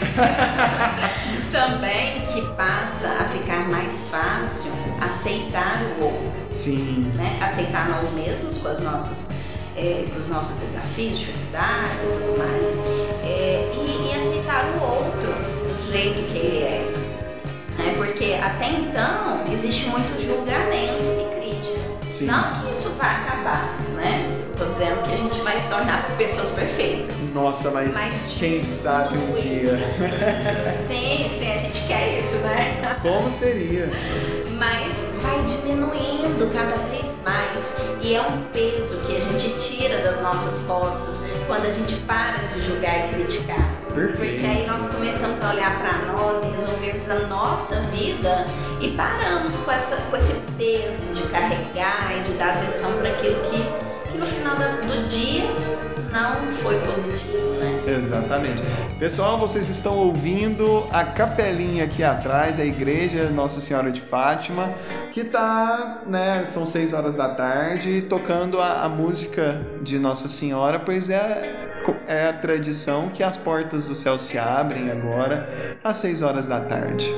também 1.53 2.23
que 2.23 2.43
passa 2.57 3.09
a 3.09 3.25
ficar 3.27 3.69
mais 3.69 4.09
fácil 4.09 4.73
aceitar 5.01 5.81
o 6.01 6.05
outro, 6.05 6.43
Sim. 6.49 7.09
né? 7.15 7.39
Aceitar 7.41 7.89
nós 7.89 8.15
mesmos 8.15 8.63
com 8.63 8.69
as 8.69 8.81
nossas, 8.81 9.31
é, 9.77 10.05
os 10.17 10.29
nossos 10.29 10.59
desafios, 10.59 11.19
dificuldades 11.19 12.05
e 12.05 12.07
tudo 12.07 12.39
mais, 12.39 12.79
É, 13.25 13.73
e, 13.75 14.11
e 14.13 14.17
aceitar 14.17 14.65
o 14.77 14.85
outro 14.85 15.33
do 15.33 15.93
jeito 15.93 16.23
que 16.23 16.39
ele 16.39 16.59
é, 16.59 16.93
né? 17.79 17.95
Porque 17.97 18.39
até 18.43 18.69
então 18.71 19.45
existe 19.51 19.89
muito 19.89 20.21
julgamento 20.21 21.03
e 21.03 21.37
crítica. 21.37 21.81
Sim. 22.09 22.27
Não 22.27 22.61
que 22.61 22.71
isso 22.71 22.91
vai 22.91 23.11
acabar, 23.11 23.79
né? 23.97 24.29
Tô 24.59 24.67
dizendo 24.67 25.03
que 25.03 25.15
a 25.15 25.17
gente 25.17 25.41
vai 25.41 25.59
se 25.59 25.69
tornar 25.69 26.07
pessoas 26.17 26.53
perfeitas. 26.53 27.33
Nossa, 27.33 27.71
mas, 27.71 27.95
Mas 27.95 28.35
quem 28.39 28.63
sabe 28.63 29.17
um 29.17 29.33
dia. 29.33 29.79
Sim, 30.77 31.29
sim, 31.29 31.53
a 31.53 31.59
gente 31.59 31.81
quer 31.87 32.19
isso, 32.19 32.37
né? 32.37 32.99
Como 33.01 33.31
seria? 33.31 33.91
Mas 34.63 35.13
vai 35.21 35.43
diminuindo 35.43 36.49
cada 36.55 36.77
vez 36.87 37.17
mais 37.25 37.79
e 38.01 38.15
é 38.15 38.23
um 38.23 38.43
peso 38.53 39.01
que 39.01 39.17
a 39.17 39.21
gente 39.21 39.59
tira 39.59 39.99
das 40.03 40.23
nossas 40.23 40.65
costas 40.69 41.27
quando 41.49 41.67
a 41.67 41.71
gente 41.71 41.97
para 42.03 42.39
de 42.55 42.63
julgar 42.63 43.09
e 43.09 43.15
criticar. 43.15 43.75
Porque 43.89 44.19
Perfeito. 44.19 44.47
aí 44.47 44.65
nós 44.65 44.87
começamos 44.87 45.43
a 45.43 45.51
olhar 45.51 45.81
para 45.81 46.13
nós 46.13 46.45
e 46.45 46.47
resolvermos 46.47 47.11
a 47.11 47.27
nossa 47.27 47.81
vida 47.91 48.47
e 48.81 48.93
paramos 48.93 49.59
com, 49.65 49.73
essa, 49.73 49.97
com 49.97 50.17
esse 50.17 50.41
peso 50.57 51.13
de 51.13 51.23
carregar 51.25 52.17
e 52.17 52.23
de 52.23 52.33
dar 52.35 52.51
atenção 52.51 52.93
para 52.99 53.11
aquilo 53.11 53.41
que 53.43 54.17
no 54.17 54.25
final 54.25 54.55
das, 54.55 54.81
do 54.83 55.05
dia 55.05 55.43
não 56.13 56.53
foi 56.53 56.79
positivo, 56.81 57.55
né? 57.59 57.97
Exatamente. 57.97 58.63
Pessoal, 58.99 59.39
vocês 59.39 59.69
estão 59.69 59.97
ouvindo 59.97 60.87
a 60.93 61.05
capelinha 61.05 61.85
aqui 61.85 62.05
atrás, 62.05 62.61
a 62.61 62.65
igreja 62.65 63.31
Nossa 63.31 63.61
Senhora 63.61 63.91
de 63.91 64.01
Fátima, 64.01 64.75
que 65.13 65.25
tá, 65.25 66.03
né, 66.07 66.45
são 66.45 66.67
seis 66.67 66.93
horas 66.93 67.17
da 67.17 67.31
tarde, 67.31 68.03
tocando 68.03 68.61
a, 68.61 68.85
a 68.85 68.89
música 68.89 69.61
de 69.83 69.99
Nossa 69.99 70.29
Senhora, 70.29 70.79
pois 70.79 71.11
é 71.11 71.71
é 72.07 72.29
a 72.29 72.33
tradição 72.33 73.09
que 73.09 73.25
as 73.25 73.37
portas 73.37 73.87
do 73.87 73.95
céu 73.97 74.17
se 74.17 74.39
abrem 74.39 74.89
agora 74.89 75.77
às 75.83 75.97
seis 75.97 76.23
horas 76.23 76.47
da 76.47 76.61
tarde 76.61 77.13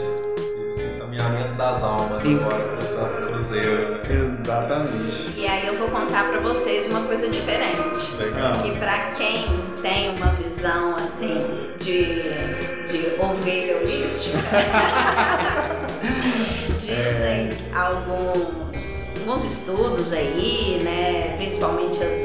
encaminhamento 1.15 1.55
das 1.55 1.83
almas 1.83 2.23
Sim. 2.23 2.37
agora 2.37 2.65
para 2.65 2.79
o 2.79 2.83
Santo 2.83 3.27
Cruzeiro. 3.29 4.01
Exatamente. 4.11 5.33
E 5.37 5.47
aí 5.47 5.67
eu 5.67 5.75
vou 5.75 5.89
contar 5.89 6.29
para 6.29 6.41
vocês 6.41 6.87
uma 6.87 7.03
coisa 7.03 7.29
diferente. 7.29 8.15
Legal. 8.19 8.63
Que 8.63 8.73
para 8.79 9.11
quem 9.11 9.45
tem 9.81 10.17
uma 10.17 10.33
visão 10.33 10.97
assim 10.97 11.73
de, 11.79 12.23
de 12.91 13.15
ovelha 13.21 13.77
holística, 13.79 14.39
dizem 16.81 16.91
é. 16.91 17.51
alguns, 17.75 19.09
alguns 19.21 19.45
estudos 19.45 20.13
aí, 20.13 20.81
né? 20.83 21.37
Principalmente 21.37 22.03
as, 22.03 22.21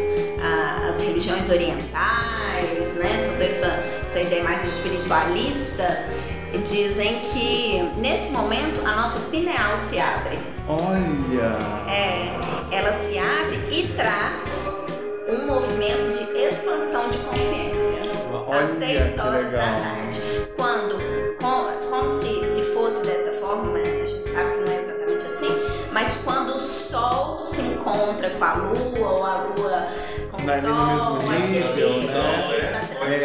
as 0.88 1.00
religiões 1.00 1.50
orientais, 1.50 2.96
né? 2.96 3.30
Toda 3.32 3.44
essa, 3.44 3.68
essa 4.06 4.20
ideia 4.20 4.44
mais 4.44 4.64
espiritualista 4.64 6.06
dizem 6.58 7.20
que 7.32 7.82
nesse 7.98 8.32
momento 8.32 8.86
a 8.86 8.96
nossa 8.96 9.20
pineal 9.32 9.78
se 9.78 10.00
abre. 10.00 10.40
Olha! 10.68 11.58
É, 11.88 12.76
ela 12.76 12.92
se 12.92 13.18
abre 13.18 13.60
e 13.72 13.88
traz 13.96 14.72
um 15.30 15.46
movimento 15.46 16.08
de 16.12 16.38
expansão 16.40 17.10
de 17.10 17.20
consciência. 17.20 18.00
Olha, 18.48 18.62
às 18.62 18.78
6 18.78 19.20
horas 19.20 19.52
da 19.52 19.76
tarde. 19.76 20.22
Quando, 20.58 20.98
como 21.90 22.10
se, 22.10 22.44
se 22.44 22.62
fosse 22.74 23.06
dessa 23.06 23.32
forma, 23.34 23.72
mas 23.72 23.88
a 23.88 24.06
gente 24.06 24.30
sabe 24.30 24.52
que 24.52 24.60
não 24.60 24.74
é 24.74 24.80
exatamente 24.80 25.26
assim, 25.26 25.48
mas 25.92 26.22
quando 26.24 26.56
o 26.56 26.60
Sol 26.60 27.40
se 27.40 27.62
encontra 27.62 28.32
com 28.32 28.44
a 28.44 28.54
Lua, 28.54 29.10
ou 29.10 29.26
a 29.26 29.44
Lua 29.44 29.88
com 30.32 30.44
o 30.44 30.60
Sol, 30.60 31.14
no 31.16 31.24
mesmo 31.24 31.48
nível, 31.48 31.94
isso, 31.94 32.14
né? 32.14 32.58
isso, 32.60 32.76
a 32.76 32.80
transição, 32.80 33.16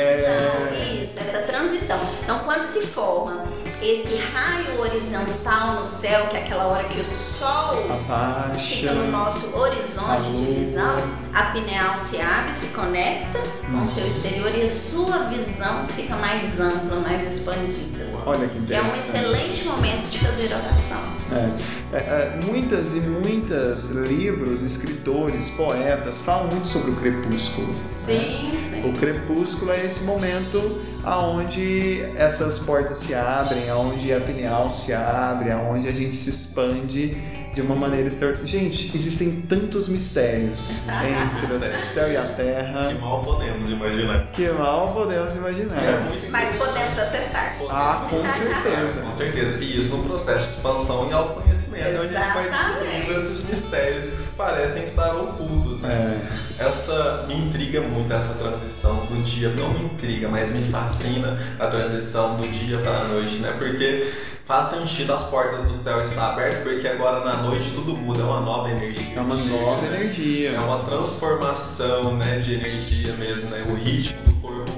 é... 0.72 0.83
isso, 1.14 1.20
essa 1.20 1.38
transição. 1.42 1.98
Então, 2.22 2.40
quando 2.40 2.62
se 2.62 2.80
forma 2.80 3.44
esse 3.80 4.16
raio 4.16 4.80
horizontal 4.80 5.74
no 5.74 5.84
céu, 5.84 6.26
que 6.28 6.36
é 6.36 6.40
aquela 6.40 6.66
hora 6.66 6.84
que 6.84 7.00
o 7.00 7.04
Sol 7.04 7.84
Abaixa, 7.90 8.76
fica 8.76 8.92
no 8.92 9.10
nosso 9.10 9.56
horizonte 9.56 10.30
de 10.32 10.52
visão, 10.52 10.96
a 11.32 11.46
pineal 11.46 11.96
se 11.96 12.20
abre, 12.20 12.52
se 12.52 12.68
conecta 12.68 13.40
com 13.70 13.82
o 13.82 13.86
seu 13.86 14.06
exterior 14.06 14.50
e 14.54 14.62
a 14.62 14.68
sua 14.68 15.18
visão 15.24 15.86
fica 15.88 16.16
mais 16.16 16.60
ampla, 16.60 17.00
mais 17.00 17.22
expandida. 17.22 18.04
Olha 18.26 18.48
que 18.48 18.58
interessante. 18.58 18.72
É 18.74 18.82
um 18.82 18.88
excelente 18.88 19.64
momento 19.64 20.08
de 20.08 20.18
fazer 20.18 20.46
oração. 20.46 21.13
É, 21.32 21.96
é, 21.96 21.98
é, 21.98 22.40
muitas 22.44 22.94
e 22.94 23.00
muitas 23.00 23.90
livros, 23.92 24.62
escritores, 24.62 25.48
poetas 25.50 26.20
falam 26.20 26.48
muito 26.48 26.68
sobre 26.68 26.90
o 26.90 26.96
crepúsculo. 26.96 27.74
Sim, 27.92 28.52
né? 28.52 28.58
sim. 28.70 28.88
O 28.88 28.92
crepúsculo 28.92 29.72
é 29.72 29.84
esse 29.84 30.04
momento 30.04 30.82
aonde 31.02 32.02
essas 32.16 32.58
portas 32.58 32.98
se 32.98 33.14
abrem, 33.14 33.68
aonde 33.68 34.12
a 34.12 34.20
pineal 34.20 34.70
se 34.70 34.92
abre, 34.92 35.50
aonde 35.50 35.88
a 35.88 35.92
gente 35.92 36.16
se 36.16 36.30
expande 36.30 37.16
de 37.54 37.60
uma 37.60 37.76
maneira 37.76 38.08
extraordinária. 38.08 38.48
Gente, 38.48 38.90
existem 38.94 39.42
tantos 39.42 39.88
mistérios 39.88 40.86
entre 40.88 41.54
o 41.54 41.62
céu 41.62 42.10
e 42.10 42.16
a 42.16 42.24
terra. 42.24 42.88
Que 42.88 42.94
mal 42.94 43.22
podemos 43.22 43.70
imaginar. 43.70 44.26
Que 44.32 44.48
mal 44.48 44.92
podemos 44.92 45.34
imaginar. 45.36 45.82
É 45.82 46.28
Mas 46.30 46.56
podemos 46.56 46.98
acessar. 46.98 47.56
Ah, 47.70 48.06
com 48.10 48.28
certeza. 48.28 49.00
com 49.02 49.12
certeza. 49.12 49.56
E 49.62 49.78
isso 49.78 49.96
no 49.96 50.02
processo 50.02 50.50
de 50.50 50.56
expansão 50.56 51.08
em 51.08 51.12
autoconhecimento, 51.12 51.88
onde 52.02 52.16
a 52.16 52.22
gente 52.22 52.34
vai 52.34 52.50
descobrindo 52.50 53.12
esses 53.12 53.48
mistérios 53.48 54.08
que 54.08 54.28
parecem 54.36 54.82
estar 54.82 55.14
ocultos. 55.14 55.80
Né? 55.80 56.20
É. 56.58 56.64
Essa 56.64 57.24
me 57.28 57.34
intriga 57.34 57.80
muito, 57.80 58.12
essa 58.12 58.34
transição 58.34 59.06
do 59.06 59.22
dia. 59.22 59.50
Não 59.50 59.72
me 59.72 59.84
intriga, 59.84 60.28
mas 60.28 60.50
me 60.50 60.64
fascina 60.64 61.38
a 61.58 61.68
transição 61.68 62.36
do 62.36 62.48
dia 62.48 62.78
para 62.78 62.98
a 62.98 63.04
noite, 63.04 63.36
né? 63.36 63.54
Porque 63.58 64.12
faz 64.46 64.66
sentido 64.66 65.12
as 65.12 65.24
portas 65.24 65.64
do 65.64 65.74
céu 65.74 66.02
estar 66.02 66.32
abertas, 66.32 66.62
porque 66.62 66.86
agora 66.86 67.24
na 67.24 67.36
noite 67.42 67.70
tudo 67.74 67.96
muda, 67.96 68.22
é 68.22 68.24
uma 68.24 68.40
nova 68.40 68.70
energia. 68.70 69.16
É 69.16 69.20
uma 69.20 69.36
nova 69.36 69.86
energia. 69.86 70.50
É 70.50 70.60
uma 70.60 70.80
transformação 70.84 72.16
né, 72.16 72.38
de 72.38 72.54
energia 72.54 73.12
mesmo, 73.14 73.48
né? 73.50 73.64
O 73.68 73.74
ritmo 73.74 74.33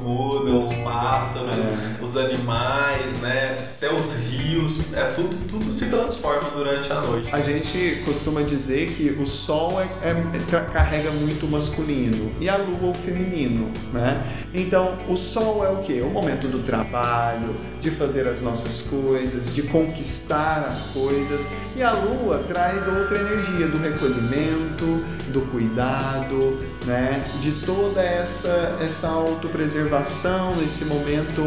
os 0.06 0.72
pássaros, 0.72 1.64
é. 1.64 2.04
os 2.04 2.16
animais, 2.16 3.20
né? 3.20 3.56
Até 3.76 3.92
os 3.92 4.14
rios, 4.14 4.92
é 4.94 5.04
tudo, 5.14 5.36
tudo 5.48 5.72
se 5.72 5.86
transforma 5.86 6.50
durante 6.50 6.92
a 6.92 7.00
noite. 7.00 7.28
A 7.32 7.40
gente 7.40 8.02
costuma 8.04 8.42
dizer 8.42 8.92
que 8.92 9.10
o 9.20 9.26
sol 9.26 9.80
é, 9.80 9.84
é, 10.02 10.10
é 10.10 10.60
carrega 10.72 11.10
muito 11.10 11.46
o 11.46 11.48
masculino 11.48 12.30
e 12.40 12.48
a 12.48 12.56
lua 12.56 12.90
o 12.90 12.94
feminino, 12.94 13.70
né? 13.92 14.22
Então 14.54 14.94
o 15.08 15.16
sol 15.16 15.64
é 15.64 15.68
o 15.68 15.78
que? 15.78 16.00
O 16.00 16.10
momento 16.10 16.46
do 16.48 16.62
trabalho, 16.62 17.54
de 17.80 17.90
fazer 17.90 18.26
as 18.26 18.40
nossas 18.40 18.82
coisas, 18.82 19.54
de 19.54 19.62
conquistar 19.62 20.68
as 20.70 20.86
coisas. 20.92 21.48
E 21.76 21.82
a 21.82 21.92
lua 21.92 22.42
traz 22.48 22.86
outra 22.86 23.18
energia 23.18 23.68
do 23.68 23.78
recolhimento, 23.78 25.04
do 25.28 25.40
cuidado, 25.50 26.58
né? 26.84 27.24
de 27.40 27.52
toda 27.64 28.00
essa, 28.00 28.76
essa 28.80 29.08
autopreservação, 29.08 29.95
esse 30.00 30.84
momento 30.86 31.42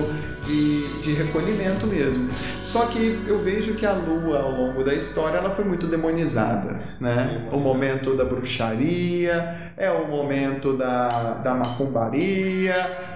de, 0.45 1.01
de 1.01 1.13
recolhimento 1.13 1.85
mesmo. 1.85 2.29
Só 2.61 2.85
que 2.87 3.19
eu 3.27 3.39
vejo 3.39 3.75
que 3.75 3.85
a 3.85 3.93
lua, 3.93 4.39
ao 4.39 4.51
longo 4.51 4.83
da 4.83 4.93
história, 4.93 5.37
ela 5.37 5.51
foi 5.51 5.65
muito 5.65 5.87
demonizada. 5.87 6.79
Né? 6.99 7.47
O 7.51 7.57
momento 7.57 8.15
da 8.15 8.25
bruxaria, 8.25 9.71
é 9.77 9.89
o 9.91 10.07
momento 10.07 10.73
da, 10.73 11.35
da 11.35 11.53
macumbaria, 11.53 12.75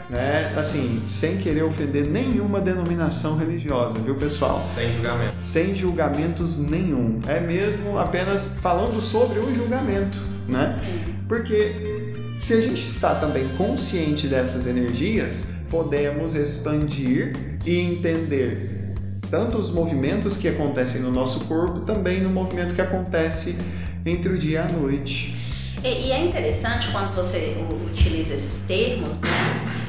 né? 0.10 0.54
Assim, 0.58 1.02
sem 1.06 1.38
querer 1.38 1.64
ofender 1.64 2.08
nenhuma 2.08 2.62
denominação 2.62 3.38
religiosa, 3.38 4.00
viu, 4.00 4.16
pessoal? 4.16 4.60
Sem 4.60 4.92
julgamento. 4.92 5.36
Sem 5.40 5.76
julgamentos 5.76 6.66
nenhum. 6.70 7.20
É 7.28 7.40
mesmo 7.40 7.98
apenas 7.98 8.60
falando 8.62 9.02
sobre 9.02 9.40
o 9.40 9.54
julgamento, 9.54 10.20
né? 10.48 10.68
Sim. 10.68 11.16
Porque 11.28 11.93
se 12.36 12.54
a 12.54 12.62
gente 12.62 12.82
está 12.82 13.16
também 13.16 13.48
consciente 13.58 14.28
dessas 14.28 14.66
energias, 14.66 15.58
podemos 15.70 16.34
expandir 16.34 17.60
e 17.66 17.80
entender 17.80 18.94
tanto 19.30 19.58
os 19.58 19.72
movimentos 19.72 20.38
que 20.38 20.48
acontecem 20.48 21.02
no 21.02 21.12
nosso 21.12 21.46
corpo, 21.46 21.82
também 21.82 22.22
no 22.22 22.30
movimento 22.30 22.76
que 22.76 22.82
acontece 22.82 23.58
entre 24.06 24.34
o 24.34 24.38
dia 24.38 24.60
e 24.60 24.62
a 24.62 24.68
noite. 24.68 25.36
E, 25.84 26.08
e 26.08 26.12
é 26.12 26.26
interessante 26.26 26.90
quando 26.92 27.14
você 27.14 27.56
utiliza 27.92 28.34
esses 28.34 28.68
termos, 28.68 29.22
né? 29.22 29.30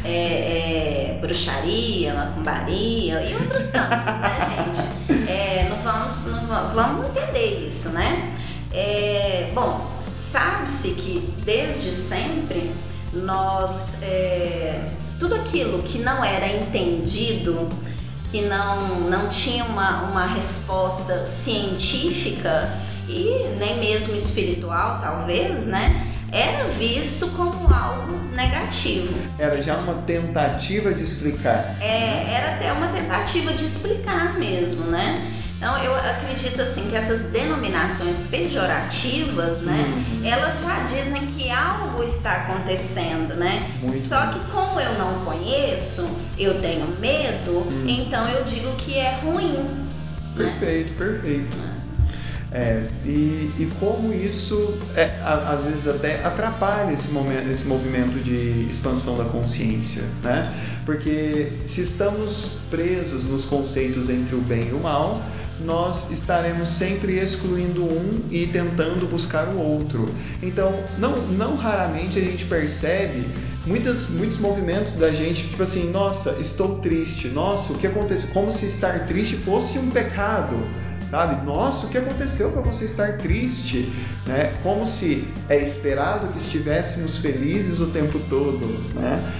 É, 0.05 0.11
é, 0.11 1.19
bruxaria, 1.21 2.13
macumbaria 2.13 3.23
e 3.23 3.35
outros 3.35 3.69
tantos, 3.69 4.19
né, 4.19 4.39
gente? 5.09 5.31
É, 5.31 5.67
não 5.71 5.79
vamos, 5.79 6.27
não 6.27 6.71
vamos 6.71 7.07
entender 7.09 7.67
isso, 7.67 7.91
né? 7.91 8.35
É, 8.73 9.51
bom, 9.55 9.94
sabe-se 10.15 10.93
que 10.93 11.35
desde 11.45 11.93
sempre 11.93 12.73
nós 13.13 14.01
é, 14.03 14.91
tudo 15.19 15.35
aquilo 15.35 15.83
que 15.83 15.99
não 15.99 16.25
era 16.25 16.47
entendido, 16.47 17.69
que 18.31 18.43
não, 18.43 19.01
não 19.01 19.29
tinha 19.29 19.65
uma, 19.65 20.03
uma 20.05 20.27
resposta 20.27 21.27
científica, 21.27 22.69
e 23.09 23.55
nem 23.59 23.79
mesmo 23.79 24.17
espiritual, 24.17 24.99
talvez, 25.01 25.67
né? 25.67 26.11
Era 26.33 26.67
visto 26.67 27.29
como 27.29 27.73
algo 27.73 28.19
negativo. 28.35 29.15
Era 29.39 29.61
já 29.61 29.77
uma 29.77 30.03
tentativa 30.03 30.93
de 30.93 31.05
explicar. 31.05 31.77
É, 31.81 32.33
era 32.33 32.55
até 32.55 32.73
uma 32.73 32.89
tentativa 32.89 33.53
de 33.53 33.65
explicar 33.65 34.39
mesmo, 34.39 34.87
né? 34.87 35.31
Então 35.57 35.79
eu 35.79 35.95
acredito 35.95 36.61
assim 36.61 36.91
que 36.91 36.97
essas 36.97 37.31
denominações 37.31 38.27
pejorativas, 38.27 39.63
né, 39.63 39.93
uhum. 39.95 40.27
elas 40.27 40.61
já 40.61 40.81
dizem 40.81 41.27
que 41.27 41.51
algo 41.51 42.03
está 42.03 42.33
acontecendo, 42.33 43.35
né? 43.35 43.71
Muito 43.81 43.95
Só 43.95 44.27
que 44.27 44.41
como 44.51 44.81
eu 44.81 44.99
não 44.99 45.25
conheço, 45.25 46.19
eu 46.39 46.61
tenho 46.61 46.89
medo, 47.01 47.51
uhum. 47.51 47.85
então 47.89 48.29
eu 48.29 48.45
digo 48.45 48.75
que 48.77 48.99
é 48.99 49.21
ruim. 49.23 49.85
Perfeito, 50.37 50.91
né? 50.91 50.97
perfeito. 50.99 51.75
É, 52.55 52.87
e, 53.05 53.51
e 53.59 53.73
como 53.81 54.15
isso 54.15 54.79
é, 54.95 55.21
às 55.25 55.65
vezes 55.65 55.89
até 55.89 56.25
atrapalha 56.25 56.93
esse, 56.93 57.11
momento, 57.11 57.51
esse 57.51 57.67
movimento 57.67 58.23
de 58.23 58.69
expansão 58.71 59.19
da 59.19 59.25
consciência, 59.25 60.05
né? 60.23 60.55
Porque 60.87 61.55
se 61.65 61.83
estamos 61.83 62.61
presos 62.71 63.25
nos 63.25 63.45
conceitos 63.45 64.09
entre 64.09 64.37
o 64.37 64.41
bem 64.41 64.69
e 64.69 64.73
o 64.73 64.79
mal, 64.79 65.21
nós 65.61 66.11
estaremos 66.11 66.69
sempre 66.69 67.19
excluindo 67.19 67.85
um 67.85 68.25
e 68.31 68.47
tentando 68.47 69.07
buscar 69.07 69.49
o 69.49 69.59
outro. 69.59 70.07
Então, 70.43 70.85
não, 70.99 71.17
não 71.29 71.57
raramente 71.57 72.19
a 72.19 72.23
gente 72.23 72.45
percebe 72.45 73.29
muitas, 73.67 74.11
muitos 74.11 74.39
movimentos 74.39 74.95
da 74.97 75.11
gente, 75.11 75.49
tipo 75.49 75.63
assim, 75.63 75.91
nossa, 75.91 76.39
estou 76.41 76.79
triste, 76.79 77.29
nossa, 77.29 77.73
o 77.73 77.79
que 77.79 77.87
aconteceu? 77.87 78.31
Como 78.33 78.51
se 78.51 78.67
estar 78.67 79.07
triste 79.07 79.37
fosse 79.37 79.79
um 79.79 79.91
pecado, 79.91 80.57
sabe? 81.09 81.45
Nossa, 81.45 81.87
o 81.87 81.91
que 81.91 81.99
aconteceu 81.99 82.51
para 82.51 82.61
você 82.61 82.85
estar 82.85 83.19
triste? 83.19 83.93
Né? 84.27 84.55
Como 84.63 84.85
se 84.85 85.29
é 85.49 85.61
esperado 85.63 86.29
que 86.29 86.39
estivéssemos 86.39 87.19
felizes 87.19 87.81
o 87.81 87.87
tempo 87.87 88.19
todo, 88.29 88.67
né? 88.95 89.33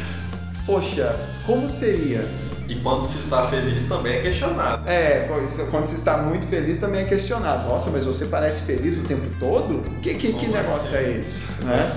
Poxa, 0.67 1.15
como 1.45 1.69
seria 1.69 2.27
e 2.69 2.77
quando 2.77 3.07
se 3.07 3.19
está 3.19 3.47
feliz 3.47 3.85
também 3.87 4.19
é 4.19 4.23
questionado. 4.23 4.89
É, 4.89 5.29
quando 5.71 5.87
se 5.87 5.95
está 5.95 6.19
muito 6.19 6.47
feliz 6.47 6.79
também 6.79 7.03
é 7.03 7.05
questionado. 7.05 7.69
Nossa, 7.69 7.91
mas 7.91 8.05
você 8.05 8.27
parece 8.27 8.63
feliz 8.63 8.99
o 8.99 9.05
tempo 9.05 9.29
todo? 9.39 9.83
Que, 10.01 10.15
que, 10.15 10.33
que 10.33 10.47
negócio 10.47 10.97
assim? 10.97 11.07
é 11.07 11.19
esse? 11.19 11.65
Né? 11.65 11.93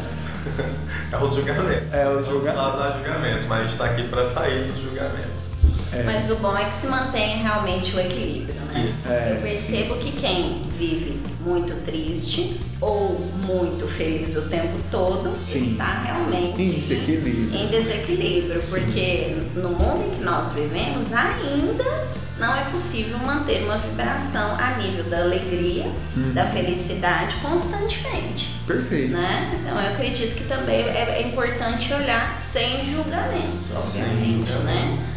é 1.11 1.17
os 1.17 1.33
julgamentos. 1.33 1.93
É 1.93 2.09
os 2.09 2.25
julgamentos. 2.25 2.77
Vamos 2.77 2.95
julgamentos, 2.95 3.45
mas 3.45 3.57
a 3.57 3.61
gente 3.61 3.71
está 3.71 3.85
aqui 3.85 4.03
para 4.07 4.25
sair 4.25 4.71
dos 4.71 4.81
julgamentos. 4.81 5.36
É. 5.97 6.03
Mas 6.03 6.29
o 6.29 6.35
bom 6.35 6.55
é 6.57 6.65
que 6.65 6.75
se 6.75 6.87
mantenha 6.87 7.37
realmente 7.37 7.95
o 7.95 7.99
equilíbrio, 7.99 8.61
né? 8.73 8.93
É, 9.07 9.33
Eu 9.35 9.41
percebo 9.41 9.95
sim. 9.95 9.99
que 10.01 10.11
quem 10.11 10.61
vive 10.77 11.19
muito 11.41 11.73
triste 11.83 12.59
ou 12.79 13.19
muito 13.19 13.87
feliz 13.87 14.35
o 14.37 14.49
tempo 14.49 14.77
todo 14.91 15.41
sim. 15.41 15.71
está 15.71 16.03
realmente 16.03 16.61
em 16.61 16.71
desequilíbrio. 16.71 17.55
Em 17.55 17.67
desequilíbrio, 17.67 18.61
sim. 18.61 18.79
porque 18.79 19.37
no 19.55 19.69
mundo 19.69 20.05
em 20.05 20.17
que 20.17 20.23
nós 20.23 20.53
vivemos 20.53 21.13
ainda 21.13 22.07
não 22.37 22.55
é 22.55 22.65
possível 22.65 23.17
manter 23.17 23.63
uma 23.63 23.77
vibração 23.79 24.55
a 24.59 24.77
nível 24.77 25.05
da 25.05 25.21
alegria, 25.21 25.91
uhum. 26.15 26.33
da 26.33 26.45
felicidade 26.45 27.35
constantemente. 27.37 28.55
Perfeito. 28.67 29.13
Né? 29.13 29.57
Então 29.59 29.79
eu 29.79 29.93
acredito 29.93 30.35
que 30.35 30.43
também 30.43 30.81
é, 30.81 31.21
é 31.21 31.27
importante 31.27 31.91
olhar 31.93 32.33
sem 32.35 32.85
julgamentos, 32.85 33.71
obviamente, 33.75 34.25
sem 34.27 34.37
julgamento. 34.37 34.63
né? 34.63 35.16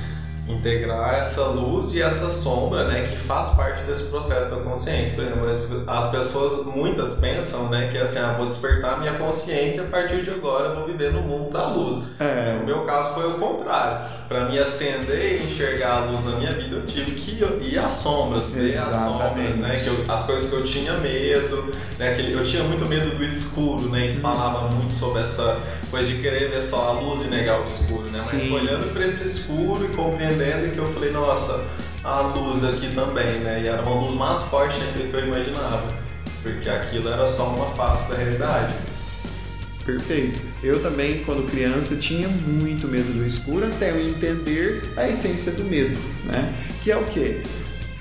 Integrar 0.53 1.15
essa 1.15 1.43
luz 1.47 1.93
e 1.93 2.03
essa 2.03 2.31
sombra, 2.31 2.87
né, 2.87 3.03
que 3.03 3.17
faz 3.17 3.51
parte 3.51 3.83
desse 3.85 4.05
processo 4.05 4.51
da 4.51 4.57
consciência. 4.57 5.15
Por 5.15 5.25
exemplo, 5.25 5.85
as 5.87 6.07
pessoas 6.11 6.67
muitas 6.67 7.15
pensam, 7.15 7.69
né, 7.69 7.89
que 7.89 7.99
é 7.99 8.03
assim, 8.03 8.19
ah, 8.19 8.35
vou 8.37 8.47
despertar 8.47 8.99
minha 8.99 9.15
consciência 9.15 9.83
a 9.83 9.87
partir 9.87 10.23
de 10.23 10.31
agora, 10.31 10.75
vou 10.75 10.87
viver 10.87 11.13
no 11.13 11.23
mundo 11.23 11.51
da 11.51 11.73
luz. 11.73 12.03
É. 12.19 12.59
O 12.63 12.67
meu 12.67 12.85
caso 12.85 13.15
foi 13.15 13.31
o 13.31 13.35
contrário. 13.35 14.21
Para 14.29 14.49
me 14.49 14.59
acender 14.59 15.41
e 15.41 15.45
enxergar 15.45 16.03
a 16.03 16.05
luz 16.05 16.25
na 16.25 16.33
minha 16.37 16.53
vida, 16.53 16.77
eu 16.77 16.87
tive 16.87 17.13
que 17.13 17.43
ir 17.63 17.79
às 17.79 17.95
sombras, 17.95 18.49
ver 18.51 18.77
as 18.77 18.85
sombras, 18.85 19.57
né, 19.57 19.81
que 19.83 19.89
eu, 19.89 20.05
as 20.09 20.23
coisas 20.23 20.49
que 20.49 20.55
eu 20.55 20.63
tinha 20.63 20.95
medo, 20.99 21.75
né, 21.99 22.15
que 22.15 22.33
eu 22.33 22.43
tinha 22.45 22.63
muito 22.63 22.87
medo 22.87 23.17
do 23.17 23.25
escuro, 23.25 23.89
né, 23.89 24.07
isso 24.07 24.21
falava 24.21 24.69
muito 24.75 24.93
sobre 24.93 25.23
essa 25.23 25.59
coisa 25.91 26.09
de 26.09 26.23
querer 26.23 26.51
ver 26.51 26.63
só 26.63 26.91
a 26.91 26.93
luz 27.01 27.23
e 27.23 27.29
negar 27.29 27.61
o 27.61 27.67
escuro, 27.67 28.09
né, 28.09 28.19
Sim. 28.19 28.51
mas 28.51 28.63
olhando 28.63 28.93
para 28.93 29.05
esse 29.05 29.25
escuro 29.25 29.85
e 29.85 29.89
compreendendo 29.89 30.40
entendendo 30.41 30.73
que 30.73 30.79
eu 30.79 30.93
falei, 30.93 31.11
nossa, 31.11 31.65
a 32.03 32.21
luz 32.21 32.65
aqui 32.65 32.95
também, 32.95 33.31
né? 33.41 33.63
E 33.63 33.69
era 33.69 33.83
uma 33.83 34.01
luz 34.01 34.15
mais 34.15 34.39
forte 34.43 34.81
ainda 34.81 35.07
que 35.07 35.15
eu 35.15 35.27
imaginava, 35.27 35.95
porque 36.43 36.69
aquilo 36.69 37.09
era 37.09 37.27
só 37.27 37.49
uma 37.49 37.67
face 37.77 38.09
da 38.09 38.17
realidade. 38.17 38.75
Perfeito. 39.85 40.41
Eu 40.63 40.81
também, 40.83 41.25
quando 41.25 41.51
criança, 41.51 41.97
tinha 41.97 42.29
muito 42.29 42.87
medo 42.87 43.13
do 43.13 43.27
escuro 43.27 43.67
até 43.67 43.91
eu 43.91 44.09
entender 44.09 44.83
a 44.97 45.09
essência 45.09 45.53
do 45.53 45.65
medo, 45.65 45.99
né? 46.25 46.53
Que 46.83 46.91
é 46.91 46.97
o 46.97 47.05
quê? 47.07 47.43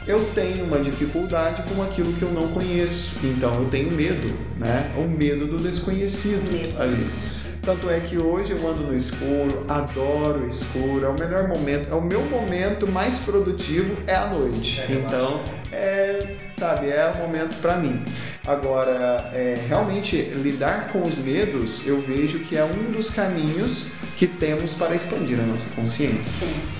Eu 0.07 0.25
tenho 0.33 0.65
uma 0.65 0.79
dificuldade 0.79 1.61
com 1.63 1.83
aquilo 1.83 2.11
que 2.13 2.23
eu 2.23 2.31
não 2.31 2.47
conheço, 2.47 3.17
então 3.23 3.53
eu 3.55 3.69
tenho 3.69 3.91
medo, 3.91 4.33
né? 4.57 4.91
O 4.97 5.07
medo 5.07 5.45
do 5.45 5.57
desconhecido 5.57 6.51
medo. 6.51 6.81
ali. 6.81 7.28
Tanto 7.69 7.87
é 7.87 7.99
que 7.99 8.17
hoje 8.17 8.53
eu 8.53 8.67
ando 8.67 8.81
no 8.81 8.95
escuro, 8.95 9.63
adoro 9.67 10.43
o 10.43 10.47
escuro, 10.47 11.05
é 11.05 11.07
o 11.07 11.13
melhor 11.13 11.47
momento, 11.47 11.91
é 11.91 11.93
o 11.93 12.01
meu 12.01 12.19
momento 12.21 12.91
mais 12.91 13.19
produtivo 13.19 13.95
é 14.07 14.15
a 14.15 14.25
noite. 14.25 14.81
É, 14.81 14.91
então, 14.91 15.43
é, 15.71 16.35
sabe, 16.51 16.89
é 16.89 17.11
o 17.11 17.17
momento 17.19 17.55
para 17.61 17.77
mim. 17.77 18.03
Agora, 18.47 19.29
é, 19.35 19.55
realmente 19.67 20.15
lidar 20.15 20.91
com 20.91 21.03
os 21.03 21.19
medos, 21.19 21.85
eu 21.85 22.01
vejo 22.01 22.39
que 22.39 22.57
é 22.57 22.65
um 22.65 22.91
dos 22.91 23.11
caminhos 23.11 23.97
que 24.17 24.25
temos 24.25 24.73
para 24.73 24.95
expandir 24.95 25.39
a 25.39 25.43
nossa 25.43 25.75
consciência. 25.75 26.47
Sim. 26.47 26.79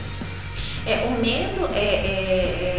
É, 0.88 1.06
o 1.06 1.12
medo 1.22 1.70
é, 1.76 1.78
é, 1.78 2.79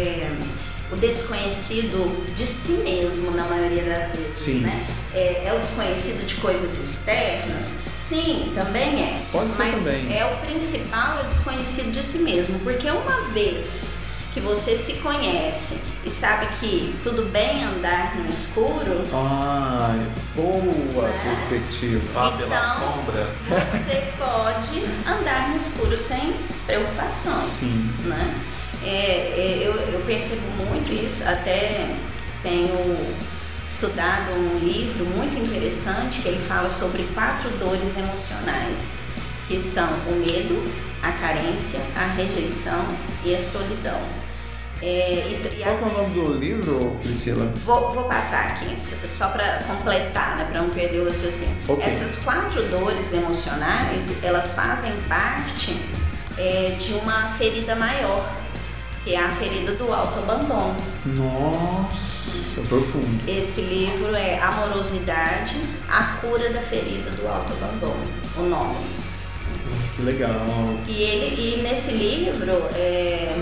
o 0.91 0.95
desconhecido 0.95 2.33
de 2.35 2.45
si 2.45 2.73
mesmo 2.73 3.31
na 3.31 3.45
maioria 3.45 3.83
das 3.83 4.11
vezes, 4.11 4.39
Sim. 4.39 4.59
né? 4.59 4.87
É, 5.13 5.45
é, 5.47 5.53
o 5.53 5.59
desconhecido 5.59 6.25
de 6.25 6.35
coisas 6.35 6.77
externas? 6.77 7.81
Sim, 7.95 8.51
também 8.53 9.01
é. 9.01 9.21
Pode 9.31 9.53
ser 9.53 9.63
mas 9.63 9.83
também. 9.83 10.17
é 10.17 10.25
o 10.25 10.45
principal 10.45 11.19
é 11.19 11.23
o 11.23 11.27
desconhecido 11.27 11.91
de 11.91 12.03
si 12.03 12.19
mesmo, 12.19 12.59
porque 12.59 12.89
uma 12.89 13.21
vez 13.29 14.01
que 14.33 14.39
você 14.39 14.75
se 14.75 14.95
conhece 14.95 15.81
e 16.05 16.09
sabe 16.09 16.47
que 16.59 16.95
tudo 17.03 17.25
bem 17.25 17.63
andar 17.63 18.15
no 18.15 18.29
escuro. 18.29 19.03
Ah, 19.13 19.93
boa 20.35 21.07
né? 21.07 21.21
perspectiva. 21.23 22.01
Vá 22.13 22.31
pela 22.31 22.59
então, 22.59 22.75
sombra. 22.75 23.29
Você 23.49 24.03
pode 24.17 24.85
andar 25.05 25.49
no 25.49 25.57
escuro 25.57 25.97
sem 25.97 26.33
preocupações, 26.65 27.51
Sim. 27.51 27.93
né? 28.05 28.35
É, 28.83 28.89
é, 28.89 29.61
eu, 29.63 29.73
eu 29.93 30.01
percebo 30.05 30.41
muito 30.65 30.91
isso, 30.93 31.27
até 31.27 31.95
tenho 32.41 32.97
estudado 33.67 34.33
um 34.33 34.57
livro 34.57 35.05
muito 35.05 35.37
interessante 35.37 36.21
que 36.21 36.27
ele 36.27 36.39
fala 36.39 36.69
sobre 36.69 37.03
quatro 37.13 37.49
dores 37.51 37.97
emocionais, 37.97 39.01
que 39.47 39.57
são 39.57 39.87
o 40.07 40.15
medo, 40.15 40.63
a 41.01 41.11
carência, 41.13 41.79
a 41.95 42.05
rejeição 42.05 42.85
e 43.23 43.35
a 43.35 43.39
solidão. 43.39 43.99
É, 44.81 45.27
e, 45.29 45.59
e 45.59 45.63
Qual 45.63 45.73
as... 45.73 45.81
é 45.83 45.85
o 45.85 45.89
nome 45.91 46.13
do 46.15 46.33
livro, 46.33 46.97
Priscila? 47.01 47.45
Vou, 47.57 47.91
vou 47.91 48.05
passar 48.05 48.47
aqui, 48.47 48.77
só 48.77 49.29
para 49.29 49.63
completar, 49.63 50.37
né, 50.37 50.47
para 50.51 50.59
não 50.59 50.71
perder 50.71 51.01
o 51.01 51.05
raciocínio. 51.05 51.55
Okay. 51.67 51.85
Essas 51.85 52.17
quatro 52.23 52.63
dores 52.63 53.13
emocionais, 53.13 54.23
elas 54.23 54.53
fazem 54.53 54.91
parte 55.07 55.79
é, 56.35 56.75
de 56.79 56.93
uma 56.93 57.29
ferida 57.33 57.75
maior 57.75 58.40
que 59.03 59.15
é 59.15 59.19
a 59.19 59.29
ferida 59.29 59.73
do 59.73 59.91
autoabandono. 59.91 60.75
Nossa, 61.05 62.61
profundo. 62.61 63.21
Esse 63.27 63.61
livro 63.61 64.15
é 64.15 64.39
Amorosidade, 64.39 65.57
a 65.89 66.17
cura 66.21 66.51
da 66.51 66.61
ferida 66.61 67.09
do 67.11 67.27
autoabandono, 67.27 68.11
o 68.37 68.41
nome. 68.43 68.85
Que 69.95 70.03
legal. 70.03 70.31
E 70.87 71.03
ele 71.03 71.57
e 71.57 71.61
nesse 71.63 71.91
livro 71.91 72.51
é 72.75 73.35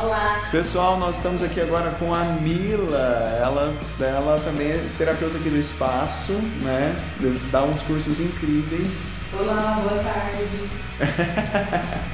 Olá. 0.00 0.48
Pessoal, 0.50 0.98
nós 0.98 1.16
estamos 1.16 1.42
aqui 1.42 1.60
agora 1.60 1.90
com 1.92 2.14
a 2.14 2.24
Mila. 2.24 3.38
Ela, 3.40 3.74
ela 4.00 4.40
também 4.40 4.72
é 4.72 4.88
terapeuta 4.98 5.36
aqui 5.36 5.50
do 5.50 5.58
espaço, 5.58 6.32
né? 6.62 6.96
Dá 7.50 7.62
uns 7.62 7.82
cursos 7.82 8.18
incríveis. 8.18 9.20
Olá, 9.38 9.82
boa 9.82 10.02
tarde. 10.02 10.68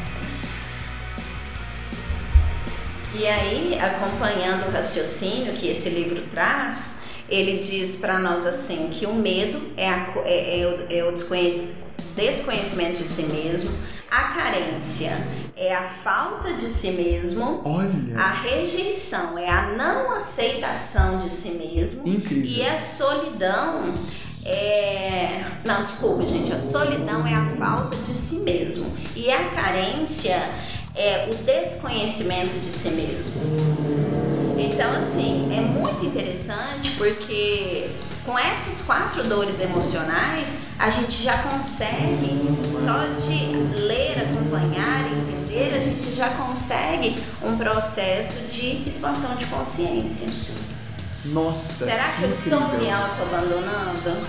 E 3.18 3.26
aí, 3.26 3.76
acompanhando 3.80 4.68
o 4.68 4.70
raciocínio 4.70 5.52
que 5.52 5.66
esse 5.66 5.88
livro 5.88 6.22
traz, 6.30 7.00
ele 7.28 7.58
diz 7.58 7.96
para 7.96 8.16
nós 8.20 8.46
assim 8.46 8.90
que 8.92 9.06
o 9.06 9.14
medo 9.14 9.72
é, 9.76 9.88
a, 9.88 10.06
é, 10.24 10.60
é, 10.60 10.98
é 10.98 11.04
o 11.04 11.12
desconhecimento 11.12 13.02
de 13.02 13.08
si 13.08 13.24
mesmo, 13.24 13.76
a 14.08 14.22
carência 14.34 15.18
é 15.56 15.74
a 15.74 15.88
falta 15.88 16.52
de 16.54 16.70
si 16.70 16.92
mesmo, 16.92 17.60
Olha. 17.64 18.16
a 18.16 18.30
rejeição 18.30 19.36
é 19.36 19.50
a 19.50 19.62
não 19.72 20.12
aceitação 20.12 21.18
de 21.18 21.28
si 21.28 21.50
mesmo 21.50 22.06
Incrível. 22.06 22.48
e 22.48 22.62
a 22.64 22.78
solidão 22.78 23.94
é. 24.44 25.44
Não, 25.66 25.82
desculpa, 25.82 26.22
gente. 26.22 26.52
A 26.52 26.56
solidão 26.56 27.26
é 27.26 27.34
a 27.34 27.44
falta 27.56 27.96
de 27.96 28.14
si 28.14 28.36
mesmo. 28.36 28.90
E 29.14 29.30
a 29.30 29.50
carência 29.50 30.40
é 30.98 31.28
o 31.30 31.34
desconhecimento 31.44 32.58
de 32.58 32.72
si 32.72 32.90
mesmo. 32.90 33.40
Então, 34.58 34.96
assim, 34.96 35.48
é 35.56 35.60
muito 35.60 36.04
interessante 36.04 36.90
porque 36.98 37.92
com 38.26 38.38
essas 38.38 38.82
quatro 38.84 39.22
dores 39.22 39.60
emocionais, 39.60 40.66
a 40.78 40.90
gente 40.90 41.22
já 41.22 41.38
consegue, 41.44 42.58
só 42.70 43.06
de 43.14 43.80
ler, 43.80 44.28
acompanhar, 44.28 45.06
entender, 45.12 45.72
a 45.74 45.80
gente 45.80 46.12
já 46.12 46.28
consegue 46.30 47.16
um 47.42 47.56
processo 47.56 48.48
de 48.52 48.86
expansão 48.86 49.34
de 49.36 49.46
consciência. 49.46 50.28
Nossa! 51.26 51.86
Será 51.86 52.08
que, 52.10 52.18
que 52.18 52.24
eu 52.24 52.28
estou 52.28 52.68
me 52.78 52.90
auto-abandonando? 52.90 54.26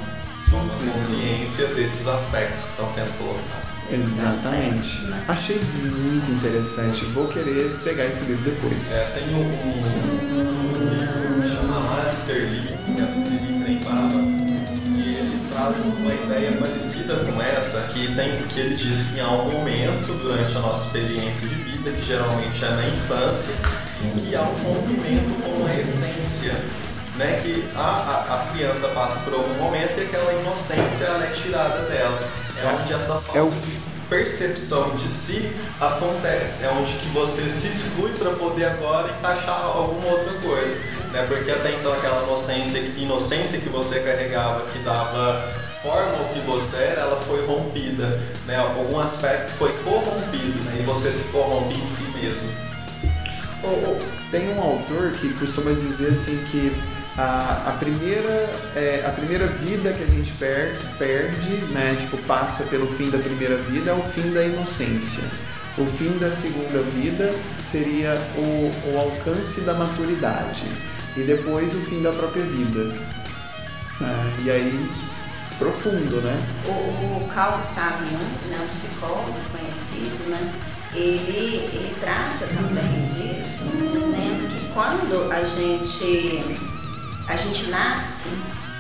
Tomando 0.49 0.93
consciência 0.93 1.67
desses 1.67 2.07
aspectos 2.07 2.61
que 2.61 2.69
estão 2.69 2.89
sendo 2.89 3.17
colocados. 3.17 3.68
Exatamente. 3.91 5.03
Né? 5.05 5.23
Achei 5.27 5.59
muito 5.81 6.31
interessante. 6.31 7.05
Vou 7.05 7.27
querer 7.27 7.79
pegar 7.83 8.05
esse 8.05 8.23
livro 8.25 8.43
depois. 8.43 8.91
É, 8.91 9.19
tem 9.19 9.35
um, 9.35 9.39
um, 9.39 9.79
um 10.59 10.89
livro 10.89 11.41
que 11.41 11.47
chama 11.47 11.79
e 12.11 12.95
que 12.95 13.01
é 13.01 13.05
do 13.05 13.19
Siri 13.19 13.59
Prembaba, 13.59 14.19
e 14.95 15.15
ele 15.15 15.39
traz 15.51 15.79
uma 15.81 16.13
ideia 16.13 16.51
parecida 16.53 17.17
com 17.17 17.41
essa, 17.41 17.81
que, 17.87 18.13
tem, 18.15 18.41
que 18.47 18.59
ele 18.59 18.75
diz 18.75 19.03
que 19.03 19.17
em 19.17 19.21
algum 19.21 19.59
momento 19.59 20.13
durante 20.21 20.55
a 20.57 20.59
nossa 20.59 20.87
experiência 20.87 21.47
de 21.47 21.55
vida, 21.55 21.91
que 21.91 22.01
geralmente 22.01 22.63
é 22.63 22.69
na 22.69 22.87
infância, 22.89 23.53
que 24.19 24.35
há 24.35 24.41
um 24.41 24.55
rompimento 24.63 25.41
com 25.41 25.65
a 25.65 25.75
essência. 25.79 26.53
Né, 27.19 27.37
que 27.43 27.69
a, 27.75 27.81
a, 27.81 28.35
a 28.35 28.47
criança 28.53 28.87
passa 28.87 29.19
por 29.19 29.33
algum 29.33 29.53
momento 29.55 29.99
e 29.99 30.03
aquela 30.05 30.31
inocência 30.35 31.03
ela 31.03 31.25
é 31.25 31.31
tirada 31.31 31.81
dela. 31.81 32.17
É 32.57 32.65
onde 32.65 32.93
essa 32.93 33.15
falta 33.15 33.37
É 33.37 33.41
o 33.41 33.51
percepção 34.09 34.95
de 34.95 35.07
si 35.07 35.55
acontece. 35.79 36.65
É 36.65 36.69
onde 36.69 36.93
que 36.93 37.07
você 37.09 37.47
se 37.47 37.67
exclui 37.67 38.11
para 38.13 38.31
poder 38.31 38.65
agora 38.65 39.11
encaixar 39.11 39.61
alguma 39.63 40.07
outra 40.07 40.33
coisa. 40.39 40.75
Né? 41.11 41.25
Porque 41.27 41.51
até 41.51 41.73
então 41.75 41.93
aquela 41.93 42.23
inocência, 42.23 42.79
inocência 42.97 43.59
que 43.59 43.69
você 43.69 43.99
carregava, 43.99 44.65
que 44.71 44.79
dava 44.79 45.53
forma 45.81 46.17
ao 46.17 46.33
que 46.33 46.39
você 46.41 46.77
era, 46.77 47.01
ela 47.01 47.21
foi 47.21 47.45
rompida. 47.45 48.19
Né? 48.45 48.55
Algum 48.55 48.99
aspecto 48.99 49.51
foi 49.51 49.71
corrompido 49.83 50.63
né? 50.65 50.77
e 50.79 50.83
você 50.83 51.11
se 51.11 51.23
corrompe 51.25 51.75
em 51.75 51.83
si 51.85 52.03
mesmo. 52.11 52.49
Tem 54.31 54.49
um 54.49 54.61
autor 54.61 55.11
que 55.11 55.33
costuma 55.33 55.71
dizer 55.71 56.11
assim 56.11 56.43
que 56.45 56.81
a, 57.19 57.69
a 57.69 57.71
primeira 57.73 58.49
é, 58.75 59.03
a 59.05 59.11
primeira 59.11 59.47
vida 59.47 59.91
que 59.91 60.03
a 60.03 60.05
gente 60.05 60.31
per, 60.33 60.77
perde, 60.97 61.49
né, 61.73 61.93
tipo 61.99 62.17
passa 62.19 62.65
pelo 62.65 62.87
fim 62.95 63.09
da 63.09 63.17
primeira 63.17 63.57
vida 63.57 63.91
é 63.91 63.93
o 63.93 64.03
fim 64.03 64.31
da 64.31 64.43
inocência. 64.43 65.23
O 65.77 65.85
fim 65.85 66.17
da 66.17 66.31
segunda 66.31 66.81
vida 66.81 67.29
seria 67.61 68.15
o, 68.35 68.71
o 68.91 68.99
alcance 68.99 69.61
da 69.61 69.73
maturidade 69.73 70.63
e 71.15 71.21
depois 71.21 71.75
o 71.75 71.81
fim 71.81 72.01
da 72.01 72.11
própria 72.11 72.45
vida. 72.45 72.95
É, 74.01 74.43
e 74.43 74.51
aí 74.51 74.91
profundo, 75.57 76.21
né? 76.21 76.37
O, 76.65 77.17
o 77.23 77.27
Carl 77.27 77.59
né, 77.59 78.59
um 78.63 78.67
psicólogo 78.67 79.37
conhecido, 79.51 80.29
né, 80.29 80.53
ele, 80.93 81.69
ele 81.73 81.95
trata 81.99 82.47
também 82.47 83.05
disso, 83.05 83.69
dizendo 83.91 84.47
que 84.47 84.73
quando 84.73 85.31
a 85.31 85.43
gente, 85.43 86.41
a 87.29 87.35
gente 87.35 87.69
nasce, 87.69 88.29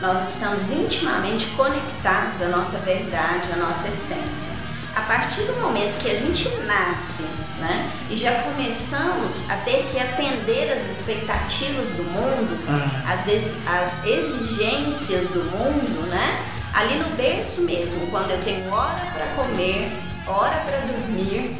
nós 0.01 0.27
estamos 0.33 0.71
intimamente 0.71 1.45
conectados 1.57 2.41
à 2.41 2.47
nossa 2.47 2.79
verdade, 2.79 3.51
à 3.53 3.57
nossa 3.57 3.87
essência. 3.87 4.57
A 4.95 5.01
partir 5.01 5.43
do 5.43 5.53
momento 5.61 5.97
que 6.01 6.09
a 6.09 6.15
gente 6.15 6.49
nasce 6.65 7.23
né, 7.59 7.91
e 8.09 8.17
já 8.17 8.33
começamos 8.43 9.49
a 9.49 9.55
ter 9.57 9.85
que 9.91 9.99
atender 9.99 10.73
às 10.73 10.83
expectativas 10.89 11.91
do 11.93 12.03
mundo, 12.03 12.57
Ah, 12.67 13.13
as, 13.13 13.27
ex- 13.27 13.55
as 13.67 14.03
exigências 14.03 15.29
do 15.29 15.43
mundo, 15.43 16.07
né? 16.07 16.43
Ali 16.73 16.95
no 16.97 17.09
berço 17.15 17.63
mesmo, 17.63 18.07
quando 18.07 18.31
eu 18.31 18.39
tenho 18.41 18.69
hora 18.71 19.05
para 19.13 19.27
comer, 19.35 19.91
hora 20.27 20.57
para 20.65 20.79
dormir, 20.79 21.55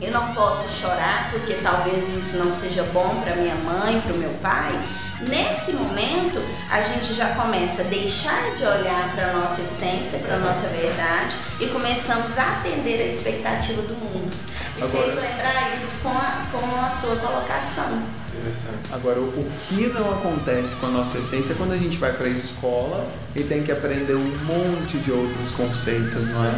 eu 0.00 0.12
não 0.12 0.32
posso 0.34 0.68
chorar 0.80 1.30
porque 1.30 1.54
talvez 1.54 2.08
isso 2.16 2.38
não 2.38 2.52
seja 2.52 2.84
bom 2.84 3.20
para 3.22 3.34
minha 3.36 3.56
mãe, 3.56 4.00
para 4.00 4.14
o 4.14 4.16
meu 4.18 4.30
pai. 4.40 4.80
Nesse 5.28 5.72
momento, 5.72 6.40
a 6.70 6.80
gente 6.80 7.12
já 7.12 7.30
começa 7.34 7.82
a 7.82 7.84
deixar 7.86 8.54
de 8.54 8.62
olhar 8.64 9.12
para 9.16 9.30
a 9.30 9.32
nossa 9.32 9.62
essência, 9.62 10.20
para 10.20 10.36
a 10.36 10.38
nossa 10.38 10.68
verdade 10.68 11.34
e 11.58 11.66
começamos 11.66 12.38
a 12.38 12.58
atender 12.58 13.02
a 13.02 13.06
expectativa 13.06 13.82
do 13.82 13.94
mundo. 13.94 14.30
Me 14.76 14.82
Agora- 14.84 15.02
fez 15.02 15.14
lembrar 15.16 15.76
isso 15.76 15.94
com 16.04 16.10
a, 16.10 16.42
com 16.52 16.86
a 16.86 16.88
sua 16.90 17.16
colocação. 17.16 18.00
Interessante. 18.32 18.78
Agora, 18.92 19.18
o 19.18 19.24
o 19.40 19.50
que 19.58 19.88
não 19.88 20.12
acontece 20.12 20.76
com 20.76 20.86
a 20.86 20.90
nossa 20.90 21.18
essência 21.18 21.54
é 21.54 21.56
quando 21.56 21.72
a 21.72 21.76
gente 21.76 21.98
vai 21.98 22.12
para 22.12 22.26
a 22.28 22.30
escola 22.30 23.08
e 23.34 23.42
tem 23.42 23.64
que 23.64 23.72
aprender 23.72 24.14
um 24.14 24.22
monte 24.44 24.98
de 24.98 25.10
outros 25.10 25.50
conceitos, 25.50 26.28
não 26.28 26.44
é? 26.44 26.54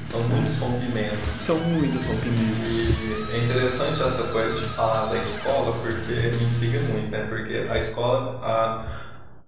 São 0.00 0.22
muitos 0.22 0.56
rompimentos. 0.58 1.40
São 1.40 1.58
muitos 1.58 2.04
rompimentos. 2.06 3.00
E 3.02 3.28
é 3.32 3.44
interessante 3.44 4.02
essa 4.02 4.22
coisa 4.24 4.54
de 4.54 4.64
falar 4.68 5.06
da 5.06 5.18
escola 5.18 5.72
porque 5.72 6.12
me 6.12 6.44
intriga 6.44 6.80
muito, 6.92 7.10
né? 7.10 7.26
Porque 7.28 7.66
a 7.70 7.76
escola, 7.76 8.40
há 8.42 8.84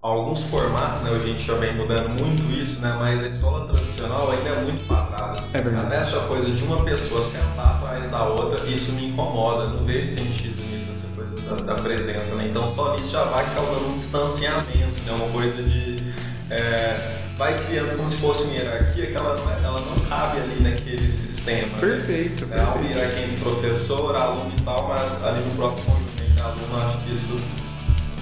alguns 0.01 0.43
formatos, 0.43 1.01
né? 1.01 1.11
Hoje 1.11 1.25
a 1.25 1.27
gente 1.27 1.43
já 1.43 1.55
vem 1.55 1.75
mudando 1.75 2.09
muito 2.09 2.43
isso, 2.51 2.81
né? 2.81 2.95
Mas 2.99 3.23
a 3.23 3.27
escola 3.27 3.67
tradicional 3.67 4.31
ainda 4.31 4.49
é 4.49 4.61
muito 4.61 4.85
quadrada. 4.87 5.43
É 5.53 5.61
verdade. 5.61 5.89
Nessa 5.89 6.19
coisa 6.21 6.51
de 6.51 6.63
uma 6.63 6.83
pessoa 6.83 7.21
sentar 7.21 7.75
atrás 7.75 8.09
da 8.09 8.23
outra, 8.25 8.65
isso 8.67 8.91
me 8.93 9.09
incomoda. 9.09 9.69
Não 9.69 9.85
vejo 9.85 10.03
sentido 10.03 10.61
nisso, 10.63 10.89
essa 10.89 11.07
coisa 11.15 11.35
da, 11.41 11.73
da 11.73 11.81
presença, 11.81 12.35
né? 12.35 12.47
Então 12.49 12.67
só 12.67 12.95
isso 12.97 13.11
já 13.11 13.23
vai 13.25 13.45
causando 13.53 13.87
um 13.87 13.95
distanciamento, 13.95 15.01
né? 15.05 15.11
Uma 15.13 15.29
coisa 15.31 15.63
de... 15.63 16.13
é, 16.49 17.17
vai 17.41 17.57
criando 17.65 17.97
como 17.97 18.07
se 18.07 18.17
fosse 18.17 18.43
uma 18.43 18.53
hierarquia 18.53 19.07
que 19.07 19.15
ela 19.15 19.35
não, 19.35 19.51
é- 19.51 19.63
ela 19.63 19.81
não 19.81 19.99
cabe 20.07 20.39
ali 20.41 20.61
naquele 20.61 21.11
sistema. 21.11 21.69
né? 21.69 21.77
Perfeito, 21.79 22.47
É, 22.51 22.61
há 22.61 22.73
uma 22.75 22.87
hierarquia 22.87 23.23
entre 23.25 23.37
professor, 23.37 24.15
aluno 24.15 24.51
e 24.55 24.61
tal, 24.61 24.87
mas 24.89 25.23
ali 25.23 25.41
no 25.43 25.55
próprio 25.55 25.83
conjunto 25.85 26.21
entre 26.21 26.39
aluno, 26.39 26.85
acho 26.87 26.97
que 26.99 27.13
isso 27.13 27.39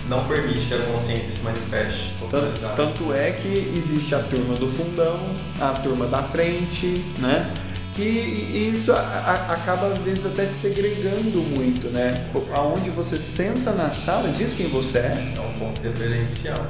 não 0.07 0.26
permite 0.26 0.67
que 0.67 0.74
a 0.74 0.78
consciência 0.80 1.34
se 1.34 1.43
manifeste. 1.43 2.13
Tanto, 2.32 2.76
tanto 2.78 3.13
é 3.13 3.32
que 3.34 3.74
existe 3.76 4.15
a 4.15 4.20
turma 4.24 4.55
do 4.55 4.70
fundão, 4.70 5.20
a 5.59 5.72
turma 5.82 6.07
da 6.07 6.24
frente, 6.30 7.03
né? 7.20 7.53
Que 7.95 8.01
isso 8.74 8.93
acaba 8.93 9.88
às 9.88 9.99
vezes 9.99 10.26
até 10.26 10.47
segregando 10.47 11.39
muito, 11.41 11.88
né? 11.89 12.26
Aonde 12.55 12.89
você 12.91 13.20
senta 13.20 13.72
na 13.74 13.91
sala 13.91 14.30
diz 14.30 14.53
quem 14.53 14.70
você 14.70 14.99
é. 14.99 15.34
É 15.36 15.39
um 15.41 15.59
ponto 15.59 15.82
referencial. 15.82 16.65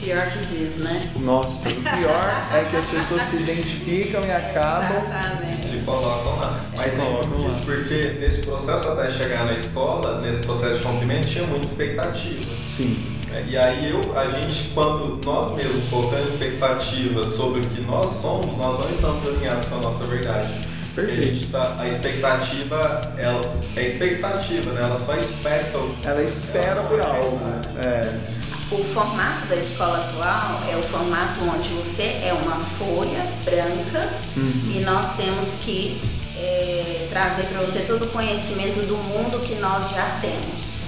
Pior 0.00 0.26
que 0.30 0.44
diz, 0.46 0.76
né? 0.78 1.10
Nossa, 1.16 1.68
o 1.70 1.74
pior 1.74 2.42
é 2.54 2.64
que 2.70 2.76
as 2.76 2.86
pessoas 2.86 3.22
se 3.22 3.36
identificam 3.36 4.24
e 4.24 4.30
acabam. 4.30 4.90
Exatamente. 5.02 5.62
Se 5.62 5.76
colocam 5.78 6.36
lá. 6.38 6.60
Mas 6.76 6.94
Se 6.94 7.00
é 7.00 7.02
muito 7.04 7.28
colocam 7.28 7.42
lá. 7.42 7.48
disso, 7.48 7.58
porque 7.64 8.18
nesse 8.20 8.42
processo 8.42 8.88
até 8.88 9.10
chegar 9.10 9.46
na 9.46 9.52
escola, 9.54 10.20
nesse 10.20 10.40
processo 10.40 10.78
de 10.78 10.84
rompimento, 10.84 11.26
tinha 11.26 11.44
muita 11.46 11.64
expectativa. 11.66 12.44
Sim, 12.64 13.18
né? 13.28 13.44
E 13.48 13.56
aí 13.56 13.90
eu, 13.90 14.16
a 14.16 14.26
gente, 14.28 14.68
quando 14.74 15.20
nós 15.24 15.54
mesmos 15.56 15.88
colocamos 15.88 16.30
expectativas 16.32 17.30
sobre 17.30 17.60
o 17.60 17.66
que 17.66 17.80
nós 17.80 18.10
somos, 18.10 18.56
nós 18.56 18.78
não 18.78 18.90
estamos 18.90 19.26
alinhados 19.26 19.64
com 19.66 19.76
a 19.76 19.78
nossa 19.80 20.04
verdade. 20.04 20.52
A, 20.52 20.94
perfeito. 20.96 21.34
gente 21.34 21.46
tá, 21.52 21.76
a 21.78 21.86
expectativa, 21.86 23.12
ela 23.18 23.54
é 23.74 23.84
expectativa, 23.84 24.72
né? 24.72 24.80
Ela 24.82 24.96
só 24.96 25.14
espera. 25.14 25.66
Ela 26.04 26.22
espera 26.22 26.82
por 26.84 27.00
algo. 27.00 27.38
É, 27.82 28.35
O 28.70 28.82
formato 28.82 29.46
da 29.46 29.56
escola 29.56 30.08
atual 30.08 30.60
é 30.68 30.76
o 30.76 30.82
formato 30.82 31.40
onde 31.44 31.68
você 31.68 32.02
é 32.02 32.32
uma 32.32 32.56
folha 32.56 33.24
branca 33.44 34.12
uhum. 34.36 34.72
e 34.74 34.80
nós 34.84 35.16
temos 35.16 35.60
que 35.64 36.00
é, 36.36 37.06
trazer 37.08 37.44
para 37.44 37.60
você 37.60 37.80
todo 37.80 38.06
o 38.06 38.08
conhecimento 38.08 38.80
do 38.80 38.96
mundo 38.96 39.40
que 39.46 39.54
nós 39.56 39.90
já 39.90 40.18
temos. 40.20 40.86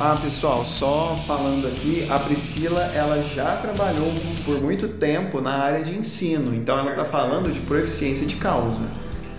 Ah, 0.00 0.18
pessoal, 0.22 0.64
só 0.64 1.22
falando 1.26 1.68
aqui, 1.68 2.06
a 2.10 2.18
Priscila, 2.18 2.84
ela 2.94 3.22
já 3.22 3.56
trabalhou 3.56 4.10
por 4.46 4.58
muito 4.62 4.88
tempo 4.88 5.42
na 5.42 5.58
área 5.58 5.84
de 5.84 5.94
ensino, 5.94 6.54
então 6.54 6.78
ela 6.78 6.92
está 6.92 7.04
falando 7.04 7.52
de 7.52 7.60
proeficiência 7.60 8.26
de 8.26 8.36
causa. 8.36 8.88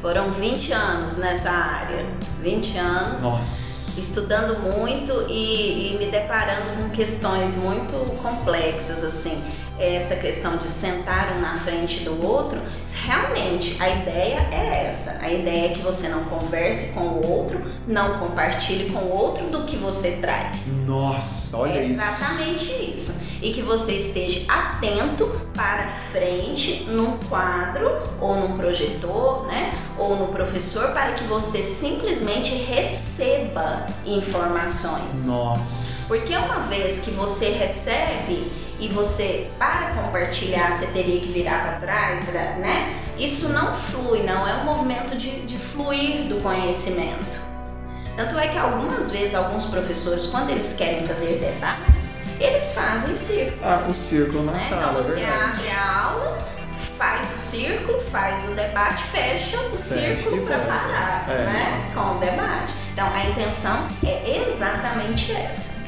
Foram 0.02 0.32
20 0.32 0.74
anos 0.74 1.18
nessa 1.18 1.52
área, 1.52 2.08
20 2.41 2.78
anos. 2.78 3.22
Nossa. 3.22 3.99
estudando 3.99 4.60
muito 4.76 5.28
e, 5.30 5.93
e 5.93 5.97
me 5.99 6.08
deparando 6.08 6.82
com 6.82 6.89
questões 6.89 7.56
muito 7.56 7.93
complexas 8.22 9.04
assim 9.04 9.43
essa 9.84 10.15
questão 10.15 10.57
de 10.57 10.69
sentar 10.69 11.34
um 11.38 11.41
na 11.41 11.57
frente 11.57 11.99
do 12.01 12.25
outro 12.25 12.59
realmente 13.05 13.77
a 13.79 13.89
ideia 13.89 14.47
é 14.51 14.86
essa 14.86 15.19
a 15.21 15.32
ideia 15.32 15.67
é 15.67 15.69
que 15.69 15.79
você 15.79 16.07
não 16.09 16.25
converse 16.25 16.93
com 16.93 17.01
o 17.01 17.32
outro 17.32 17.61
não 17.88 18.19
compartilhe 18.19 18.91
com 18.91 18.99
o 18.99 19.11
outro 19.11 19.49
do 19.49 19.65
que 19.65 19.75
você 19.75 20.17
traz 20.21 20.86
Nossa, 20.86 21.57
olha 21.57 21.79
é 21.79 21.84
isso. 21.84 21.93
exatamente 21.93 22.71
isso. 22.93 23.32
E 23.41 23.51
que 23.51 23.61
você 23.63 23.93
esteja 23.93 24.41
atento 24.47 25.25
para 25.55 25.88
frente 26.11 26.84
num 26.84 27.17
quadro 27.17 28.03
ou 28.19 28.36
num 28.36 28.55
projetor, 28.55 29.47
né? 29.47 29.73
Ou 29.97 30.15
no 30.15 30.27
professor 30.27 30.91
para 30.91 31.13
que 31.13 31.23
você 31.23 31.63
simplesmente 31.63 32.53
receba 32.53 33.88
informações. 34.05 35.25
Nossa. 35.25 36.07
Porque 36.07 36.36
uma 36.38 36.59
vez 36.59 36.99
que 36.99 37.09
você 37.09 37.49
recebe 37.49 38.45
e 38.82 38.88
você 38.88 39.49
para 39.59 39.91
compartilhar, 39.93 40.71
você 40.73 40.88
teria 40.88 41.21
que 41.21 41.32
virar 41.32 41.61
para 41.63 41.73
trás, 41.79 42.23
virar, 42.25 42.57
né? 42.57 43.03
Isso 43.17 43.47
não 43.49 43.73
flui, 43.75 44.23
não 44.23 44.47
é 44.47 44.55
um 44.55 44.65
movimento 44.65 45.15
de, 45.15 45.41
de 45.45 45.57
fluir 45.57 46.27
do 46.27 46.41
conhecimento. 46.41 47.39
Tanto 48.17 48.38
é 48.39 48.47
que 48.47 48.57
algumas 48.57 49.11
vezes 49.11 49.36
alguns 49.36 49.67
professores, 49.67 50.27
quando 50.27 50.49
eles 50.49 50.73
querem 50.73 51.05
fazer 51.05 51.38
debates, 51.39 52.15
eles 52.39 52.71
fazem 52.73 53.15
círculos. 53.15 53.61
Ah, 53.63 53.86
o 53.88 53.93
círculo 53.93 54.43
na 54.43 54.53
né? 54.53 54.59
sala, 54.59 54.82
então 54.82 55.03
você 55.03 55.19
verdade. 55.19 55.43
abre 55.43 55.69
a 55.69 56.01
aula, 56.03 56.38
faz 56.97 57.32
o 57.34 57.38
círculo, 57.38 57.99
faz 57.99 58.49
o 58.49 58.53
debate, 58.53 59.03
fecha 59.03 59.57
o 59.59 59.77
Fecha 59.77 59.77
círculo 60.17 60.45
para 60.45 60.57
parar, 60.57 61.27
É. 61.29 61.34
né? 61.53 61.91
Com 61.93 62.15
o 62.15 62.19
debate. 62.19 62.73
Então 62.93 63.07
a 63.13 63.25
intenção 63.25 63.88
é 64.03 64.41
exatamente 64.47 65.32
essa. 65.34 65.80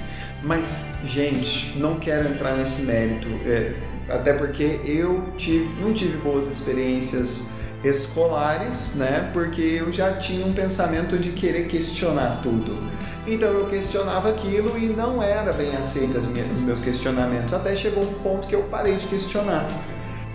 Mas, 0.44 0.98
gente, 1.06 1.78
não 1.78 1.98
quero 2.00 2.28
entrar 2.28 2.56
nesse 2.58 2.82
mérito, 2.84 3.30
é, 3.46 3.74
até 4.10 4.34
porque 4.34 4.82
eu 4.84 5.24
tive, 5.38 5.70
não 5.82 5.94
tive 5.94 6.18
boas 6.18 6.48
experiências 6.48 7.52
escolares, 7.84 8.96
né? 8.96 9.30
Porque 9.34 9.62
eu 9.62 9.92
já 9.92 10.14
tinha 10.14 10.46
um 10.46 10.54
pensamento 10.54 11.18
de 11.18 11.32
querer 11.32 11.68
questionar 11.68 12.42
tudo. 12.42 12.78
Então 13.26 13.50
eu 13.50 13.68
questionava 13.68 14.30
aquilo 14.30 14.78
e 14.78 14.88
não 14.88 15.24
era 15.24 15.54
bem 15.54 15.74
minhas- 16.28 16.54
os 16.54 16.62
meus 16.62 16.82
questionamentos. 16.82 17.54
Até 17.54 17.76
chegou 17.76 18.04
um 18.04 18.14
ponto 18.16 18.48
que 18.48 18.56
eu 18.56 18.64
parei 18.64 18.98
de 18.98 19.08
questionar. 19.08 19.70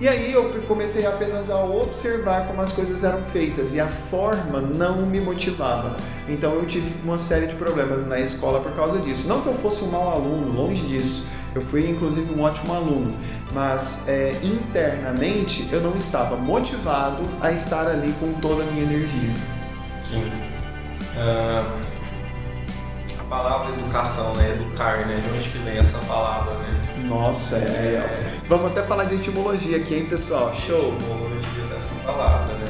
E 0.00 0.06
aí 0.06 0.32
eu 0.32 0.48
comecei 0.68 1.04
apenas 1.04 1.50
a 1.50 1.60
observar 1.64 2.46
como 2.46 2.60
as 2.62 2.72
coisas 2.72 3.02
eram 3.02 3.24
feitas 3.24 3.74
e 3.74 3.80
a 3.80 3.88
forma 3.88 4.60
não 4.60 4.98
me 4.98 5.20
motivava. 5.20 5.96
Então 6.28 6.54
eu 6.54 6.66
tive 6.66 6.94
uma 7.02 7.18
série 7.18 7.48
de 7.48 7.56
problemas 7.56 8.06
na 8.06 8.20
escola 8.20 8.60
por 8.60 8.72
causa 8.72 9.00
disso. 9.00 9.26
Não 9.26 9.40
que 9.40 9.48
eu 9.48 9.54
fosse 9.54 9.82
um 9.82 9.88
mau 9.88 10.10
aluno, 10.12 10.52
longe 10.52 10.86
disso. 10.86 11.28
Eu 11.52 11.62
fui 11.62 11.88
inclusive 11.88 12.32
um 12.32 12.42
ótimo 12.42 12.72
aluno, 12.74 13.12
mas 13.52 14.06
é, 14.06 14.38
internamente 14.44 15.68
eu 15.72 15.80
não 15.80 15.96
estava 15.96 16.36
motivado 16.36 17.22
a 17.40 17.50
estar 17.50 17.88
ali 17.88 18.14
com 18.20 18.32
toda 18.34 18.62
a 18.62 18.66
minha 18.66 18.84
energia. 18.84 19.34
Sim. 19.96 20.30
A 21.16 21.97
palavra 23.28 23.72
educação, 23.74 24.34
né? 24.34 24.50
Educar, 24.50 25.06
né? 25.06 25.16
De 25.16 25.36
onde 25.36 25.48
que 25.48 25.58
vem 25.58 25.78
essa 25.78 25.98
palavra, 26.00 26.54
né? 26.54 26.80
Nossa, 27.04 27.56
é. 27.56 28.32
Vamos 28.48 28.72
até 28.72 28.82
falar 28.82 29.04
de 29.04 29.16
etimologia 29.16 29.76
aqui, 29.76 29.94
hein, 29.94 30.06
pessoal? 30.06 30.54
Show! 30.54 30.94
etimologia 30.94 31.64
dessa 31.74 31.94
palavra, 32.04 32.54
né? 32.54 32.66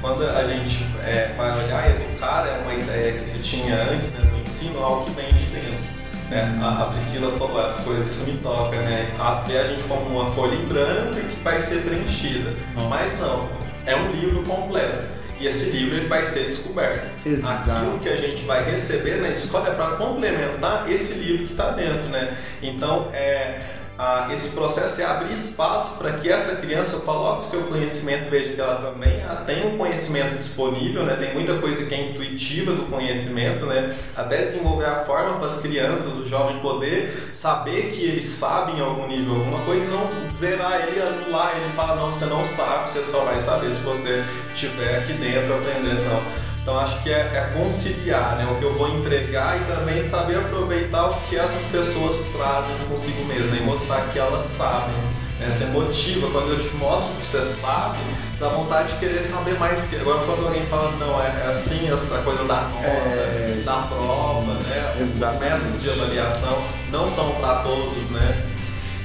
Quando 0.00 0.24
a 0.24 0.44
gente 0.44 0.86
é, 1.04 1.34
vai 1.36 1.64
olhar, 1.64 1.90
educar 1.90 2.46
é 2.46 2.62
uma 2.62 2.74
ideia 2.74 3.14
que 3.14 3.24
se 3.24 3.40
tinha 3.40 3.82
antes 3.90 4.12
né, 4.12 4.20
do 4.30 4.40
ensino, 4.40 4.82
algo 4.82 5.06
que 5.06 5.10
vem 5.10 5.26
de 5.26 5.44
dentro. 5.46 5.98
Né? 6.30 6.58
A, 6.62 6.82
a 6.82 6.86
Priscila 6.86 7.32
falou 7.32 7.64
as 7.64 7.76
coisas, 7.78 8.06
isso 8.06 8.30
me 8.30 8.38
toca, 8.38 8.76
né? 8.76 9.12
A 9.18 9.40
ver 9.40 9.58
a 9.58 9.64
gente 9.64 9.82
como 9.84 10.08
uma 10.08 10.30
folha 10.30 10.54
em 10.54 10.66
branco 10.66 11.14
que 11.14 11.42
vai 11.42 11.58
ser 11.58 11.82
preenchida. 11.82 12.54
Nossa. 12.74 12.88
Mas 12.88 13.20
não, 13.20 13.48
é 13.86 13.96
um 13.96 14.12
livro 14.12 14.42
completo. 14.44 15.17
E 15.40 15.46
esse 15.46 15.70
livro 15.70 15.96
ele 15.96 16.08
vai 16.08 16.24
ser 16.24 16.44
descoberto. 16.44 17.08
Exato. 17.24 17.70
Aquilo 17.70 17.98
que 18.00 18.08
a 18.08 18.16
gente 18.16 18.44
vai 18.44 18.64
receber 18.64 19.20
na 19.20 19.28
escola 19.30 19.68
é 19.68 19.74
para 19.74 19.96
complementar 19.96 20.90
esse 20.90 21.14
livro 21.14 21.46
que 21.46 21.52
está 21.52 21.70
dentro, 21.70 22.08
né? 22.08 22.36
Então, 22.60 23.10
é, 23.12 23.60
a- 23.98 24.28
esse 24.32 24.50
processo 24.50 25.00
é 25.00 25.04
abrir 25.04 25.32
espaço 25.34 25.96
para 25.98 26.12
que 26.12 26.30
essa 26.30 26.56
criança 26.56 26.98
coloque 26.98 27.40
o 27.40 27.44
seu 27.44 27.62
conhecimento, 27.64 28.30
veja 28.30 28.52
que 28.52 28.60
ela 28.60 28.76
também 28.76 29.22
ah, 29.22 29.42
tem 29.44 29.66
um 29.66 29.76
conhecimento 29.76 30.36
disponível, 30.36 31.04
né? 31.04 31.16
Tem 31.16 31.34
muita 31.34 31.58
coisa 31.58 31.84
que 31.84 31.94
é 31.94 32.10
intuitiva 32.10 32.72
do 32.72 32.82
conhecimento, 32.84 33.66
né? 33.66 33.96
Até 34.16 34.44
desenvolver 34.44 34.84
a 34.86 35.04
forma 35.04 35.36
para 35.36 35.46
as 35.46 35.60
crianças, 35.60 36.12
o 36.14 36.24
jovem 36.24 36.60
poder 36.60 37.28
saber 37.32 37.88
que 37.90 38.02
eles 38.04 38.24
sabem 38.26 38.78
em 38.78 38.80
algum 38.80 39.08
nível 39.08 39.34
alguma 39.34 39.60
coisa 39.64 39.84
e 39.84 39.88
não 39.88 40.08
zerar 40.34 40.86
ele, 40.86 41.00
anular 41.02 41.56
ele, 41.56 41.72
falar 41.74 41.96
não, 41.96 42.12
você 42.12 42.26
não 42.26 42.44
sabe, 42.44 42.88
você 42.88 43.02
só 43.02 43.24
vai 43.24 43.38
saber 43.38 43.72
se 43.72 43.80
você 43.80 44.22
estiver 44.54 44.98
aqui 44.98 45.12
dentro 45.14 45.54
aprendendo, 45.54 46.04
não. 46.04 46.47
Então 46.68 46.78
acho 46.78 47.02
que 47.02 47.08
é, 47.08 47.20
é 47.20 47.50
conciliar 47.56 48.36
né, 48.36 48.44
o 48.44 48.56
que 48.56 48.62
eu 48.62 48.76
vou 48.76 48.90
entregar 48.90 49.56
e 49.56 49.64
também 49.64 50.02
saber 50.02 50.36
aproveitar 50.36 51.06
o 51.06 51.20
que 51.22 51.34
essas 51.34 51.64
pessoas 51.72 52.28
trazem 52.36 52.76
consigo 52.86 53.24
mesmo 53.24 53.50
né, 53.52 53.60
e 53.62 53.64
mostrar 53.64 54.02
que 54.12 54.18
elas 54.18 54.42
sabem. 54.42 54.94
Né, 55.40 55.48
você 55.48 55.64
motiva, 55.64 56.30
quando 56.30 56.52
eu 56.52 56.58
te 56.58 56.68
mostro 56.76 57.16
que 57.16 57.24
você 57.24 57.42
sabe, 57.42 57.96
dá 58.38 58.50
vontade 58.50 58.92
de 58.92 58.98
querer 58.98 59.22
saber 59.22 59.58
mais. 59.58 59.80
Porque 59.80 59.96
agora 59.96 60.26
quando 60.26 60.46
alguém 60.46 60.66
fala, 60.66 60.90
não, 60.98 61.18
é, 61.18 61.44
é 61.46 61.46
assim, 61.48 61.90
essa 61.90 62.18
coisa 62.18 62.44
da 62.44 62.60
nota, 62.60 62.86
É, 62.86 63.62
da 63.64 63.76
prova, 63.76 64.52
né? 64.52 64.94
Os 64.96 65.00
exatamente. 65.00 65.50
métodos 65.50 65.82
de 65.82 65.88
avaliação 65.88 66.62
não 66.90 67.08
são 67.08 67.30
para 67.36 67.62
todos, 67.62 68.10
né? 68.10 68.46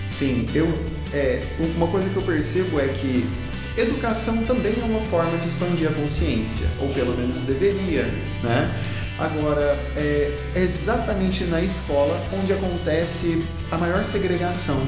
Sim, 0.10 0.50
eu 0.54 0.68
é, 1.14 1.44
uma 1.78 1.88
coisa 1.88 2.10
que 2.10 2.18
eu 2.18 2.24
percebo 2.24 2.78
é 2.78 2.90
que 2.90 3.26
educação 3.78 4.44
também 4.44 4.74
é 4.80 4.84
uma 4.84 5.06
forma 5.06 5.38
de 5.38 5.48
expandir 5.48 5.90
a 5.90 5.94
consciência, 5.94 6.68
ou 6.80 6.90
pelo 6.90 7.16
menos 7.18 7.42
deveria, 7.42 8.06
né? 8.44 8.84
Agora, 9.18 9.78
é, 9.96 10.38
é 10.56 10.62
exatamente 10.62 11.44
na 11.44 11.62
escola 11.62 12.20
onde 12.34 12.52
acontece 12.52 13.46
a 13.72 13.78
maior 13.78 14.04
segregação. 14.04 14.82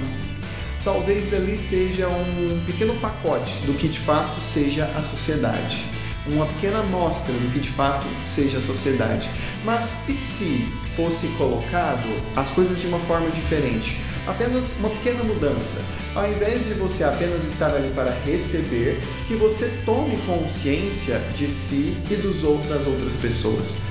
Talvez 0.84 1.34
ali 1.34 1.58
seja 1.58 2.08
um 2.08 2.64
pequeno 2.66 2.96
pacote 3.00 3.54
do 3.66 3.74
que 3.74 3.88
de 3.88 4.00
fato 4.00 4.40
seja 4.40 4.86
a 4.96 5.02
sociedade. 5.02 5.86
Uma 6.28 6.48
pequena 6.48 6.80
amostra 6.80 7.34
do 7.34 7.54
que 7.54 7.60
de 7.60 7.70
fato 7.70 8.08
seja 8.26 8.58
a 8.58 8.62
sociedade. 8.62 9.30
Mas 9.64 10.08
e 10.10 10.14
se 10.14 10.68
fosse 10.96 11.28
colocado 11.38 12.08
as 12.36 12.52
coisas 12.52 12.80
de 12.80 12.88
uma 12.88 13.00
forma 13.00 13.30
diferente? 13.30 14.00
Apenas 14.28 14.76
uma 14.80 14.90
pequena 14.90 15.24
mudança. 15.24 15.84
Ao 16.16 16.28
invés 16.28 16.66
de 16.66 16.74
você 16.74 17.04
apenas 17.04 17.46
estar 17.46 17.76
ali 17.76 17.92
para 17.92 18.12
receber, 18.26 19.00
que 19.28 19.36
você 19.36 19.70
tome 19.86 20.18
consciência 20.26 21.20
de 21.36 21.48
si 21.48 21.96
e 22.10 22.16
dos 22.16 22.44
outros, 22.44 22.70
das 22.70 22.88
outras 22.88 23.18
pessoas. 23.18 23.82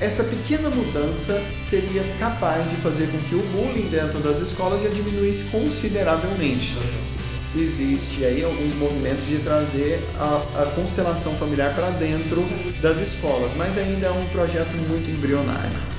Essa 0.00 0.24
pequena 0.24 0.70
mudança 0.70 1.42
seria 1.58 2.04
capaz 2.18 2.70
de 2.70 2.76
fazer 2.76 3.08
com 3.08 3.18
que 3.18 3.34
o 3.34 3.40
bullying 3.40 3.88
dentro 3.88 4.20
das 4.20 4.38
escolas 4.40 4.82
já 4.82 4.88
diminuísse 4.88 5.44
consideravelmente. 5.44 6.76
Existe 7.56 8.24
aí 8.24 8.44
alguns 8.44 8.74
movimentos 8.74 9.26
de 9.26 9.38
trazer 9.38 10.00
a, 10.18 10.62
a 10.62 10.66
constelação 10.74 11.34
familiar 11.36 11.74
para 11.74 11.90
dentro 11.90 12.46
das 12.82 13.00
escolas, 13.00 13.52
mas 13.56 13.78
ainda 13.78 14.06
é 14.06 14.10
um 14.10 14.24
projeto 14.26 14.70
muito 14.88 15.10
embrionário. 15.10 15.97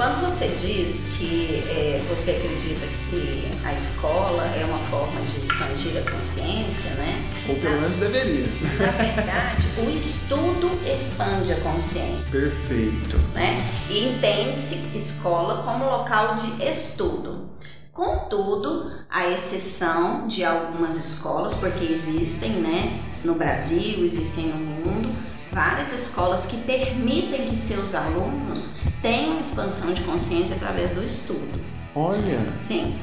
Quando 0.00 0.22
você 0.22 0.48
diz 0.48 1.10
que 1.18 1.62
é, 1.68 2.00
você 2.08 2.30
acredita 2.30 2.86
que 3.10 3.50
a 3.62 3.74
escola 3.74 4.46
é 4.46 4.64
uma 4.64 4.78
forma 4.78 5.20
de 5.26 5.38
expandir 5.38 5.94
a 5.98 6.10
consciência, 6.10 6.92
né? 6.92 7.22
Ou 7.46 7.56
pelo 7.56 7.82
menos 7.82 7.96
deveria. 7.96 8.46
Na 8.78 8.92
verdade, 8.92 9.66
o 9.76 9.90
estudo 9.90 10.70
expande 10.90 11.52
a 11.52 11.56
consciência. 11.56 12.16
Perfeito. 12.30 13.18
né? 13.34 13.62
E 13.90 14.08
entende-se 14.08 14.76
escola 14.94 15.62
como 15.64 15.84
local 15.84 16.34
de 16.34 16.64
estudo. 16.64 17.50
Contudo, 17.92 18.90
a 19.10 19.28
exceção 19.28 20.26
de 20.26 20.42
algumas 20.42 20.96
escolas, 20.96 21.52
porque 21.52 21.84
existem, 21.84 22.52
né, 22.52 23.02
no 23.22 23.34
Brasil, 23.34 24.02
existem 24.02 24.46
no 24.46 24.56
mundo, 24.56 25.14
várias 25.52 25.92
escolas 25.92 26.46
que 26.46 26.56
permitem 26.58 27.46
que 27.46 27.56
seus 27.56 27.94
alunos 27.94 28.80
tenham 29.02 29.38
expansão 29.40 29.92
de 29.92 30.02
consciência 30.02 30.56
através 30.56 30.90
do 30.90 31.02
estudo. 31.02 31.60
Olha, 31.94 32.52
Sim. 32.52 32.98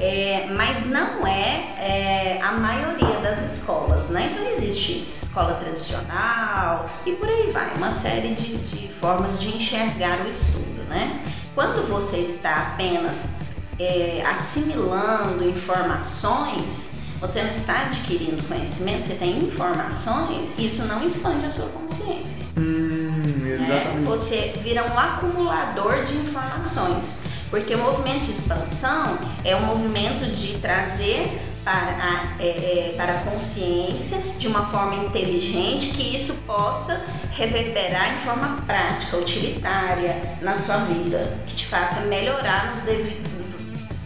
É, 0.00 0.46
mas 0.52 0.86
não 0.86 1.26
é, 1.26 1.74
é, 1.76 2.40
a 2.40 2.52
maioria 2.52 3.18
das 3.20 3.56
escolas, 3.56 4.10
né? 4.10 4.30
Então 4.32 4.46
existe 4.46 5.12
escola 5.20 5.54
tradicional 5.54 6.88
e 7.04 7.12
por 7.12 7.28
aí 7.28 7.50
vai, 7.50 7.74
uma 7.74 7.90
série 7.90 8.32
de, 8.32 8.56
de 8.58 8.92
formas 8.92 9.40
de 9.40 9.56
enxergar 9.56 10.24
o 10.24 10.28
estudo, 10.28 10.84
né? 10.88 11.20
Quando 11.52 11.88
você 11.88 12.18
está 12.18 12.74
apenas 12.74 13.30
é, 13.76 14.22
assimilando 14.24 15.48
informações, 15.48 16.97
você 17.20 17.42
não 17.42 17.50
está 17.50 17.82
adquirindo 17.82 18.42
conhecimento, 18.44 19.04
você 19.04 19.14
tem 19.14 19.38
informações, 19.38 20.58
isso 20.58 20.86
não 20.86 21.04
expande 21.04 21.46
a 21.46 21.50
sua 21.50 21.68
consciência 21.68 22.46
hum, 22.56 23.22
né? 23.38 23.54
exatamente. 23.54 24.04
Você 24.04 24.54
vira 24.62 24.84
um 24.84 24.98
acumulador 24.98 26.04
de 26.04 26.16
informações, 26.16 27.22
porque 27.50 27.74
o 27.74 27.78
movimento 27.78 28.22
de 28.22 28.32
expansão 28.32 29.18
é 29.44 29.56
um 29.56 29.66
movimento 29.66 30.30
de 30.30 30.58
trazer 30.58 31.40
para 31.64 31.74
a, 31.74 32.42
é, 32.42 32.48
é, 32.48 32.94
para 32.96 33.14
a 33.14 33.18
consciência 33.24 34.18
de 34.38 34.46
uma 34.48 34.64
forma 34.64 35.04
inteligente 35.04 35.88
que 35.88 36.14
isso 36.14 36.42
possa 36.46 37.04
reverberar 37.32 38.14
em 38.14 38.16
forma 38.18 38.62
prática, 38.66 39.16
utilitária 39.16 40.36
na 40.40 40.54
sua 40.54 40.78
vida, 40.78 41.36
que 41.46 41.54
te 41.54 41.66
faça 41.66 42.00
melhorar 42.02 42.68
nos 42.68 42.80
devidos 42.80 43.28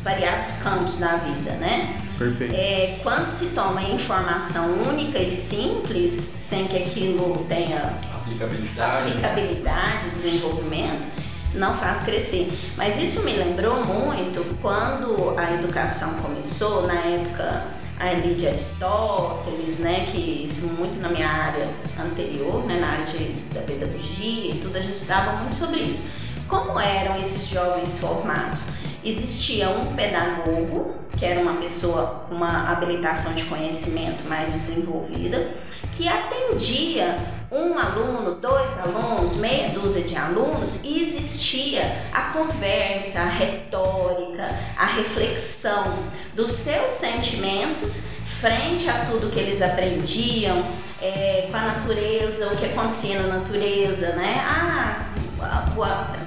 variados 0.02 0.52
campos 0.62 0.98
da 0.98 1.16
vida, 1.16 1.52
né? 1.52 2.02
Perfeito. 2.22 2.54
É, 2.54 2.98
quando 3.02 3.26
se 3.26 3.46
toma 3.46 3.82
informação 3.82 4.70
única 4.88 5.18
e 5.18 5.30
simples, 5.30 6.12
sem 6.12 6.66
que 6.68 6.76
aquilo 6.76 7.44
tenha 7.48 7.96
Aplicabilidade. 8.14 9.08
aplicabilidade, 9.08 10.10
desenvolvimento, 10.10 11.08
não 11.54 11.76
faz 11.76 12.02
crescer. 12.02 12.50
Mas 12.76 13.00
isso 13.00 13.24
me 13.24 13.32
lembrou 13.32 13.84
muito 13.84 14.42
quando 14.60 15.38
a 15.38 15.52
educação 15.52 16.14
começou, 16.14 16.86
na 16.86 16.94
época 16.94 17.64
ali 17.98 18.34
de 18.34 18.48
Aristóteles, 18.48 19.78
né, 19.78 20.06
que 20.10 20.44
isso 20.44 20.72
muito 20.72 20.98
na 21.00 21.08
minha 21.08 21.28
área 21.28 21.68
anterior, 22.00 22.64
né, 22.66 22.80
na 22.80 22.88
área 22.88 23.04
de, 23.04 23.18
da 23.54 23.60
pedagogia 23.60 24.54
e 24.54 24.58
tudo, 24.58 24.76
a 24.76 24.80
gente 24.80 24.94
estudava 24.94 25.36
muito 25.36 25.54
sobre 25.54 25.80
isso. 25.80 26.10
Como 26.52 26.78
eram 26.78 27.16
esses 27.16 27.48
jovens 27.48 27.98
formados? 27.98 28.72
Existia 29.02 29.70
um 29.70 29.96
pedagogo, 29.96 30.96
que 31.18 31.24
era 31.24 31.40
uma 31.40 31.54
pessoa 31.54 32.26
com 32.28 32.34
uma 32.34 32.70
habilitação 32.70 33.32
de 33.32 33.46
conhecimento 33.46 34.22
mais 34.24 34.52
desenvolvida, 34.52 35.50
que 35.96 36.06
atendia 36.06 37.18
um 37.50 37.78
aluno, 37.78 38.34
dois 38.34 38.78
alunos, 38.78 39.36
meia 39.36 39.70
dúzia 39.70 40.02
de 40.02 40.14
alunos 40.14 40.84
e 40.84 41.00
existia 41.00 41.90
a 42.12 42.34
conversa, 42.34 43.20
a 43.20 43.30
retórica, 43.30 44.54
a 44.76 44.84
reflexão 44.84 46.10
dos 46.34 46.50
seus 46.50 46.92
sentimentos 46.92 48.10
frente 48.26 48.90
a 48.90 49.06
tudo 49.06 49.30
que 49.30 49.40
eles 49.40 49.62
aprendiam 49.62 50.62
é, 51.00 51.48
com 51.50 51.56
a 51.56 51.62
natureza, 51.62 52.48
o 52.48 52.56
que 52.58 52.66
acontecia 52.66 53.22
na 53.22 53.38
natureza, 53.38 54.14
né? 54.16 54.36
Ah, 54.46 55.01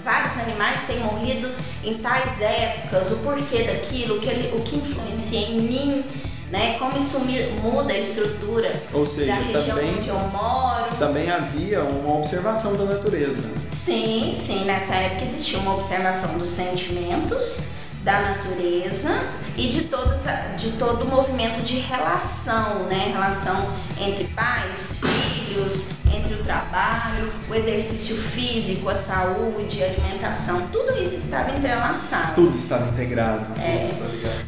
vários 0.03 0.37
animais 0.39 0.83
têm 0.83 0.99
morrido 0.99 1.51
em 1.83 1.93
tais 1.93 2.41
épocas, 2.41 3.11
o 3.11 3.17
porquê 3.17 3.63
daquilo, 3.63 4.17
o 4.17 4.19
que, 4.19 4.29
o 4.29 4.61
que 4.61 4.75
influencia 4.75 5.39
em 5.39 5.61
mim, 5.61 6.05
né? 6.51 6.77
Como 6.77 6.97
isso 6.97 7.19
muda 7.61 7.93
a 7.93 7.97
estrutura 7.97 8.71
Ou 8.93 9.05
seja, 9.05 9.33
da 9.33 9.41
região 9.41 9.75
também, 9.75 9.95
onde 9.97 10.09
eu 10.09 10.19
moro. 10.19 10.95
Também 10.97 11.29
havia 11.29 11.83
uma 11.83 12.17
observação 12.17 12.75
da 12.75 12.85
natureza. 12.85 13.43
Sim, 13.65 14.31
sim, 14.33 14.65
nessa 14.65 14.95
época 14.95 15.23
existia 15.23 15.59
uma 15.59 15.73
observação 15.73 16.37
dos 16.37 16.49
sentimentos 16.49 17.67
da 18.05 18.19
natureza 18.19 19.09
e 19.57 19.67
de, 19.67 19.85
todos, 19.85 20.25
de 20.57 20.71
todo 20.73 21.03
o 21.03 21.07
movimento 21.07 21.61
de 21.61 21.79
relação, 21.79 22.83
né? 22.83 23.09
Relação 23.11 23.71
entre 23.99 24.25
pais, 24.27 24.99
filhos, 25.01 25.93
entre 26.15 26.35
o 26.35 26.43
trabalho, 26.43 27.31
o 27.49 27.55
exercício 27.55 28.15
físico, 28.15 28.89
a 28.89 28.95
saúde, 28.95 29.83
a 29.83 29.87
alimentação, 29.87 30.67
tudo 30.71 30.93
isso 31.01 31.15
estava 31.17 31.51
entrelaçado. 31.57 32.35
Tudo 32.35 32.55
estava 32.55 32.87
integrado. 32.89 33.59
É, 33.59 33.89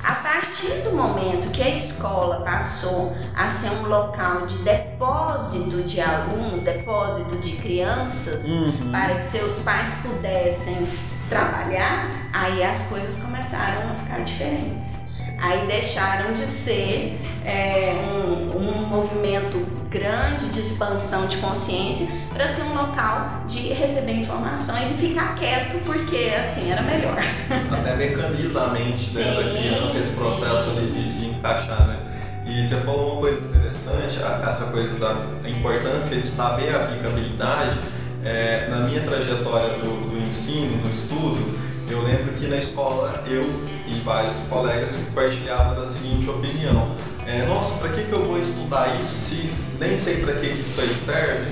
a 0.03 0.13
partir 0.15 0.83
do 0.83 0.91
momento 0.91 1.49
que 1.49 1.63
a 1.63 1.69
escola 1.69 2.41
passou 2.41 3.15
a 3.35 3.49
ser 3.49 3.71
um 3.71 3.87
local 3.87 4.45
de 4.45 4.57
depósito 4.59 5.81
de 5.81 5.99
alunos, 5.99 6.61
depósito 6.61 7.35
de 7.37 7.53
crianças, 7.55 8.45
Uhum. 8.47 8.91
para 8.91 9.15
que 9.15 9.25
seus 9.25 9.59
pais 9.59 9.95
pudessem 10.03 10.87
trabalhar, 11.29 12.29
aí 12.33 12.63
as 12.63 12.87
coisas 12.87 13.23
começaram 13.23 13.89
a 13.89 13.93
ficar 13.93 14.23
diferentes. 14.23 15.27
Aí 15.39 15.67
deixaram 15.67 16.31
de 16.31 16.47
ser 16.47 17.19
é, 17.45 17.93
um, 17.93 18.57
um 18.57 18.85
movimento 18.87 19.57
grande 19.89 20.49
de 20.49 20.59
expansão 20.59 21.27
de 21.27 21.37
consciência 21.37 22.07
para 22.33 22.47
ser 22.47 22.63
um 22.63 22.73
local 22.73 23.43
de 23.45 23.69
receber 23.73 24.13
informações 24.13 24.91
e 24.91 24.93
ficar 24.95 25.35
quieto, 25.35 25.77
porque 25.85 26.33
assim 26.37 26.71
era 26.71 26.81
melhor. 26.81 27.17
Até 27.71 27.95
mecaniza 27.95 28.63
a 28.63 28.69
mente 28.71 29.15
né, 29.15 29.33
da 29.35 29.57
criança 29.57 29.97
esse 29.99 30.15
processo 30.15 30.71
ali 30.71 30.87
de, 30.87 31.17
de 31.17 31.25
encaixar, 31.27 31.87
né? 31.87 31.99
E 32.45 32.65
você 32.65 32.77
falou 32.77 33.13
uma 33.13 33.21
coisa 33.21 33.45
interessante, 33.45 34.19
essa 34.47 34.67
coisa 34.67 34.97
da 34.97 35.49
importância 35.49 36.17
de 36.17 36.27
saber 36.27 36.73
a 36.73 36.83
aplicabilidade. 36.83 37.77
É, 38.23 38.67
na 38.69 38.81
minha 38.81 39.01
trajetória 39.01 39.79
do, 39.79 40.09
do 40.09 40.27
ensino, 40.27 40.81
do 40.81 40.93
estudo, 40.93 41.57
eu 41.89 42.01
lembro 42.01 42.33
que 42.33 42.47
na 42.47 42.57
escola 42.57 43.23
eu 43.25 43.43
e 43.87 43.99
vários 44.03 44.37
colegas 44.49 44.95
compartilhavam 44.95 45.75
da 45.75 45.85
seguinte 45.85 46.29
opinião: 46.29 46.95
é, 47.25 47.45
Nossa, 47.45 47.75
para 47.77 47.89
que, 47.89 48.03
que 48.03 48.11
eu 48.11 48.25
vou 48.25 48.37
estudar 48.37 48.99
isso 48.99 49.15
se 49.15 49.49
nem 49.79 49.95
sei 49.95 50.17
para 50.17 50.33
que, 50.33 50.49
que 50.49 50.61
isso 50.61 50.81
aí 50.81 50.93
serve? 50.93 51.45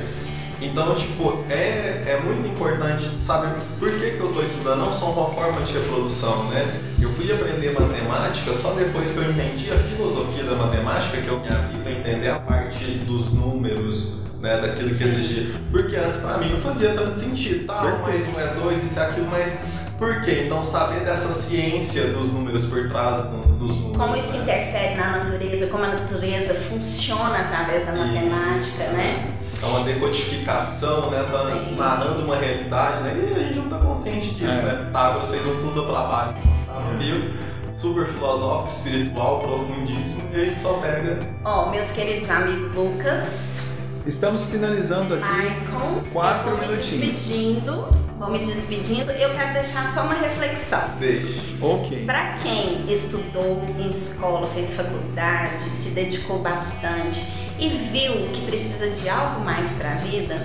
Então, 0.61 0.95
tipo, 0.95 1.43
é, 1.49 2.03
é 2.07 2.21
muito 2.23 2.47
importante 2.47 3.03
saber 3.19 3.55
por 3.77 3.91
que, 3.91 4.11
que 4.11 4.19
eu 4.19 4.29
estou 4.29 4.43
estudando, 4.43 4.79
não 4.79 4.91
só 4.91 5.11
uma 5.11 5.33
forma 5.33 5.61
de 5.61 5.73
reprodução, 5.73 6.49
né? 6.49 6.81
Eu 6.99 7.11
fui 7.11 7.31
aprender 7.31 7.77
matemática 7.77 8.53
só 8.53 8.71
depois 8.71 9.11
que 9.11 9.17
eu 9.17 9.29
entendi 9.29 9.69
a 9.71 9.75
filosofia 9.77 10.43
da 10.43 10.55
matemática, 10.55 11.21
que 11.21 11.27
eu 11.27 11.39
me 11.41 11.49
abri 11.49 11.77
para 11.79 11.91
entender 11.91 12.29
a 12.29 12.39
parte 12.39 12.85
dos 12.99 13.31
números, 13.31 14.21
né? 14.45 14.61
Daquilo 14.61 14.87
que 14.95 15.03
exigia. 15.03 15.47
Porque 15.71 15.95
antes, 15.95 16.17
para 16.17 16.37
mim, 16.37 16.49
não 16.51 16.59
fazia 16.59 16.93
tanto 16.93 17.13
sentido, 17.15 17.65
tá? 17.65 17.83
Um 17.83 18.01
mais 18.03 18.25
um 18.27 18.39
é 18.39 18.53
dois, 18.53 18.83
isso 18.83 18.99
é 18.99 19.03
aquilo, 19.03 19.27
mas 19.27 19.53
por 19.97 20.21
quê? 20.21 20.43
Então, 20.45 20.63
saber 20.63 21.01
dessa 21.01 21.29
ciência 21.31 22.05
dos 22.07 22.31
números 22.31 22.65
por 22.65 22.87
trás 22.89 23.23
do- 23.23 23.55
dos 23.57 23.75
números. 23.77 23.97
Como 23.97 24.15
isso 24.15 24.37
né? 24.37 24.43
interfere 24.43 24.95
na 24.95 25.17
natureza, 25.17 25.67
como 25.67 25.83
a 25.83 25.87
natureza 25.87 26.53
funciona 26.53 27.39
através 27.39 27.85
da 27.85 27.93
matemática, 27.93 28.59
Isso. 28.59 28.93
né? 28.93 29.31
É 29.61 29.65
uma 29.65 29.83
decodificação, 29.85 31.09
né? 31.09 31.23
Tá 31.31 31.45
Sim. 31.51 31.75
narrando 31.75 32.23
uma 32.23 32.35
realidade, 32.35 33.03
né? 33.03 33.31
E 33.33 33.35
a 33.35 33.39
gente 33.43 33.55
não 33.57 33.69
tá 33.69 33.77
consciente 33.79 34.35
disso, 34.35 34.51
É. 34.51 34.61
né? 34.61 34.85
Pitágoras 34.85 35.31
fez 35.31 35.45
um 35.45 35.59
tudo 35.61 35.85
para 35.85 36.03
baixo, 36.07 36.33
tá? 36.67 36.95
viu? 36.99 37.31
Super 37.73 38.05
filosófico, 38.05 38.67
espiritual, 38.67 39.39
profundíssimo, 39.41 40.21
e 40.33 40.35
a 40.41 40.45
gente 40.45 40.59
só 40.59 40.73
pega. 40.75 41.19
Ó, 41.43 41.69
meus 41.71 41.91
queridos 41.91 42.29
amigos 42.29 42.73
Lucas, 42.73 43.63
Estamos 44.05 44.45
finalizando 44.51 45.15
aqui. 45.15 45.25
Michael, 45.25 46.03
Quatro 46.13 46.51
vou 46.51 46.59
me 46.59 46.67
minutinhos. 46.67 47.11
despedindo, 47.11 47.97
vou 48.19 48.31
me 48.31 48.39
despedindo. 48.39 49.11
Eu 49.11 49.31
quero 49.31 49.53
deixar 49.53 49.87
só 49.87 50.03
uma 50.03 50.13
reflexão. 50.13 50.91
Deixa. 50.99 51.41
Ok. 51.59 52.05
Para 52.05 52.33
quem 52.35 52.85
estudou 52.91 53.63
em 53.79 53.89
escola, 53.89 54.45
fez 54.47 54.75
faculdade, 54.75 55.63
se 55.63 55.89
dedicou 55.91 56.39
bastante 56.39 57.25
e 57.57 57.67
viu 57.69 58.29
que 58.31 58.45
precisa 58.45 58.89
de 58.91 59.09
algo 59.09 59.43
mais 59.43 59.73
para 59.73 59.93
a 59.93 59.95
vida, 59.95 60.35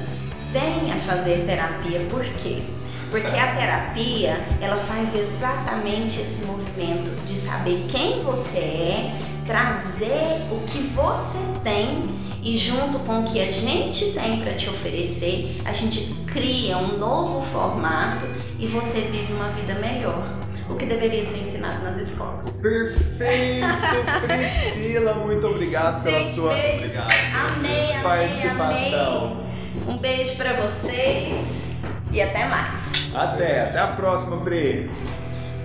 venha 0.52 0.96
fazer 0.96 1.44
terapia. 1.44 2.06
Por 2.08 2.24
quê? 2.24 2.62
Porque 3.11 3.26
a 3.26 3.56
terapia, 3.56 4.40
ela 4.61 4.76
faz 4.76 5.14
exatamente 5.16 6.20
esse 6.20 6.44
movimento 6.46 7.11
de 7.26 7.36
saber 7.36 7.86
quem 7.90 8.20
você 8.20 8.58
é, 8.58 9.18
trazer 9.51 10.46
o 10.53 10.64
que 10.64 10.78
você 10.78 11.38
tem 11.64 12.30
e 12.40 12.57
junto 12.57 13.01
com 13.01 13.20
o 13.20 13.24
que 13.24 13.40
a 13.40 13.51
gente 13.51 14.12
tem 14.12 14.38
para 14.38 14.55
te 14.55 14.70
oferecer, 14.70 15.61
a 15.64 15.72
gente 15.72 16.14
cria 16.24 16.78
um 16.78 16.96
novo 16.96 17.42
formato 17.42 18.26
e 18.61 18.68
você 18.68 19.01
vive 19.01 19.32
uma 19.32 19.48
vida 19.48 19.74
melhor. 19.74 20.38
O 20.68 20.76
que 20.76 20.86
deveria 20.86 21.24
ser 21.24 21.38
ensinado 21.38 21.82
nas 21.82 21.98
escolas. 21.98 22.48
Perfeito, 22.62 23.66
Priscila. 24.24 25.14
Muito 25.14 25.44
obrigado 25.48 26.01
pela 26.05 26.22
sua 26.22 26.55
beijo. 26.55 26.84
Obrigado. 26.84 27.12
Amei, 27.12 27.90
amei, 27.90 28.03
participação. 28.05 29.24
amei. 29.32 29.94
Um 29.94 29.98
beijo 29.98 30.36
para 30.36 30.53
vocês 30.53 31.74
e 32.12 32.22
até 32.22 32.46
mais. 32.46 33.11
Até, 33.12 33.62
até 33.62 33.78
a 33.80 33.88
próxima, 33.88 34.36
Pri. 34.44 34.88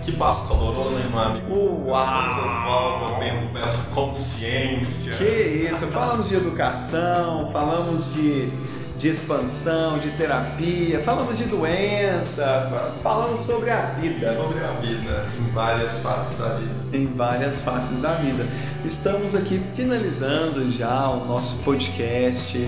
Que 0.05 0.11
papo 0.11 0.47
caloroso, 0.47 0.99
hein, 0.99 1.05
meu 1.09 1.19
amigo? 1.19 1.83
Uau! 1.87 2.05
Quantas 2.05 2.63
voltas 2.63 3.15
temos 3.19 3.51
nessa 3.53 3.81
consciência? 3.89 5.15
Que 5.15 5.67
isso, 5.69 5.87
falamos 5.87 6.29
de 6.29 6.35
educação, 6.35 7.49
falamos 7.51 8.13
de, 8.13 8.51
de 8.99 9.09
expansão, 9.09 9.97
de 9.97 10.11
terapia, 10.11 11.01
falamos 11.03 11.39
de 11.39 11.45
doença, 11.45 12.45
fa- 12.71 12.91
falamos 13.01 13.39
sobre 13.39 13.71
a 13.71 13.81
vida. 13.99 14.31
Sobre 14.33 14.63
a 14.63 14.73
vida, 14.73 15.25
em 15.39 15.51
várias 15.51 15.97
faces 15.97 16.37
da 16.37 16.49
vida. 16.49 16.75
em 16.97 17.07
várias 17.07 17.61
faces 17.63 17.99
da 17.99 18.13
vida. 18.13 18.45
Estamos 18.83 19.33
aqui 19.33 19.59
finalizando 19.75 20.71
já 20.71 21.09
o 21.09 21.25
nosso 21.25 21.63
podcast. 21.63 22.59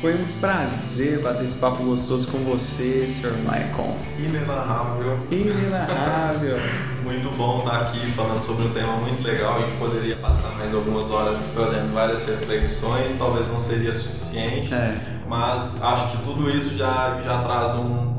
Foi 0.00 0.14
um 0.14 0.24
prazer 0.40 1.20
bater 1.20 1.44
esse 1.44 1.56
papo 1.56 1.82
gostoso 1.82 2.30
com 2.30 2.38
você, 2.44 3.08
Sr. 3.08 3.32
Michael. 3.38 3.94
Inenarrável. 4.18 5.18
Inenarrável. 5.30 6.58
Muito 7.02 7.30
bom 7.36 7.60
estar 7.60 7.82
aqui 7.82 8.00
falando 8.12 8.42
sobre 8.42 8.66
um 8.66 8.72
tema 8.72 8.96
muito 8.96 9.22
legal. 9.22 9.58
A 9.58 9.60
gente 9.60 9.76
poderia 9.76 10.16
passar 10.16 10.48
mais 10.56 10.74
algumas 10.74 11.08
horas 11.08 11.52
trazendo 11.54 11.94
várias 11.94 12.26
reflexões, 12.26 13.14
talvez 13.14 13.48
não 13.48 13.60
seria 13.60 13.94
suficiente, 13.94 14.74
É, 14.74 14.96
mas 15.28 15.80
acho 15.80 16.10
que 16.10 16.24
tudo 16.24 16.50
isso 16.50 16.76
já, 16.76 17.20
já 17.24 17.44
traz 17.44 17.76
um 17.76 18.16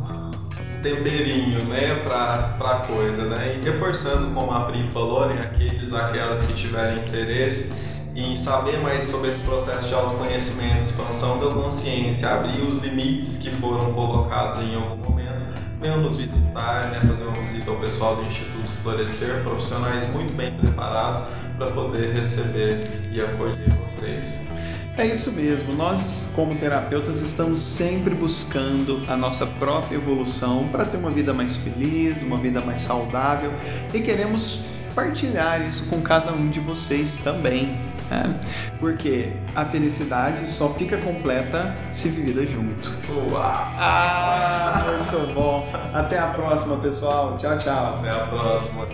temperinho, 0.81 1.65
né, 1.65 1.95
pra, 1.95 2.55
pra 2.57 2.75
coisa, 2.87 3.25
né? 3.25 3.59
E 3.59 3.65
reforçando, 3.65 4.33
como 4.33 4.51
a 4.51 4.61
Pri 4.61 4.87
falou, 4.93 5.27
né, 5.27 5.41
aqueles, 5.41 5.93
aquelas 5.93 6.45
que 6.45 6.53
tiverem 6.53 7.03
interesse 7.05 7.73
em 8.17 8.35
saber 8.35 8.79
mais 8.79 9.03
sobre 9.03 9.29
esse 9.29 9.41
processo 9.41 9.89
de 9.89 9.93
autoconhecimento, 9.93 10.81
expansão 10.81 11.39
da 11.39 11.53
consciência, 11.53 12.29
abrir 12.29 12.61
os 12.61 12.77
limites 12.77 13.37
que 13.37 13.51
foram 13.51 13.93
colocados 13.93 14.57
em 14.57 14.75
algum 14.75 14.97
momento, 14.97 15.61
venham 15.79 16.01
nos 16.01 16.17
visitar, 16.17 16.89
né, 16.89 16.99
fazer 17.07 17.25
uma 17.25 17.39
visita 17.39 17.69
ao 17.69 17.77
pessoal 17.77 18.15
do 18.15 18.23
Instituto 18.23 18.67
Florescer, 18.81 19.43
profissionais 19.43 20.09
muito 20.09 20.33
bem 20.33 20.51
preparados 20.57 21.21
para 21.59 21.69
poder 21.69 22.11
receber 22.11 23.07
e 23.11 23.21
acolher 23.21 23.71
vocês. 23.83 24.41
é 24.97 25.05
isso 25.05 25.31
mesmo. 25.33 25.75
Nós, 25.75 26.33
como 26.35 26.55
terapeutas, 26.55 27.21
estamos 27.21 27.59
sempre 27.59 28.15
buscando 28.15 29.03
a 29.07 29.15
nossa 29.15 29.45
própria 29.45 29.95
evolução 29.95 30.67
para 30.69 30.85
ter 30.85 30.97
uma 30.97 31.11
vida 31.11 31.35
mais 31.35 31.55
feliz, 31.55 32.23
uma 32.23 32.37
vida 32.37 32.61
mais 32.61 32.81
saudável 32.81 33.53
e 33.93 34.01
queremos 34.01 34.65
partilhar 34.95 35.67
isso 35.67 35.85
com 35.87 36.01
cada 36.01 36.33
um 36.33 36.49
de 36.49 36.59
vocês 36.59 37.17
também. 37.17 37.86
Né? 38.09 38.39
Porque 38.79 39.33
a 39.55 39.65
felicidade 39.65 40.49
só 40.49 40.73
fica 40.73 40.97
completa 40.97 41.75
se 41.91 42.09
vivida 42.09 42.45
junto. 42.45 42.91
Uau! 43.31 43.41
Ah, 43.41 44.85
muito 44.85 45.33
bom. 45.33 45.69
Até 45.93 46.17
a 46.19 46.27
próxima, 46.27 46.77
pessoal. 46.77 47.37
Tchau, 47.37 47.57
tchau. 47.57 47.99
Até 47.99 48.09
a 48.09 48.27
próxima. 48.27 48.87